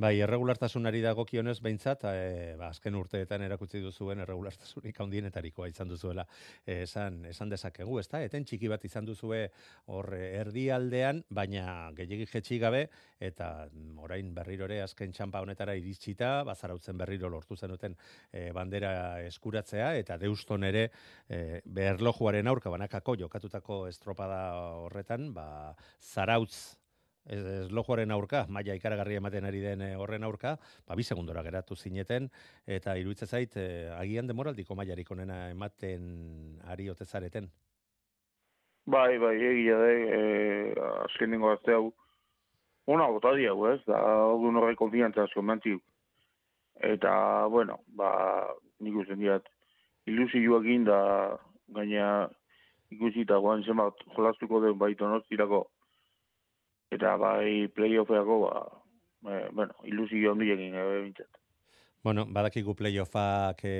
Bai, 0.01 0.15
erregulartasunari 0.25 1.03
dagokionez 1.05 1.59
behintzat, 1.61 2.07
e, 2.09 2.55
ba, 2.57 2.71
azken 2.73 2.95
urteetan 2.97 3.43
erakutsi 3.45 3.83
duzuen 3.85 4.23
erregulartasunik 4.25 4.97
handienetarikoa 5.05 5.69
izan 5.69 5.93
duzuela 5.93 6.25
eh, 6.65 6.83
esan, 6.87 7.19
esan 7.29 7.53
dezakegu, 7.53 7.99
ezta? 8.01 8.23
Eten 8.25 8.47
txiki 8.49 8.71
bat 8.73 8.87
izan 8.89 9.05
duzue 9.05 9.43
hor 9.93 10.09
eh, 10.17 10.41
erdialdean, 10.41 11.23
baina 11.29 11.93
gehiegi 11.99 12.25
jetxi 12.33 12.59
gabe, 12.63 12.87
eta 13.21 13.69
orain 14.01 14.33
berriro 14.35 14.65
ere 14.65 14.81
azken 14.87 15.13
txampa 15.13 15.45
honetara 15.45 15.77
iritsita, 15.77 16.35
bazarautzen 16.49 16.97
berriro 16.97 17.29
lortu 17.29 17.57
zenuten 17.57 17.95
e, 18.33 18.49
bandera 18.57 19.21
eskuratzea, 19.29 19.93
eta 20.01 20.17
deuston 20.17 20.65
ere 20.73 20.89
e, 21.29 21.61
berlojuaren 21.65 22.49
aurka 22.49 22.73
banakako 22.73 23.21
jokatutako 23.27 23.85
estropada 23.93 24.41
horretan, 24.87 25.35
ba, 25.37 25.77
zarautz 26.01 26.82
ez 27.25 27.71
lojoaren 27.71 28.11
aurka, 28.11 28.45
maila 28.49 28.75
ikaragarri 28.75 29.17
ematen 29.17 29.45
ari 29.47 29.61
den 29.63 29.83
eh, 29.83 29.95
horren 29.97 30.25
aurka, 30.25 30.57
ba, 30.87 30.97
bi 30.99 31.05
segundora 31.07 31.43
geratu 31.43 31.77
zineten, 31.77 32.29
eta 32.67 32.97
iruditzen 32.99 33.29
zait, 33.29 33.57
eh, 33.57 33.91
agian 33.97 34.27
demoraldiko 34.27 34.75
mailarik 34.75 35.11
onena 35.11 35.49
ematen 35.51 36.59
ari 36.67 36.89
ote 36.91 37.05
zareten. 37.05 37.51
Bai, 38.85 39.19
bai, 39.19 39.37
egia 39.39 39.77
da, 39.79 39.91
e, 39.95 40.75
azkenengo 41.05 41.53
azte 41.53 41.73
hau, 41.77 41.93
ona 42.91 43.07
gota 43.15 43.31
hau, 43.31 43.67
ez, 43.71 43.79
da, 43.87 44.01
hau 44.03 44.51
horrek 44.51 44.79
konfiantza 44.79 45.23
asko 45.23 45.43
mantziuk. 45.43 45.83
Eta, 46.83 47.47
bueno, 47.47 47.79
ba, 47.95 48.11
nik 48.81 48.97
usten 49.05 49.21
diat, 49.21 49.47
ilusioakin 50.11 50.85
da, 50.89 50.99
gaina 51.71 52.29
ikusita 52.91 53.39
guan 53.39 53.63
zenbat 53.63 54.03
jolastuko 54.17 54.61
den 54.65 54.79
bai 54.79 54.95
donostirako, 54.99 55.69
eta 56.93 57.17
bai 57.21 57.69
playoffeako, 57.73 58.39
ba, 58.45 58.67
e, 59.33 59.47
bueno, 59.53 59.75
ilusio 59.89 60.35
handiekin 60.35 60.77
gabe 60.77 61.01
bintzat. 61.07 61.43
Bueno, 62.03 62.25
badakigu 62.27 62.75
playoffak 62.75 63.61
e, 63.63 63.75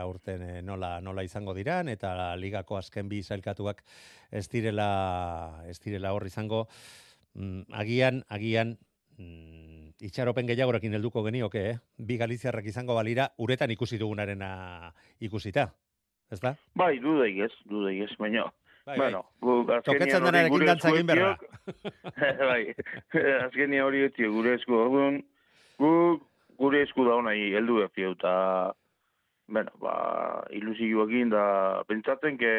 aurten 0.00 0.42
eh, 0.42 0.62
nola, 0.66 0.96
nola 1.00 1.22
izango 1.22 1.54
diran, 1.54 1.88
eta 1.88 2.34
ligako 2.36 2.76
azken 2.76 3.08
bi 3.08 3.22
zailkatuak 3.22 3.84
ez 4.34 4.48
direla, 4.50 5.62
ez 5.70 5.78
direla 5.84 6.10
hor 6.12 6.26
izango, 6.26 6.66
mm, 7.38 7.70
agian, 7.78 8.24
agian, 8.34 8.74
mm, 9.16 9.94
itxaropen 10.10 10.50
gehiagorekin 10.50 10.98
helduko 10.98 11.22
genioke, 11.22 11.64
eh? 11.70 11.76
Bi 11.98 12.18
Galiziarrak 12.18 12.66
izango 12.66 12.98
balira, 12.98 13.30
uretan 13.38 13.70
ikusi 13.70 13.98
dugunarena 13.98 14.92
ikusita. 15.22 15.70
Ez 16.30 16.40
da? 16.42 16.56
Bai, 16.76 16.98
dudei 16.98 17.38
ez, 17.46 17.52
dudei 17.70 18.00
ez, 18.04 18.10
baina. 18.18 18.50
Bai, 18.88 18.96
bueno, 18.96 19.18
guk 19.44 19.68
azkenian 19.68 19.84
Toketzen 19.84 20.22
hori 20.22 20.30
denarekin 20.30 20.54
gure 20.54 20.66
dantza 20.70 20.90
egin 20.94 21.08
berra. 21.10 21.32
bai, 22.50 22.62
azkenia 23.44 23.84
hori 23.84 24.00
etio 24.06 24.30
gure 24.32 24.54
esku. 24.56 24.78
Orduan, 24.86 25.18
guk 25.82 26.22
gure 26.62 26.80
esku 26.86 27.04
da 27.04 27.18
honai 27.18 27.36
heldu 27.58 27.82
efiu, 27.84 28.14
eta, 28.16 28.32
bueno, 29.52 29.74
ba, 29.84 29.92
ilusioekin 30.56 31.34
da 31.34 31.44
pentsatzen, 31.90 32.40
ke 32.40 32.54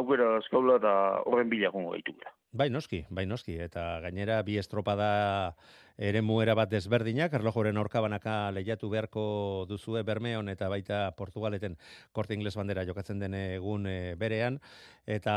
aukera 0.00 0.30
azkaula 0.38 0.78
eta 0.80 0.94
horren 1.28 1.52
bila 1.52 1.74
jongo 1.74 1.92
gaitukera. 1.98 2.32
Bai, 2.50 2.70
noski, 2.70 3.02
bai, 3.10 3.26
noski. 3.26 3.58
Eta 3.60 3.98
gainera, 4.00 4.40
bi 4.42 4.56
estropada 4.56 5.54
ere 5.98 6.22
muera 6.22 6.54
bat 6.56 6.70
desberdinak, 6.70 7.34
erlojoren 7.36 7.76
orkabanaka 7.76 8.50
lehiatu 8.56 8.88
beharko 8.88 9.66
duzue 9.68 10.02
Bermeon 10.06 10.48
eta 10.48 10.68
baita 10.72 11.00
Portugaleten 11.18 11.76
korte 12.12 12.38
ingles 12.38 12.54
bandera 12.56 12.86
jokatzen 12.88 13.18
den 13.20 13.34
egun 13.34 13.84
eh, 13.90 14.14
berean, 14.16 14.60
eta 15.04 15.34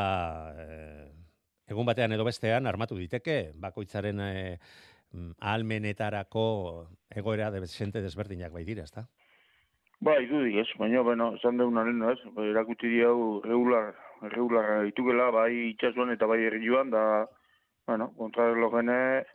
eh, 0.55 1.09
egun 1.67 1.89
batean 1.89 2.15
edo 2.15 2.23
bestean 2.23 2.69
armatu 2.69 2.95
diteke, 2.95 3.51
bakoitzaren 3.59 4.21
eh, 4.27 4.59
mm, 5.11 5.33
ahalmenetarako 5.39 6.45
egoera 7.09 7.51
desente 7.51 8.01
desberdinak 8.05 8.53
bai 8.53 8.63
dira, 8.63 8.85
ezta? 8.87 9.07
Bai, 9.99 10.23
dudik 10.29 10.61
ez, 10.63 10.69
baina, 10.79 11.03
bueno, 11.05 11.33
esan 11.35 11.59
deunaren, 11.59 11.99
ez, 12.09 12.17
ba, 12.37 12.45
erakutsi 12.53 12.87
diau 12.89 13.41
regular, 13.43 13.91
regular 14.29 14.85
itukela, 14.85 15.29
bai 15.31 15.71
itxasuan 15.71 16.11
eta 16.13 16.27
bai 16.27 16.39
herri 16.45 16.67
da, 16.91 17.27
bueno, 17.87 18.11
kontrarrelojene, 18.17 19.25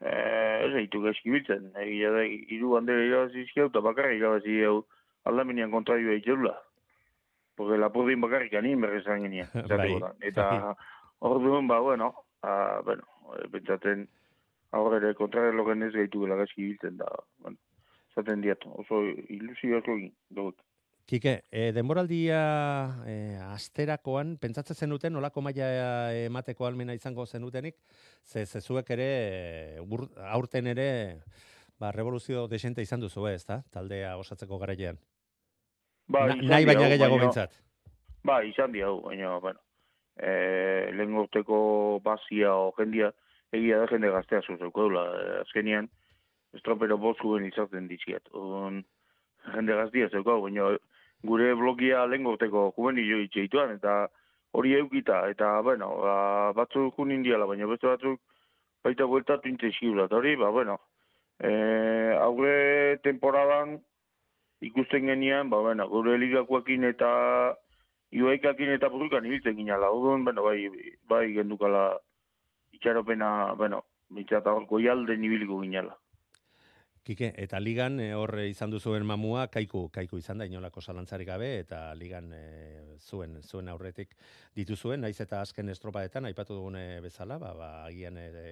eh, 0.00 0.66
ez 0.66 0.74
eituk 0.82 1.06
eskibiltzen, 1.06 1.70
egia 1.76 2.10
da, 2.10 2.24
iru 2.24 2.74
bandera 2.74 3.04
irabazizkiau, 3.04 3.68
eta 3.68 3.80
bakarrik 3.80 4.18
irabazi 4.18 4.64
hau 4.64 4.84
aldaminean 5.24 5.70
kontrario 5.70 6.10
eitzeula. 6.10 6.56
Porque 7.54 7.76
lapurdin 7.76 8.20
bakarrik 8.20 8.54
anin 8.54 8.80
berrezan 8.80 9.22
genian, 9.22 9.48
Bai. 9.68 9.94
Eta 10.28 10.74
orduan, 11.20 11.68
ba, 11.68 11.78
bueno, 11.80 12.14
a, 12.42 12.80
bueno, 12.84 13.02
eh, 13.38 13.48
pentsaten, 13.52 14.08
aurre 14.72 15.14
kontrarrelogen 15.14 15.82
ez 15.82 15.92
gaitukela 15.92 16.36
gaizki 16.40 16.64
biltzen 16.64 16.96
da, 16.96 17.08
bueno, 17.44 17.58
zaten 18.16 18.40
diat, 18.40 18.64
oso 18.66 19.02
ilusio 19.28 19.78
asko 19.78 19.96
egin. 19.98 20.14
Kike, 21.12 21.42
e, 21.52 21.74
denboraldia 21.76 22.38
e, 23.04 23.14
asterakoan, 23.52 24.38
pentsatzen 24.40 24.78
zenuten, 24.86 25.18
olako 25.20 25.42
maila 25.44 25.66
emateko 26.16 26.64
almena 26.64 26.94
izango 26.96 27.26
zenutenik, 27.26 27.74
ze 28.24 28.46
zezuek 28.46 28.88
ere, 28.94 29.08
ur, 29.84 30.06
aurten 30.32 30.70
ere, 30.72 30.86
ba, 31.76 31.90
revoluzio 31.92 32.46
desente 32.48 32.80
izan 32.80 33.04
duzu, 33.04 33.26
ez 33.28 33.42
da? 33.44 33.58
Taldea 33.74 34.14
osatzeko 34.16 34.56
garailean. 34.62 34.96
Ba, 36.08 36.22
Na, 36.30 36.38
nahi 36.54 36.64
baina 36.70 36.86
gehiago 36.94 37.18
bintzat. 37.20 37.58
Ba, 38.24 38.38
izan 38.48 38.72
diau, 38.72 38.94
baina, 39.04 39.34
bueno, 39.44 39.60
e, 40.16 40.32
lehen 40.96 41.18
urteko 41.20 41.58
bazia 42.06 42.54
o 42.56 42.70
jendia, 42.78 43.10
egia 43.52 43.82
da 43.82 43.90
jende 43.90 44.14
gaztea 44.16 44.40
zuzeuko 44.46 44.88
dula, 44.88 45.04
azkenian, 45.42 45.90
estropero 46.56 46.96
bozuen 46.96 47.44
izaten 47.50 47.92
dizkiat. 47.92 48.32
On, 48.32 48.80
jende 49.58 49.76
gaztia 49.82 50.08
zeukau, 50.08 50.38
baina 50.48 50.70
gure 51.22 51.54
blogia 51.54 52.06
lehen 52.06 52.26
urteko 52.26 52.72
juvenilio 52.76 53.20
itxeituan, 53.22 53.76
eta 53.78 54.08
hori 54.52 54.74
eukita, 54.78 55.22
eta, 55.32 55.60
bueno, 55.62 55.88
ba, 56.02 56.16
batzuk 56.56 56.96
jun 56.96 57.12
indiala, 57.14 57.46
baina 57.46 57.66
beste 57.70 57.88
batzuk 57.88 58.20
baita 58.84 59.06
bueltatu 59.06 59.48
intezkiula, 59.48 60.08
eta 60.10 60.18
hori, 60.18 60.34
ba, 60.36 60.50
bueno, 60.50 60.78
e, 61.38 61.52
aurre 62.20 62.98
temporadan 63.06 63.78
ikusten 64.60 65.06
genian, 65.10 65.50
ba, 65.50 65.62
bueno, 65.64 65.88
gure 65.88 66.18
ligakoekin 66.18 66.84
eta 66.90 67.12
Ioaikakin 68.12 68.74
eta 68.74 68.90
burrukan 68.92 69.24
ibiltzen 69.24 69.56
ginala. 69.56 69.88
Orduan, 69.88 70.24
bueno, 70.24 70.42
bai, 70.44 70.68
bai 71.08 71.32
gendukala 71.32 71.96
itxaropena, 72.76 73.54
bueno, 73.56 73.84
mitzat 74.12 74.46
hor 74.46 74.66
goialden 74.68 75.24
ibiliko 75.24 75.60
ginala. 75.62 75.96
Kike, 77.02 77.32
eta 77.42 77.58
ligan 77.58 77.98
e, 77.98 78.12
hor 78.14 78.36
izan 78.44 78.70
duzuen 78.70 79.02
mamua 79.02 79.48
kaiku, 79.50 79.88
kaiku 79.90 80.20
izan 80.22 80.38
da 80.38 80.46
inolako 80.46 80.80
zalantzarik 80.80 81.26
gabe 81.26 81.48
eta 81.58 81.80
ligan 81.98 82.28
e, 82.36 82.42
zuen 83.02 83.40
zuen 83.42 83.70
aurretik 83.72 84.14
dituzuen 84.54 85.02
naiz 85.02 85.16
eta 85.24 85.40
azken 85.42 85.72
estropadetan 85.74 86.30
aipatu 86.30 86.54
dugune 86.60 87.00
bezala, 87.02 87.40
ba, 87.42 87.50
ba 87.58 87.72
agian 87.88 88.22
ere 88.22 88.46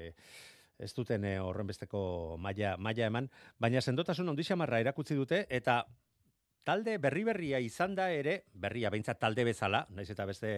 ez 0.82 0.90
duten 0.96 1.28
e, 1.30 1.36
horren 1.38 1.70
besteko 1.70 2.02
maila 2.42 2.74
maila 2.76 3.06
eman, 3.06 3.30
baina 3.62 3.80
sendotasun 3.80 4.34
ondixamarra 4.34 4.82
erakutsi 4.82 5.14
dute 5.14 5.44
eta 5.48 5.84
talde 6.66 6.98
berri 6.98 7.22
berria 7.24 7.62
izan 7.62 7.94
da 7.94 8.10
ere, 8.10 8.40
berria 8.52 8.90
behintzat 8.90 9.20
talde 9.22 9.46
bezala, 9.46 9.84
naiz 9.94 10.10
eta 10.10 10.26
beste 10.26 10.54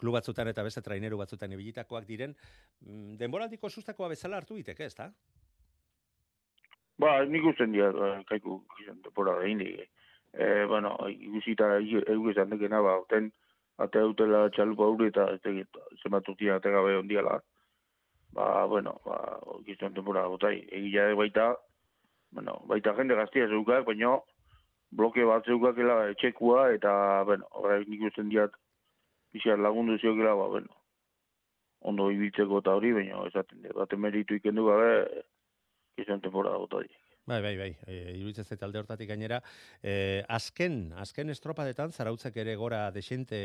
klub 0.00 0.16
batzutan 0.16 0.48
eta 0.48 0.64
beste 0.64 0.80
traineru 0.80 1.20
batzutan 1.20 1.52
ibilitakoak 1.52 2.08
diren, 2.08 2.32
mm, 2.80 3.16
denboraldiko 3.20 3.68
sustakoa 3.68 4.08
bezala 4.16 4.40
hartu 4.40 4.56
diteke, 4.56 4.88
ezta? 4.88 5.12
Ba, 6.98 7.24
nik 7.26 7.44
usten 7.50 7.72
dira, 7.74 7.90
eh, 7.90 8.22
kaiku, 8.28 8.60
izan, 8.82 9.00
temporada 9.02 9.42
egin 9.42 9.58
dige. 9.58 9.88
E, 10.34 10.64
bueno, 10.70 10.94
ikusita 11.10 11.76
egu 11.78 12.30
izan 12.30 12.50
dekena, 12.50 12.80
ba, 12.82 12.98
orten, 13.00 13.32
ate 13.82 14.02
dutela 14.02 14.48
txalupa 14.54 14.86
aurre 14.86 15.08
eta 15.10 15.26
ez 15.34 15.40
tegit, 15.42 15.68
gabe 16.62 16.96
ondiala. 16.96 17.40
Ba, 18.34 18.66
bueno, 18.66 19.00
ba, 19.04 19.40
gizten 19.66 19.94
temporada 19.94 20.28
botai. 20.28 20.66
Egia 20.70 21.08
de 21.08 21.14
baita, 21.14 21.56
bueno, 22.30 22.60
baita 22.66 22.94
jende 22.94 23.14
gaztia 23.14 23.48
zeukak, 23.48 23.84
baina 23.86 24.18
bloke 24.90 25.24
bat 25.24 25.44
zeukakela 25.46 26.10
etxekua, 26.10 26.70
eta, 26.74 27.24
bueno, 27.24 27.46
horrek 27.50 27.88
nik 27.88 28.02
usten 28.10 28.28
diat, 28.28 28.54
pixar 29.32 29.58
lagundu 29.58 29.98
ziokela, 29.98 30.34
ba, 30.34 30.46
bueno, 30.48 30.70
ondo 31.82 32.10
ibiltzeko 32.10 32.62
eta 32.62 32.74
hori, 32.74 32.92
baina 32.92 33.26
esaten 33.26 33.62
dira, 33.62 33.74
bat 33.80 33.92
emeritu 33.92 34.38
ikendu 34.38 34.66
gabe, 34.70 35.24
gizten 35.96 36.20
temporada 36.20 36.58
botai. 36.58 36.86
Bai, 37.26 37.40
bai, 37.40 37.54
bai. 37.56 37.70
E, 37.88 37.94
iruditzen 38.18 38.44
zait 38.44 38.62
alde 38.66 38.82
hortatik 38.82 39.08
gainera, 39.08 39.38
e, 39.80 40.22
azken, 40.28 40.92
azken 41.00 41.32
estropadetan 41.32 41.94
zarautzek 41.96 42.36
ere 42.42 42.52
gora 42.60 42.90
desente 42.92 43.38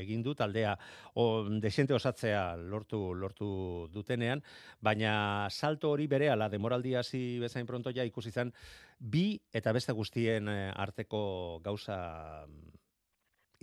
egin 0.00 0.22
du 0.24 0.32
taldea 0.34 0.72
o, 1.20 1.44
desente 1.60 1.92
osatzea 1.92 2.56
lortu 2.56 3.12
lortu 3.12 3.48
dutenean, 3.92 4.40
baina 4.80 5.50
salto 5.50 5.92
hori 5.92 6.08
berehala 6.08 6.48
demoraldi 6.48 6.94
hasi 6.96 7.22
bezain 7.42 7.68
pronto 7.68 7.92
ja 7.92 8.08
ikusi 8.08 8.32
izan 8.32 8.54
bi 8.98 9.26
eta 9.52 9.76
beste 9.76 9.92
guztien 9.92 10.48
eh, 10.48 10.72
arteko 10.72 11.60
gauza 11.62 12.00
mm, 12.46 12.72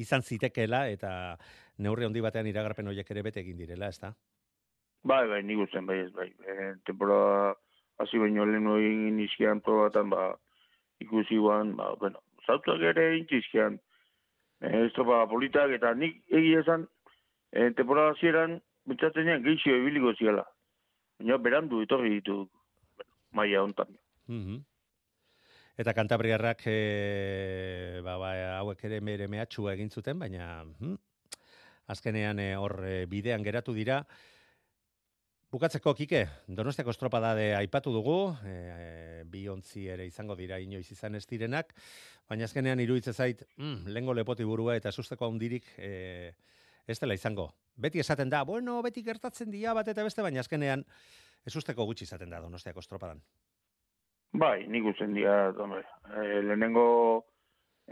izan 0.05 0.21
zitekeela 0.21 0.85
eta 0.93 1.35
neurri 1.81 2.05
handi 2.05 2.21
batean 2.21 2.45
iragarpen 2.45 2.93
horiek 2.93 3.09
ere 3.09 3.25
bete 3.25 3.41
egin 3.41 3.57
direla, 3.57 3.89
ezta? 3.89 4.13
Bai, 5.03 5.25
bai, 5.27 5.41
nik 5.43 5.65
usten, 5.65 5.89
bai, 5.89 6.03
ez, 6.05 6.11
bai. 6.13 6.29
E, 6.45 6.73
temporada 6.85 7.55
hasi 8.03 8.19
baino 8.21 8.45
lehen 8.45 8.67
egin 8.75 9.19
izkian 9.23 9.61
probatan, 9.65 10.09
ba, 10.13 10.33
ikusi 11.03 11.39
guan, 11.41 11.75
ba, 11.79 11.93
bueno, 11.99 12.21
zautuak 12.45 12.83
ere 12.93 13.07
intizkian, 13.17 13.79
e, 14.61 14.73
estropa 14.87 15.23
politak, 15.31 15.73
eta 15.77 15.93
nik 15.97 16.19
egia 16.31 16.63
esan, 16.63 16.85
e, 17.51 17.71
temporada 17.77 18.13
hasieran 18.15 18.59
pentsatzen 18.87 19.27
nian 19.27 19.45
geixio 19.45 19.79
ebiliko 19.79 20.13
ziala. 20.19 20.45
Baina 21.19 21.39
berandu 21.39 21.81
etorri 21.85 22.17
ditu, 22.17 22.43
bueno, 22.97 23.11
maia 23.31 23.63
hontan. 23.63 23.97
Mhm. 24.27 24.61
Eta 25.79 25.95
kantabriarrak 25.97 26.67
e, 26.69 28.01
ba, 28.05 28.19
ba, 28.21 28.35
hauek 28.59 28.83
ere 28.85 28.99
mere 29.01 29.27
mehatxua 29.27 29.73
egin 29.73 29.89
zuten, 29.89 30.19
baina 30.21 30.61
hm, 30.61 30.99
azkenean 31.89 32.39
eh, 32.39 32.53
hor 32.59 32.77
eh, 32.85 33.05
bidean 33.09 33.43
geratu 33.43 33.73
dira. 33.73 34.03
Bukatzeko 35.53 35.91
kike, 35.93 36.23
Donostiako 36.49 36.89
estropada 36.89 37.35
de 37.37 37.51
aipatu 37.53 37.91
dugu, 37.93 38.33
e, 38.41 39.21
bi 39.29 39.43
ontzi 39.51 39.83
ere 39.93 40.07
izango 40.09 40.33
dira 40.33 40.57
inoiz 40.57 40.87
izan 40.95 41.13
ez 41.13 41.27
direnak, 41.29 41.75
baina 42.25 42.47
azkenean 42.49 42.81
iruditzen 42.81 43.13
zait, 43.13 43.43
mm, 43.59 43.91
lengo 43.93 44.15
lepoti 44.17 44.47
burua 44.49 44.73
eta 44.79 44.89
susteko 44.89 45.29
handirik 45.29 45.67
e, 45.77 46.31
ez 46.89 46.97
dela 46.97 47.13
izango. 47.13 47.51
Beti 47.77 48.01
esaten 48.01 48.33
da, 48.33 48.41
bueno, 48.49 48.79
beti 48.81 49.05
gertatzen 49.05 49.53
dira 49.53 49.75
bat 49.77 49.93
eta 49.93 50.01
beste, 50.01 50.25
baina 50.25 50.41
azkenean 50.41 50.81
ez 51.45 51.55
usteko 51.55 51.85
gutxi 51.85 52.09
izaten 52.09 52.33
da 52.33 52.41
Donostiako 52.41 52.81
estropadan. 52.81 53.21
Bai, 54.33 54.65
nik 54.65 54.89
usten 54.89 55.13
dira, 55.13 55.51
hombre, 55.53 55.83
e, 56.17 56.41
lehenengo 56.49 56.87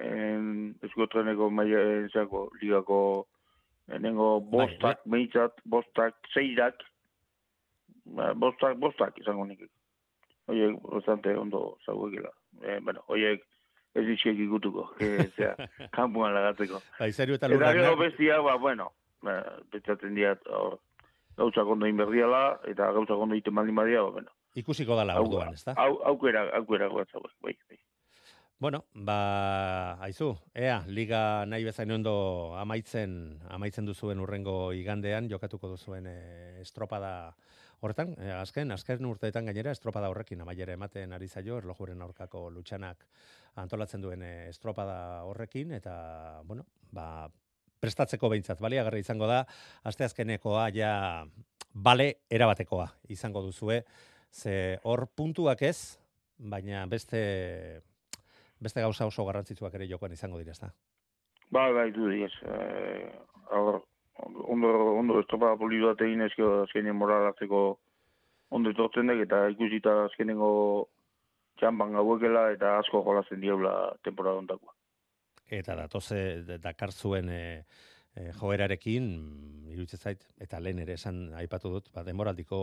en, 0.01 0.72
eskotreneko 0.89 1.51
maia 1.53 1.86
entzako 1.99 2.47
ligako 2.57 3.03
lehenengo 3.86 4.39
bostak, 4.49 5.05
bai, 5.05 5.20
meitzat, 5.20 5.62
bostak, 5.62 6.18
zeirak, 6.34 6.88
ba, 8.06 8.34
bostak, 8.34 8.78
bostak 8.80 9.18
izango 9.22 9.45
nik. 9.45 9.62
Oiek, 10.47 10.78
bastante 10.84 11.36
ondo 11.38 11.78
zauekela. 11.86 12.32
E, 12.62 12.80
bueno, 12.80 13.04
oiek 13.08 13.43
ez 13.95 14.06
ditxek 14.08 14.39
ikutuko, 14.39 14.88
e, 14.99 15.28
zera, 15.36 15.56
kampuan 15.97 16.34
lagatzeko. 16.34 16.82
Ba, 16.99 17.08
izaru 17.12 17.36
eta 17.36 17.47
Eta 17.47 17.54
lurrak 17.56 17.76
gero 17.78 17.95
na- 17.95 18.02
bestia, 18.02 18.39
ba, 18.41 18.56
bueno, 18.58 18.91
ba, 19.22 19.38
pentsatzen 19.72 20.16
diat, 20.16 20.43
hor, 20.47 20.80
gauzak 21.38 21.68
ondo 21.68 21.86
egin 21.86 21.99
berdiala, 21.99 22.60
eta 22.68 22.91
gauzak 22.95 23.18
ondo 23.18 23.36
egiten 23.36 23.56
baldin 23.56 23.76
badia, 23.76 24.02
ba, 24.08 24.12
bueno. 24.20 24.32
Ikusiko 24.56 24.95
dala 24.99 25.16
orduan, 25.22 25.54
ezta? 25.56 25.76
Au, 25.80 26.02
aukera, 26.12 26.49
aukera 26.58 26.88
gotza, 26.91 27.20
bai, 27.43 27.56
bai. 27.70 27.80
Bueno, 28.62 28.84
ba, 28.93 29.97
aizu, 30.06 30.36
ea, 30.54 30.84
liga 30.88 31.45
nahi 31.49 31.64
bezain 31.66 31.91
ondo 31.95 32.54
amaitzen, 32.62 33.39
amaitzen 33.49 33.88
duzuen 33.88 34.20
urrengo 34.22 34.72
igandean, 34.78 35.30
jokatuko 35.32 35.72
duzuen 35.72 36.06
e, 36.06 36.62
estropada 36.62 37.34
horretan, 37.82 38.14
e, 38.22 38.32
azken, 38.34 38.72
azken 38.72 39.06
urteetan 39.10 39.50
gainera 39.50 39.74
estropada 39.76 40.10
horrekin 40.14 40.42
amaiera 40.42 40.76
ematen 40.78 41.14
ari 41.18 41.28
zaio, 41.28 41.58
erlojuren 41.58 42.02
aurkako 42.06 42.48
lutsanak 42.54 43.08
antolatzen 43.62 44.02
duen 44.02 44.24
e, 44.24 44.34
estropada 44.50 45.24
horrekin, 45.28 45.74
eta, 45.78 45.96
bueno, 46.46 46.66
ba, 46.94 47.28
prestatzeko 47.82 48.30
behintzat, 48.30 48.62
baliagarri 48.62 49.02
izango 49.02 49.28
da, 49.30 49.42
asteazkenekoa 49.90 50.70
ja 50.76 50.94
bale 51.74 52.12
erabatekoa 52.30 52.88
izango 53.10 53.42
duzue, 53.42 53.82
ze 54.32 54.78
hor 54.84 55.08
puntuak 55.16 55.64
ez, 55.66 55.98
baina 56.38 56.86
beste 56.90 57.82
beste 58.62 58.82
gauza 58.82 59.08
oso 59.10 59.26
garrantzitsuak 59.26 59.74
ere 59.78 59.88
jokoan 59.90 60.14
izango 60.14 60.38
dira, 60.38 60.54
ezta? 60.54 60.70
Bai, 61.52 61.72
bai, 61.74 61.90
du, 61.92 62.08
ez. 62.14 62.32
Eh, 62.46 63.10
hor, 63.58 63.82
ondo, 64.26 64.72
ondo 65.00 65.20
estropa 65.22 65.56
polidu 65.60 65.92
bat 65.92 66.02
egin 66.06 66.26
ezkio 66.28 66.64
azkenien 66.64 66.98
moralatzeko 66.98 67.62
ondo 68.52 68.74
etortzen 68.74 69.12
dek, 69.12 69.24
eta 69.28 69.46
ikusita 69.54 69.94
azkenengo 70.08 70.52
txampan 71.60 71.96
gauekela 72.00 72.50
eta 72.56 72.78
asko 72.82 73.04
jolazen 73.06 73.42
diabla 73.44 73.74
temporada 74.04 74.42
ontakoa. 74.44 74.76
Eta 75.52 75.76
datoze 75.76 76.20
dakar 76.64 76.92
zuen 76.92 77.30
e, 77.30 77.42
e, 78.16 78.30
joerarekin, 78.40 79.08
mm, 79.20 79.72
iruditzen 79.74 80.00
zait, 80.00 80.24
eta 80.40 80.60
lehen 80.64 80.80
ere 80.84 80.96
esan 81.00 81.34
aipatu 81.40 81.74
dut, 81.76 81.90
ba, 81.96 82.04
denboraldiko 82.08 82.60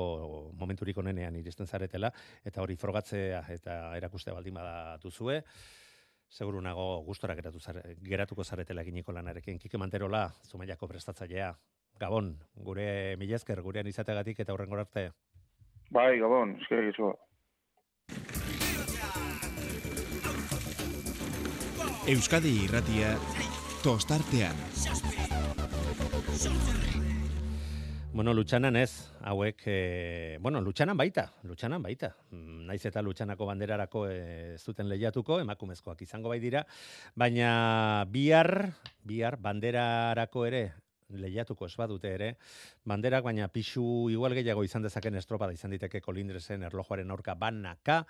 momenturik 0.60 0.96
onenean 1.00 1.36
iristen 1.36 1.68
zaretela, 1.68 2.12
eta 2.44 2.64
hori 2.64 2.76
frogatzea 2.80 3.44
eta 3.54 3.78
erakustea 3.96 4.36
baldin 4.36 4.56
bada 4.60 4.96
duzue, 5.02 5.42
seguru 6.28 6.60
nago 6.60 7.02
gustora 7.04 7.34
geratu 7.34 7.60
zare, 7.60 7.96
geratuko 8.02 8.44
zaretela 8.44 8.82
eginiko 8.82 9.12
lanarekin. 9.12 9.58
Kike 9.58 9.78
Manterola, 9.78 10.28
Zumaiako 10.44 10.88
prestatzailea, 10.88 11.52
Gabon, 11.98 12.36
gure 12.54 13.16
milezker, 13.18 13.60
gurean 13.62 13.88
izategatik 13.90 14.40
eta 14.44 14.54
horren 14.54 14.72
arte. 14.78 15.10
Bai, 15.90 16.18
gabon, 16.20 16.54
eskerrik 16.62 16.94
izo. 16.94 17.14
Euskadi 22.08 22.54
irratia 22.64 23.16
tostartean. 23.82 24.56
Bueno, 28.10 28.32
lutxanan 28.32 28.74
ez, 28.76 29.12
hauek, 29.20 29.62
e, 29.66 30.38
bueno, 30.40 30.62
lutxanan 30.64 30.96
baita, 30.96 31.26
lutxanan 31.44 31.82
baita. 31.84 32.14
Mm, 32.30 32.64
Naiz 32.66 32.80
eta 32.88 33.02
lutxanako 33.04 33.46
banderarako 33.46 34.06
ez 34.08 34.62
zuten 34.64 34.88
lehiatuko, 34.88 35.38
emakumezkoak 35.44 36.00
izango 36.02 36.32
bai 36.32 36.40
dira, 36.40 36.64
baina 37.14 38.06
bihar, 38.08 38.72
bihar 39.04 39.36
banderarako 39.36 40.46
ere 40.48 40.62
lehiatuko 41.08 41.68
ez 41.68 41.74
badute 41.76 42.10
ere, 42.14 42.30
banderak 42.88 43.24
baina 43.24 43.48
pixu 43.52 44.08
igual 44.12 44.34
gehiago 44.36 44.64
izan 44.64 44.82
dezaken 44.84 45.20
estropada 45.20 45.52
izan 45.52 45.72
diteke 45.76 46.00
kolindresen 46.04 46.64
erlojuaren 46.68 47.12
aurka 47.12 47.34
banaka, 47.34 48.02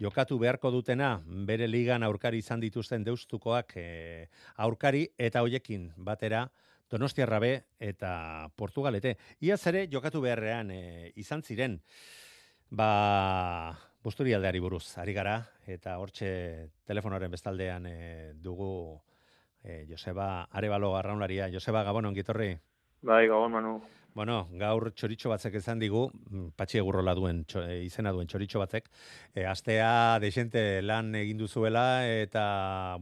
jokatu 0.00 0.38
beharko 0.38 0.70
dutena 0.70 1.16
bere 1.48 1.68
ligan 1.68 2.04
aurkari 2.04 2.44
izan 2.44 2.60
dituzten 2.60 3.04
deustukoak 3.04 3.76
e, 3.76 4.28
aurkari 4.56 5.06
eta 5.18 5.44
hoiekin 5.44 5.90
batera 5.96 6.46
Donostiarra 6.90 7.40
be 7.42 7.52
eta 7.82 8.48
Portugalete. 8.54 9.16
Iaz 9.40 9.60
ere 9.66 9.86
jokatu 9.90 10.20
beharrean 10.22 10.70
e, 10.70 11.12
izan 11.18 11.42
ziren, 11.42 11.80
ba, 12.70 13.74
busturialdeari 14.06 14.62
buruz, 14.62 14.84
ari 15.02 15.16
gara, 15.16 15.40
eta 15.66 15.98
hortxe 15.98 16.30
telefonoren 16.86 17.32
bestaldean 17.32 17.90
e, 17.90 17.98
dugu 18.38 18.70
e, 19.64 19.84
Joseba 19.90 20.46
Arebalo 20.52 20.94
arraunlaria. 20.96 21.50
Joseba, 21.52 21.82
Gabon, 21.82 22.06
ongitorri. 22.12 22.54
Bai, 23.02 23.26
gabon, 23.26 23.52
Manu. 23.52 23.76
Bueno, 24.16 24.46
gaur 24.56 24.88
txoritxo 24.96 25.28
batzek 25.28 25.58
izan 25.58 25.82
digu, 25.82 26.06
mm, 26.08 26.54
patxi 26.56 26.78
egurrola 26.80 27.12
duen, 27.18 27.42
txo, 27.44 27.66
e, 27.68 27.82
izena 27.84 28.14
duen 28.16 28.30
txoritxo 28.30 28.62
batzek, 28.62 28.88
e, 29.34 29.44
astea 29.44 30.18
desente 30.22 30.62
lan 30.80 31.10
egin 31.18 31.42
duzuela, 31.42 32.06
eta, 32.08 32.44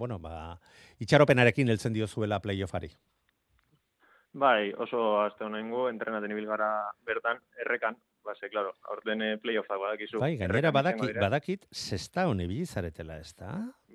bueno, 0.00 0.18
ba, 0.18 0.58
itxaropenarekin 1.04 1.70
heltzen 1.70 1.94
diozuela 1.94 2.40
playoffari. 2.42 2.90
Bai, 4.34 4.72
oso 4.82 5.20
aste 5.22 5.44
honengo 5.46 5.84
entrenaten 5.86 6.32
ibil 6.34 6.48
gara 6.50 6.68
bertan 7.06 7.38
errekan, 7.62 7.94
ba 8.26 8.34
ze 8.34 8.48
claro, 8.50 8.72
aurten 8.90 9.22
eh, 9.22 9.36
playoffak 9.38 9.78
badakizu. 9.78 10.18
Bai, 10.18 10.34
gainera 10.40 10.58
izango 10.58 10.74
badakit, 10.74 11.20
badakit, 11.22 11.66
zesta 11.70 12.26
hone 12.26 12.48
zaretela, 12.66 13.18
ez 13.22 13.32
da? 13.38 13.52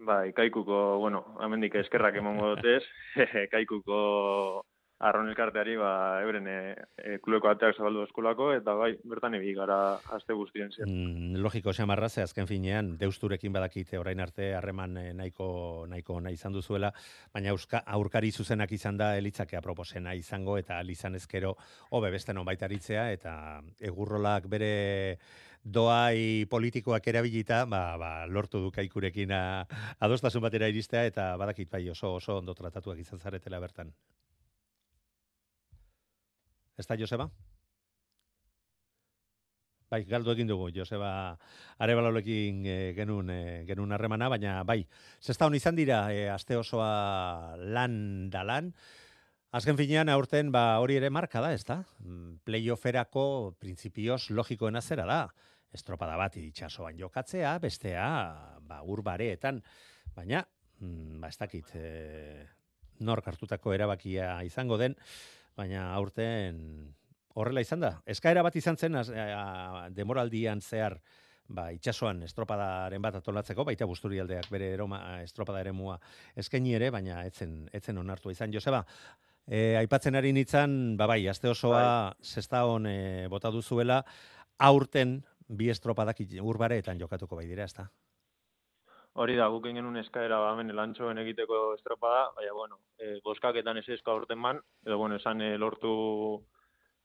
Bai, 0.07 0.31
kaikuko, 0.31 0.99
bueno, 0.99 1.25
hemendik 1.43 1.75
eskerrak 1.75 2.15
emongo 2.15 2.55
dutez, 2.55 2.83
kaikuko 3.53 4.63
arron 4.99 5.29
elkarteari, 5.31 5.77
ba, 5.79 6.19
euren 6.25 6.47
e, 6.51 6.57
e, 6.99 7.17
klubeko 7.23 7.47
ateak 7.47 7.77
zabaldu 7.77 8.03
eskolako, 8.03 8.49
eta 8.57 8.73
bai, 8.75 8.91
bertan 9.07 9.37
ibil 9.37 9.55
gara 9.61 9.77
aste 10.15 10.35
guztien 10.35 10.73
ziren. 10.75 10.91
Mm, 10.91 11.39
logiko 11.39 11.71
xamarra, 11.75 12.09
ze 12.09 12.25
azken 12.25 12.49
finean, 12.49 12.91
deusturekin 12.99 13.55
badakite 13.55 13.99
orain 13.99 14.19
arte 14.19 14.51
harreman 14.57 14.97
eh, 14.99 15.13
nahiko, 15.15 15.85
nahiko 15.87 16.19
nahi 16.19 16.35
izan 16.35 16.55
duzuela, 16.55 16.91
baina 17.33 17.55
euska, 17.55 17.83
aurkari 17.87 18.31
zuzenak 18.31 18.75
izan 18.75 18.99
da 18.99 19.13
elitzakea 19.17 19.63
proposena 19.63 20.15
izango, 20.19 20.57
eta 20.59 20.81
alizan 20.83 21.15
ezkero, 21.15 21.55
hobe 21.95 22.11
beste 22.11 22.35
non 22.35 22.47
baitaritzea, 22.51 23.09
eta 23.15 23.33
egurrolak 23.79 24.51
bere 24.51 24.73
doai 25.63 26.45
politikoak 26.51 27.07
erabilita, 27.07 27.63
ba, 27.71 27.95
ba, 27.99 28.13
lortu 28.27 28.59
du 28.67 28.71
kaikurekin 28.75 29.31
adostasun 29.31 30.43
batera 30.43 30.67
iristea, 30.67 31.07
eta 31.07 31.33
badakit 31.39 31.71
bai 31.71 31.85
oso 31.89 32.17
oso 32.19 32.39
ondo 32.43 32.55
tratatuak 32.55 32.99
izan 32.99 33.19
zaretela 33.19 33.63
bertan. 33.63 33.95
Ez 36.79 36.87
da, 36.87 36.95
Joseba? 36.95 37.27
Bai, 39.89 40.03
galdu 40.05 40.31
egin 40.31 40.47
dugu, 40.47 40.69
Joseba 40.71 41.11
Arebalolekin 41.81 42.61
e, 42.63 42.77
genuen, 42.95 43.31
e, 43.33 43.41
genuen 43.67 43.91
harremana, 43.91 44.29
baina 44.29 44.59
bai, 44.63 44.83
zesta 45.19 45.47
hon 45.49 45.57
izan 45.57 45.75
dira, 45.75 46.03
e, 46.13 46.27
aste 46.29 46.55
osoa 46.55 47.57
lan 47.59 47.93
da 48.31 48.45
lan, 48.45 48.73
Azken 49.49 49.79
finean 49.79 50.11
aurten 50.13 50.51
ba 50.53 50.77
hori 50.77 50.99
ere 50.99 51.09
marka 51.09 51.41
da, 51.41 51.47
ezta? 51.57 51.79
Mm, 52.03 52.35
Playofferako 52.45 53.23
printzipioz 53.57 54.27
logikoena 54.29 54.81
zera 54.81 55.07
da. 55.09 55.23
Estropada 55.73 56.17
bat 56.21 56.37
itxasoan 56.37 56.99
jokatzea, 56.99 57.55
bestea 57.63 58.05
ba 58.69 58.83
ur 58.85 59.01
bareetan, 59.05 59.63
baina 60.13 60.43
mm, 60.77 61.17
ba 61.23 61.33
ez 61.33 61.37
dakit 61.41 61.73
e, 61.81 61.89
nork 63.09 63.25
hartutako 63.25 63.73
erabakia 63.73 64.35
izango 64.45 64.77
den, 64.77 64.93
baina 65.59 65.89
aurten 65.95 66.59
horrela 67.39 67.63
izan 67.63 67.83
da. 67.83 67.95
Eskaera 68.09 68.43
bat 68.45 68.55
izan 68.59 68.77
zen 68.77 68.99
az, 68.99 69.09
a, 69.11 69.87
demoraldian 69.95 70.61
zehar 70.61 70.97
ba, 71.49 71.69
itxasoan 71.75 72.23
estropadaren 72.27 73.01
bat 73.01 73.19
atolatzeko, 73.19 73.65
baita 73.67 73.87
busturialdeak 73.89 74.49
bere 74.53 74.71
eroma 74.75 74.99
estropada 75.23 75.61
ere 75.63 75.73
mua 75.75 75.97
eskaini 76.37 76.75
ere, 76.77 76.91
baina 76.93 77.23
etzen, 77.27 77.63
etzen 77.73 77.97
onartua 78.01 78.35
izan. 78.35 78.53
Joseba, 78.53 78.83
e, 79.47 79.75
aipatzen 79.81 80.19
ari 80.19 80.33
nintzen, 80.35 80.77
ba 80.99 81.09
bai, 81.09 81.21
aste 81.31 81.49
osoa 81.49 82.13
zesta 82.23 82.65
hon 82.69 82.85
e, 82.89 82.99
bota 83.31 83.51
duzuela, 83.55 84.03
aurten 84.59 85.19
bi 85.49 85.71
estropadak 85.73 86.21
urbareetan 86.43 86.99
jokatuko 87.01 87.39
bai 87.39 87.47
dira, 87.49 87.65
ezta? 87.65 87.89
Hori 89.13 89.35
da, 89.35 89.47
guk 89.49 89.65
egin 89.65 89.79
genuen 89.81 89.97
eskaera 90.03 90.37
ba, 90.39 90.51
hemen 90.53 90.69
elantxoen 90.69 91.17
egiteko 91.17 91.73
estropada, 91.75 92.29
baina, 92.35 92.53
bueno, 92.53 92.79
e, 92.99 93.17
boskaketan 93.25 93.81
ez 93.81 93.87
esko 93.89 94.11
aurten 94.11 94.39
man, 94.39 94.61
edo, 94.85 94.97
bueno, 95.01 95.17
esan 95.17 95.41
e, 95.41 95.57
lortu 95.57 95.91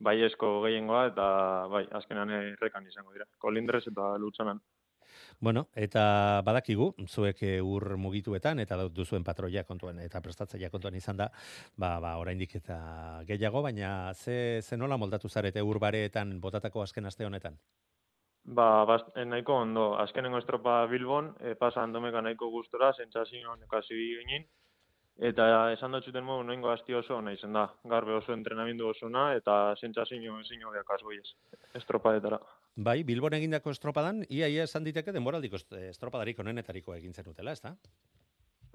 baiezko 0.05 0.61
gehiengoa, 0.67 1.07
eta, 1.13 1.27
bai, 1.73 1.85
azkenan 2.01 2.31
errekan 2.37 2.87
izango 2.87 3.15
dira. 3.15 3.27
Kolindrez 3.39 3.87
eta 3.89 4.15
lutsanan. 4.21 4.61
Bueno, 5.41 5.69
eta 5.75 6.43
badakigu, 6.47 6.91
zuek 7.09 7.43
e, 7.43 7.55
ur 7.63 7.97
mugituetan, 8.01 8.61
eta 8.63 8.79
duzuen 8.89 9.25
patroia 9.25 9.65
kontuan, 9.65 9.99
eta 10.05 10.21
prestatzaia 10.23 10.71
kontuan 10.71 10.95
izan 11.01 11.19
da, 11.21 11.31
ba, 11.77 11.97
ba, 12.05 12.17
oraindik 12.21 12.57
eta 12.61 12.79
gehiago, 13.29 13.63
baina 13.63 14.13
ze, 14.15 14.61
ze 14.63 14.77
nola 14.77 14.97
moldatu 15.01 15.29
zarete 15.29 15.63
urbareetan 15.63 16.39
botatako 16.41 16.83
azken 16.83 17.07
aste 17.07 17.27
honetan? 17.27 17.59
Ba, 18.45 18.85
bast, 18.85 19.07
eh, 19.17 19.25
nahiko 19.25 19.55
ondo, 19.57 19.95
azkenengo 19.99 20.37
estropa 20.39 20.85
Bilbon, 20.87 21.31
e, 21.41 21.55
pasa 21.57 21.83
andomeka 21.83 22.21
nahiko 22.21 22.51
gustora, 22.53 22.93
sentsazio 22.93 23.55
nekasi 23.57 23.97
ginen, 23.97 24.45
eta 25.17 25.47
esan 25.73 25.93
dutxuten 25.97 26.25
modu 26.25 26.43
noingo 26.45 26.69
asti 26.71 26.93
oso 26.95 27.17
ona 27.17 27.33
izan 27.33 27.55
da. 27.57 27.71
Garbe 27.89 28.13
oso 28.13 28.35
entrenamendu 28.35 28.89
osona, 28.91 29.31
eta 29.39 29.75
sentsazio 29.81 30.39
ezin 30.41 30.65
hobeak 30.69 30.91
asgoiez, 30.91 31.25
estropadetara. 31.81 32.39
Bai, 32.77 33.03
Bilbon 33.05 33.33
egindako 33.39 33.71
estropadan, 33.71 34.25
ia 34.29 34.49
ia 34.49 34.65
esan 34.69 34.85
diteke 34.85 35.13
denboraldiko 35.13 35.57
est- 35.57 35.73
estropadarik 35.89 36.39
onenetariko 36.45 36.95
egin 36.95 37.15
zenutela, 37.15 37.53
ezta? 37.53 37.77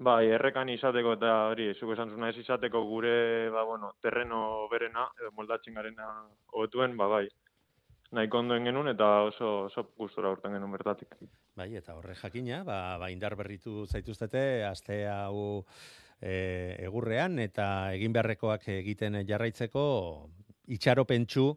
Bai, 0.00 0.30
errekan 0.32 0.68
izateko 0.72 1.12
eta 1.12 1.32
hori, 1.50 1.74
zuk 1.74 1.92
esan 1.92 2.10
zuna 2.10 2.30
ez 2.30 2.38
izateko 2.38 2.82
gure, 2.88 3.50
ba, 3.50 3.62
bueno, 3.68 3.92
terreno 4.00 4.66
berena, 4.70 5.06
edo 5.20 5.30
moldatzen 5.36 5.74
garena 5.74 6.08
hobetuen, 6.56 6.96
ba, 6.96 7.06
bai. 7.06 7.28
Nahiko 8.16 8.40
ondoen 8.42 8.66
genuen 8.66 8.90
eta 8.92 9.08
oso, 9.28 9.50
oso 9.68 9.86
gustora 9.98 10.32
urten 10.34 10.54
genuen 10.56 10.72
bertatik. 10.74 11.14
Bai, 11.56 11.70
eta 11.78 11.94
horre 11.98 12.16
jakina, 12.18 12.62
ba, 12.66 12.98
ba 12.98 13.10
indar 13.12 13.36
berritu 13.38 13.86
zaituztete, 13.86 14.64
aste 14.66 15.04
hau 15.10 15.64
e, 16.20 16.76
egurrean, 16.86 17.38
eta 17.38 17.66
egin 17.94 18.14
beharrekoak 18.16 18.68
egiten 18.80 19.22
jarraitzeko, 19.28 19.84
itxaropentsu, 20.70 21.52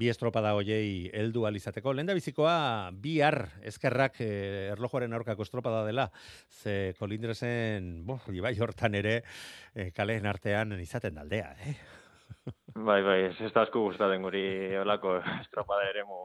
bi 0.00 0.08
estropada 0.08 0.54
hoiei 0.56 1.10
heldu 1.16 1.44
alizateko. 1.48 1.92
Lenda 1.92 2.14
bizikoa 2.16 2.90
bihar 3.04 3.42
ezkerrak 3.68 4.20
eh, 4.24 4.70
erlojuaren 4.72 5.12
aurkako 5.16 5.44
estropada 5.44 5.82
dela. 5.84 6.06
Ze 6.48 6.94
kolindresen, 6.98 7.92
bo, 8.06 8.20
ibai 8.32 8.54
hortan 8.60 8.96
ere 8.96 9.18
eh, 9.74 9.90
kaleen 9.96 10.28
artean 10.30 10.78
izaten 10.80 11.18
daldea, 11.20 11.52
eh? 11.66 11.74
Bai, 12.74 13.00
bai, 13.02 13.18
ez 13.28 13.52
da 13.52 13.64
asko 13.64 13.82
gustatzen 13.88 14.22
guri 14.22 14.42
olako 14.80 15.18
estropada 15.42 15.88
ere 15.90 16.04
mu... 16.08 16.20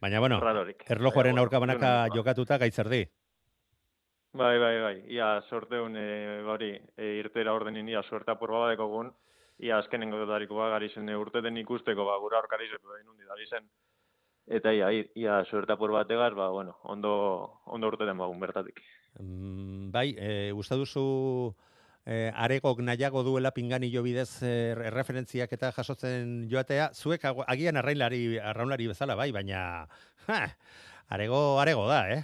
Baina, 0.00 0.20
bueno, 0.22 0.38
Rarorik. 0.40 0.84
erlojuaren 0.94 1.38
aurka 1.38 1.58
banaka 1.58 1.92
jokatuta 2.14 2.58
gaitzerdi. 2.62 3.02
Bai, 4.38 4.58
bai, 4.62 4.74
bai. 4.84 4.94
Ia 5.10 5.30
sorteun 5.48 5.96
e, 5.98 6.06
hori, 6.46 6.70
e, 6.96 7.14
irtera 7.18 7.54
ordenin 7.56 7.88
ia 7.88 8.02
suerte 8.04 8.30
apur 8.30 8.52
bat 8.54 8.70
dekogun. 8.74 9.10
Ia 9.64 9.80
azkenengo 9.82 10.20
dariko 10.28 10.60
ba, 10.60 10.68
gari 10.76 10.92
zen 10.94 11.08
e, 11.08 11.16
urteten 11.18 11.56
ikusteko, 11.64 12.04
ba, 12.06 12.18
gura 12.22 12.38
aurkari 12.38 12.68
zetu 12.68 12.92
da 12.92 13.00
inundi 13.00 13.26
dari 13.26 13.48
zen. 13.48 13.66
Eta 14.46 14.72
ia, 14.72 14.92
ia 15.18 15.40
suerte 15.50 15.74
apur 15.74 15.90
bategaz, 15.96 16.30
ba, 16.36 16.50
bueno, 16.54 16.76
ondo, 16.84 17.14
ondo 17.66 17.90
urteten 17.90 18.20
bagun 18.20 18.38
bertatik. 18.40 18.78
Mm, 19.18 19.90
bai, 19.90 20.12
e, 20.14 20.52
uste 20.52 20.78
duzu 20.78 21.08
e, 22.08 22.32
aregok 22.34 22.80
nahiago 22.80 23.22
duela 23.22 23.52
pinganillo 23.52 24.02
bidez 24.02 24.42
e, 24.42 24.52
erreferentziak 24.88 25.52
eta 25.52 25.70
jasotzen 25.76 26.48
joatea, 26.50 26.90
zuek 26.94 27.26
agian 27.46 27.76
arrainlari, 27.76 28.38
arraunlari 28.40 28.88
bezala, 28.88 29.18
bai, 29.18 29.30
baina 29.36 29.60
ha, 30.28 30.40
arego, 31.12 31.60
arego 31.60 31.84
da, 31.88 32.00
eh? 32.14 32.22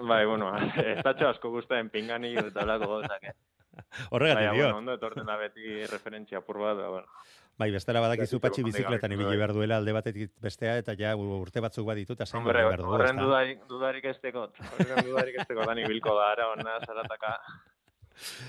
bai, 0.00 0.22
bueno, 0.26 0.52
ez 0.86 1.02
asko 1.06 1.50
guztain 1.50 1.90
pingani 1.90 2.36
eta 2.46 2.62
olako 2.62 2.94
gauzak. 2.96 3.32
eh. 3.32 3.34
Horregatik 4.14 4.40
Baina, 4.40 4.52
diot. 4.54 4.70
bueno, 4.70 4.78
ondo 4.78 4.94
etortzen 4.96 5.26
da 5.28 5.34
beti 5.36 5.82
referentzia 5.90 6.38
apur 6.38 6.62
bat, 6.62 6.78
da, 6.78 6.86
bueno. 6.94 7.26
Bai, 7.56 7.70
bestela 7.72 8.00
badakizu 8.04 8.38
patxi 8.40 8.62
bizikletan 8.64 9.12
ibili 9.12 9.30
bai. 9.30 9.36
behar 9.40 9.52
duela 9.56 9.78
alde 9.80 9.92
batetik 9.96 10.32
bestea 10.44 10.74
eta 10.80 10.92
ja 10.96 11.14
urte 11.16 11.60
batzuk 11.64 11.86
baditu 11.88 12.12
eta 12.12 12.26
zain 12.26 12.44
behar 12.44 12.76
dugu, 12.80 12.92
horren 12.96 13.20
dudarik, 13.20 13.62
dudarik 13.68 14.04
ez 14.12 14.18
tekot. 14.20 14.60
Horren 14.76 15.08
dudarik 15.08 15.38
ez 15.40 15.46
tekot, 15.48 15.64
dani 15.68 15.86
bilko 15.88 16.12
da, 16.18 16.30
ara, 16.34 16.50
ona, 16.52 16.76
zarataka. 16.84 17.32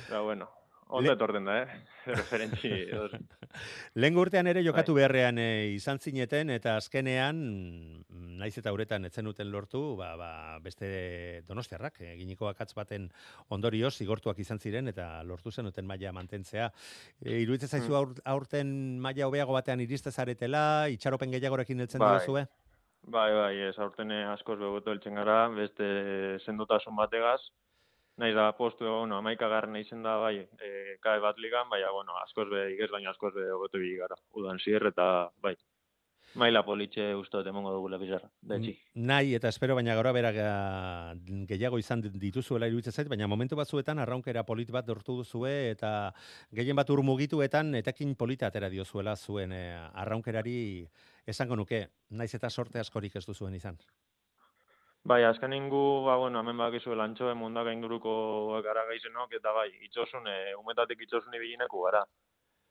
Da, 0.09 0.21
bueno, 0.21 0.47
ondo 0.89 1.11
etorten 1.11 1.45
da, 1.45 1.61
eh? 1.63 1.81
Referentzi. 2.07 2.69
Lehen 3.99 4.17
urtean 4.17 4.47
ere 4.47 4.61
jokatu 4.63 4.93
Bai. 4.93 5.01
beharrean 5.01 5.37
e, 5.41 5.47
izan 5.75 5.99
zineten 5.99 6.49
eta 6.53 6.75
azkenean 6.79 7.39
naiz 8.37 8.53
eta 8.61 8.71
uretan 8.71 9.05
etzen 9.09 9.25
duten 9.25 9.49
lortu, 9.51 9.81
ba, 9.97 10.11
ba, 10.15 10.29
beste 10.63 11.41
donostiarrak 11.47 11.99
eginiko 12.13 12.47
akatz 12.51 12.69
baten 12.77 13.09
ondorioz 13.49 13.95
zigortuak 13.97 14.39
izan 14.39 14.59
ziren 14.61 14.87
eta 14.93 15.23
lortu 15.23 15.51
zenuten 15.51 15.87
maila 15.89 16.13
mantentzea. 16.13 16.69
E, 17.25 17.39
iruditzen 17.41 17.69
zaizu 17.69 17.91
Mm. 17.91 17.97
aur, 17.99 18.13
aurten 18.37 18.99
maila 19.03 19.27
hobeago 19.27 19.53
batean 19.57 19.81
iriste 19.81 20.11
zaretela, 20.11 20.87
itxaropen 20.93 21.31
gehiagorekin 21.31 21.79
heltzen 21.83 21.99
Bai. 21.99 22.13
diozue? 22.19 22.45
Bai, 23.07 23.31
bai, 23.33 23.53
ez, 23.69 23.77
aurten 23.79 24.11
eh, 24.11 24.25
askoz 24.27 24.57
begoto 24.59 24.91
heltzen 24.91 25.15
gara, 25.15 25.47
beste 25.49 26.39
sendotasun 26.45 26.95
bategaz. 26.95 27.39
Naiz 28.17 28.33
da 28.35 28.51
postu 28.57 28.85
bueno, 28.85 29.17
amaika 29.21 29.47
garren 29.47 29.75
izen 29.77 30.01
da, 30.03 30.15
bai, 30.17 30.35
e, 30.41 30.97
kae 31.01 31.19
bat 31.21 31.37
ligan, 31.37 31.69
baina, 31.69 31.91
bueno, 31.93 32.17
askoz 32.23 32.47
be, 32.49 32.63
igez 32.73 32.89
baina 32.89 33.11
askoz 33.13 33.33
be 33.35 33.45
bi 33.77 33.95
gara. 33.95 34.17
Udan 34.33 34.57
zier 34.59 34.87
eta, 34.89 35.29
bai, 35.41 35.53
maila 36.35 36.63
politxe 36.65 37.05
uste 37.15 37.39
dut 37.39 37.49
emongo 37.49 37.71
dugula 37.75 37.99
bizarra, 38.01 38.29
da 38.41 38.57
etxi. 38.57 38.73
Nahi 39.09 39.35
eta 39.37 39.49
espero 39.53 39.75
baina 39.77 39.95
gora 39.95 40.11
bera 40.15 40.31
gehiago 41.49 41.79
izan 41.81 42.01
dituzuela 42.07 42.67
iruditzen 42.69 42.95
zait, 42.95 43.09
baina 43.11 43.29
momentu 43.29 43.55
batzuetan 43.59 44.01
arraunkera 44.03 44.43
polit 44.47 44.71
bat 44.73 44.85
dortu 44.87 45.17
duzue 45.21 45.53
eta 45.71 45.91
gehien 46.53 46.77
bat 46.77 46.89
urmugituetan 46.89 47.75
etekin 47.81 48.15
polita 48.15 48.51
atera 48.51 48.69
diozuela 48.73 49.15
zuen 49.15 49.53
eh, 49.55 49.77
arraunkerari 49.93 50.57
esango 51.27 51.55
nuke, 51.55 51.85
naiz 52.09 52.33
eta 52.35 52.49
sorte 52.49 52.79
askorik 52.79 53.15
ez 53.15 53.25
duzuen 53.25 53.55
izan. 53.55 53.79
Bai, 55.07 55.23
azken 55.23 55.53
ingu, 55.55 56.03
ba, 56.03 56.17
bueno, 56.19 56.41
hemen 56.41 56.57
bakizu 56.59 56.95
lantxo 56.95 57.29
mundaka 57.35 57.71
inguruko 57.71 58.13
gara 58.65 58.83
gaizenok, 58.89 59.37
eta 59.39 59.53
bai, 59.55 59.69
itxosun, 59.87 60.27
e, 60.27 60.55
umetatik 60.59 61.05
itxosun 61.05 61.37
ibigineku 61.37 61.83
gara. 61.85 62.01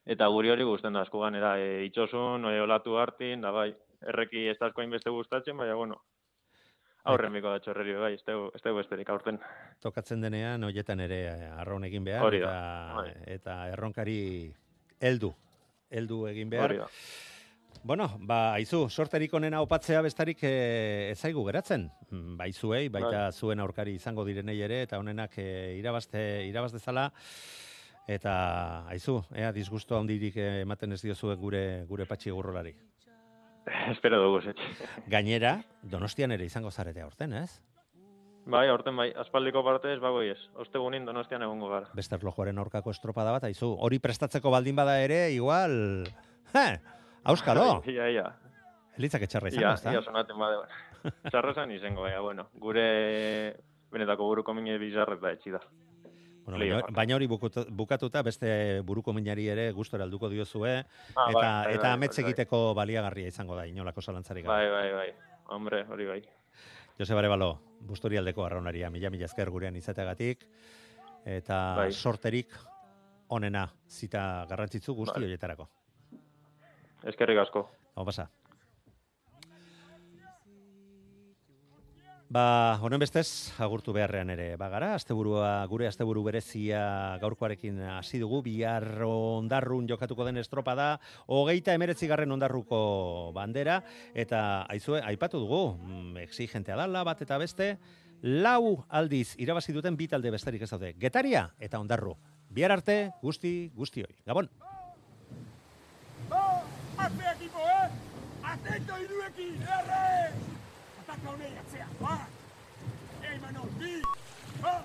Eta 0.05 0.27
guri 0.29 0.51
hori 0.53 0.67
guzten 0.67 0.93
da, 0.93 1.01
asko 1.01 1.23
ganera, 1.23 1.55
e, 1.57 1.85
itxosun, 1.87 2.45
e, 2.51 2.59
olatu 2.61 2.99
hartin, 3.01 3.41
da 3.41 3.51
bai, 3.55 3.71
erreki 4.13 4.45
ez 4.51 4.57
da 4.59 4.69
asko 4.69 4.83
hainbeste 4.83 5.09
gustatzen, 5.09 5.57
baina, 5.57 5.73
bueno, 5.79 5.97
aurren 7.09 7.33
biko 7.33 7.49
da 7.55 7.63
txorreri, 7.63 7.95
bai, 7.97 8.13
ez 8.19 8.21
tegu 8.21 8.75
besterik 8.77 9.09
aurten. 9.09 9.39
Tokatzen 9.81 10.21
denean, 10.21 10.67
hoietan 10.67 11.01
ere 11.07 11.19
eh, 11.31 11.49
arraun 11.63 11.89
egin 11.89 12.05
behar, 12.05 12.27
Hori 12.27 12.43
da, 12.43 12.53
eta, 12.53 12.99
bai. 12.99 13.33
eta 13.33 13.57
erronkari 13.71 14.19
heldu, 15.09 15.33
heldu 15.89 16.25
egin 16.29 16.53
behar. 16.53 16.69
Hori 16.69 16.83
da. 16.83 16.91
Bueno, 17.83 18.09
ba, 18.19 18.53
aizu, 18.55 18.87
sorterik 18.89 19.33
onena 19.33 19.61
opatzea 19.61 20.01
bestarik 20.01 20.43
e, 20.43 21.11
ez 21.11 21.19
zaigu 21.19 21.45
geratzen. 21.47 21.87
Mm, 22.09 22.35
Bai 22.39 22.51
zuei, 22.53 22.87
baita 22.89 23.27
Bai. 23.27 23.31
zuen 23.31 23.59
aurkari 23.59 23.95
izango 23.95 24.25
direnei 24.25 24.59
ere, 24.61 24.81
eta 24.87 24.99
honenak 24.99 25.37
e, 25.37 25.75
irabazte, 25.77 26.21
irabaz 26.47 26.73
dezala. 26.73 27.11
Eta, 28.07 28.87
aizu, 28.87 29.19
ea, 29.35 29.51
disgusto 29.51 29.97
handirik 29.99 30.37
eh, 30.39 30.61
ematen 30.63 30.95
ez 30.95 31.01
diozue 31.03 31.35
gure, 31.35 31.83
gure 31.89 32.05
patxi 32.07 32.31
gurrolari. 32.31 32.71
Espero 33.91 34.21
dugu, 34.23 34.39
zetx. 34.47 34.85
Gainera, 35.11 35.57
donostian 35.83 36.31
ere 36.31 36.47
izango 36.47 36.71
zarete 36.71 37.03
aurten, 37.03 37.33
ez? 37.35 37.59
Bai, 38.47 38.69
aurten 38.71 38.95
bai, 38.95 39.09
aspaldiko 39.19 39.59
parte 39.65 39.91
ez 39.91 39.99
bagoi 39.99 40.29
ez. 40.31 40.39
Ostegunin 40.55 41.03
donostian 41.03 41.43
egongo 41.43 41.67
gara. 41.73 41.89
Beste 41.99 42.15
erlojuaren 42.15 42.63
aurkako 42.63 42.93
estropada 42.95 43.33
bat, 43.35 43.43
aizu, 43.49 43.73
hori 43.75 43.99
prestatzeko 43.99 44.53
baldin 44.55 44.77
bada 44.79 45.01
ere, 45.03 45.25
igual, 45.35 46.07
he, 46.53 46.67
auskalo, 47.27 47.83
Ia, 47.87 48.09
ia. 48.09 48.25
elitzak 48.97 49.21
etxarra 49.27 49.49
izango, 49.51 49.73
ezta? 49.73 49.93
ia 49.93 50.01
sonaten 50.01 50.37
bade, 50.39 50.57
bueno. 50.57 51.11
Txarrezan 51.29 51.71
izango, 51.71 52.01
baina, 52.07 52.19
bueno, 52.25 52.47
gure 52.59 52.85
benetako 53.91 54.25
buruko 54.31 54.53
mine 54.57 54.77
bizarret 54.81 55.21
da 55.21 55.31
etxi 55.35 55.51
da. 55.53 55.59
Bueno, 56.47 56.57
baina, 56.59 56.81
baina 56.95 57.15
hori 57.17 57.27
bukatuta 57.27 58.21
beste 58.23 58.81
buruko 58.87 59.11
minari 59.13 59.49
ere 59.51 59.69
gustora 59.75 60.05
helduko 60.07 60.29
diozue 60.31 60.77
Ah, 60.79 61.27
eta 61.29 61.33
bai, 61.33 61.43
bai, 61.43 61.73
eta 61.75 61.83
bai, 61.83 61.93
amets 61.93 62.15
bai, 62.15 62.23
bai. 62.23 62.31
egiteko 62.31 62.59
baliagarria 62.73 63.27
izango 63.27 63.55
da 63.55 63.65
inolako 63.67 64.01
zalantzarik 64.01 64.45
gabe. 64.45 64.69
Bai, 64.71 64.91
bai, 64.91 64.93
bai. 64.93 65.41
Hombre, 65.55 65.83
hori 65.89 66.05
bai. 66.07 66.21
Jose 66.97 67.13
Barebalo, 67.13 67.59
Busturialdeko 67.81 68.43
arraunaria, 68.45 68.89
mila 68.89 69.09
mila 69.11 69.25
esker 69.25 69.49
gurean 69.51 69.75
izateagatik 69.75 70.47
eta 71.25 71.75
Bai. 71.77 71.91
sorterik 71.91 72.55
onena 73.29 73.67
zita 73.87 74.45
garrantzitzu 74.49 74.95
guzti 74.95 75.19
Bai. 75.19 75.25
horietarako. 75.27 75.67
Eskerrik 77.03 77.39
asko. 77.45 77.67
Hau 77.95 78.05
pasa. 78.05 78.29
Ba, 82.27 82.75
honen 82.83 82.99
bestez, 82.99 83.53
agurtu 83.63 83.93
beharrean 83.95 84.27
ere 84.33 84.49
bagara, 84.59 84.89
asteburua, 84.97 85.61
gure 85.71 85.87
asteburu 85.87 86.25
berezia 86.25 86.81
gaurkoarekin 87.21 87.79
hasi 87.87 88.19
dugu, 88.19 88.41
bihar 88.43 88.83
ondarrun 89.07 89.87
jokatuko 89.87 90.27
den 90.27 90.41
estropada, 90.41 90.89
hogeita 91.31 91.71
emeretzi 91.77 92.09
garren 92.11 92.35
ondarruko 92.35 93.31
bandera, 93.31 93.79
eta 94.11 94.65
aizue, 94.67 94.99
aipatu 95.07 95.39
dugu, 95.39 95.77
mm, 95.79 96.17
exigentea 96.27 96.75
dala 96.75 97.05
bat 97.07 97.23
eta 97.23 97.39
beste, 97.39 97.77
lau 98.21 98.83
aldiz 98.89 99.37
irabazi 99.39 99.71
duten 99.71 99.95
bi 99.95 100.09
talde 100.11 100.33
besterik 100.33 100.67
ez 100.67 100.73
daude, 100.73 100.97
Getaria 100.99 101.53
eta 101.59 101.79
ondarru. 101.79 102.17
Bihar 102.51 102.75
arte, 102.75 103.05
guzti, 103.23 103.71
guzti 103.71 104.03
hoi. 104.03 104.19
Gabon! 104.27 104.51
Atento 108.77 108.97
iruekin, 109.01 109.61
erre! 109.73 110.33
Ataka 111.01 111.31
honei 111.31 111.57
atzea, 111.57 111.87
va! 111.99 112.17
Ei, 113.23 113.39
Manol, 113.41 113.71
bi! 113.79 113.95
Va, 114.61 114.75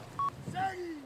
segi! 0.54 1.01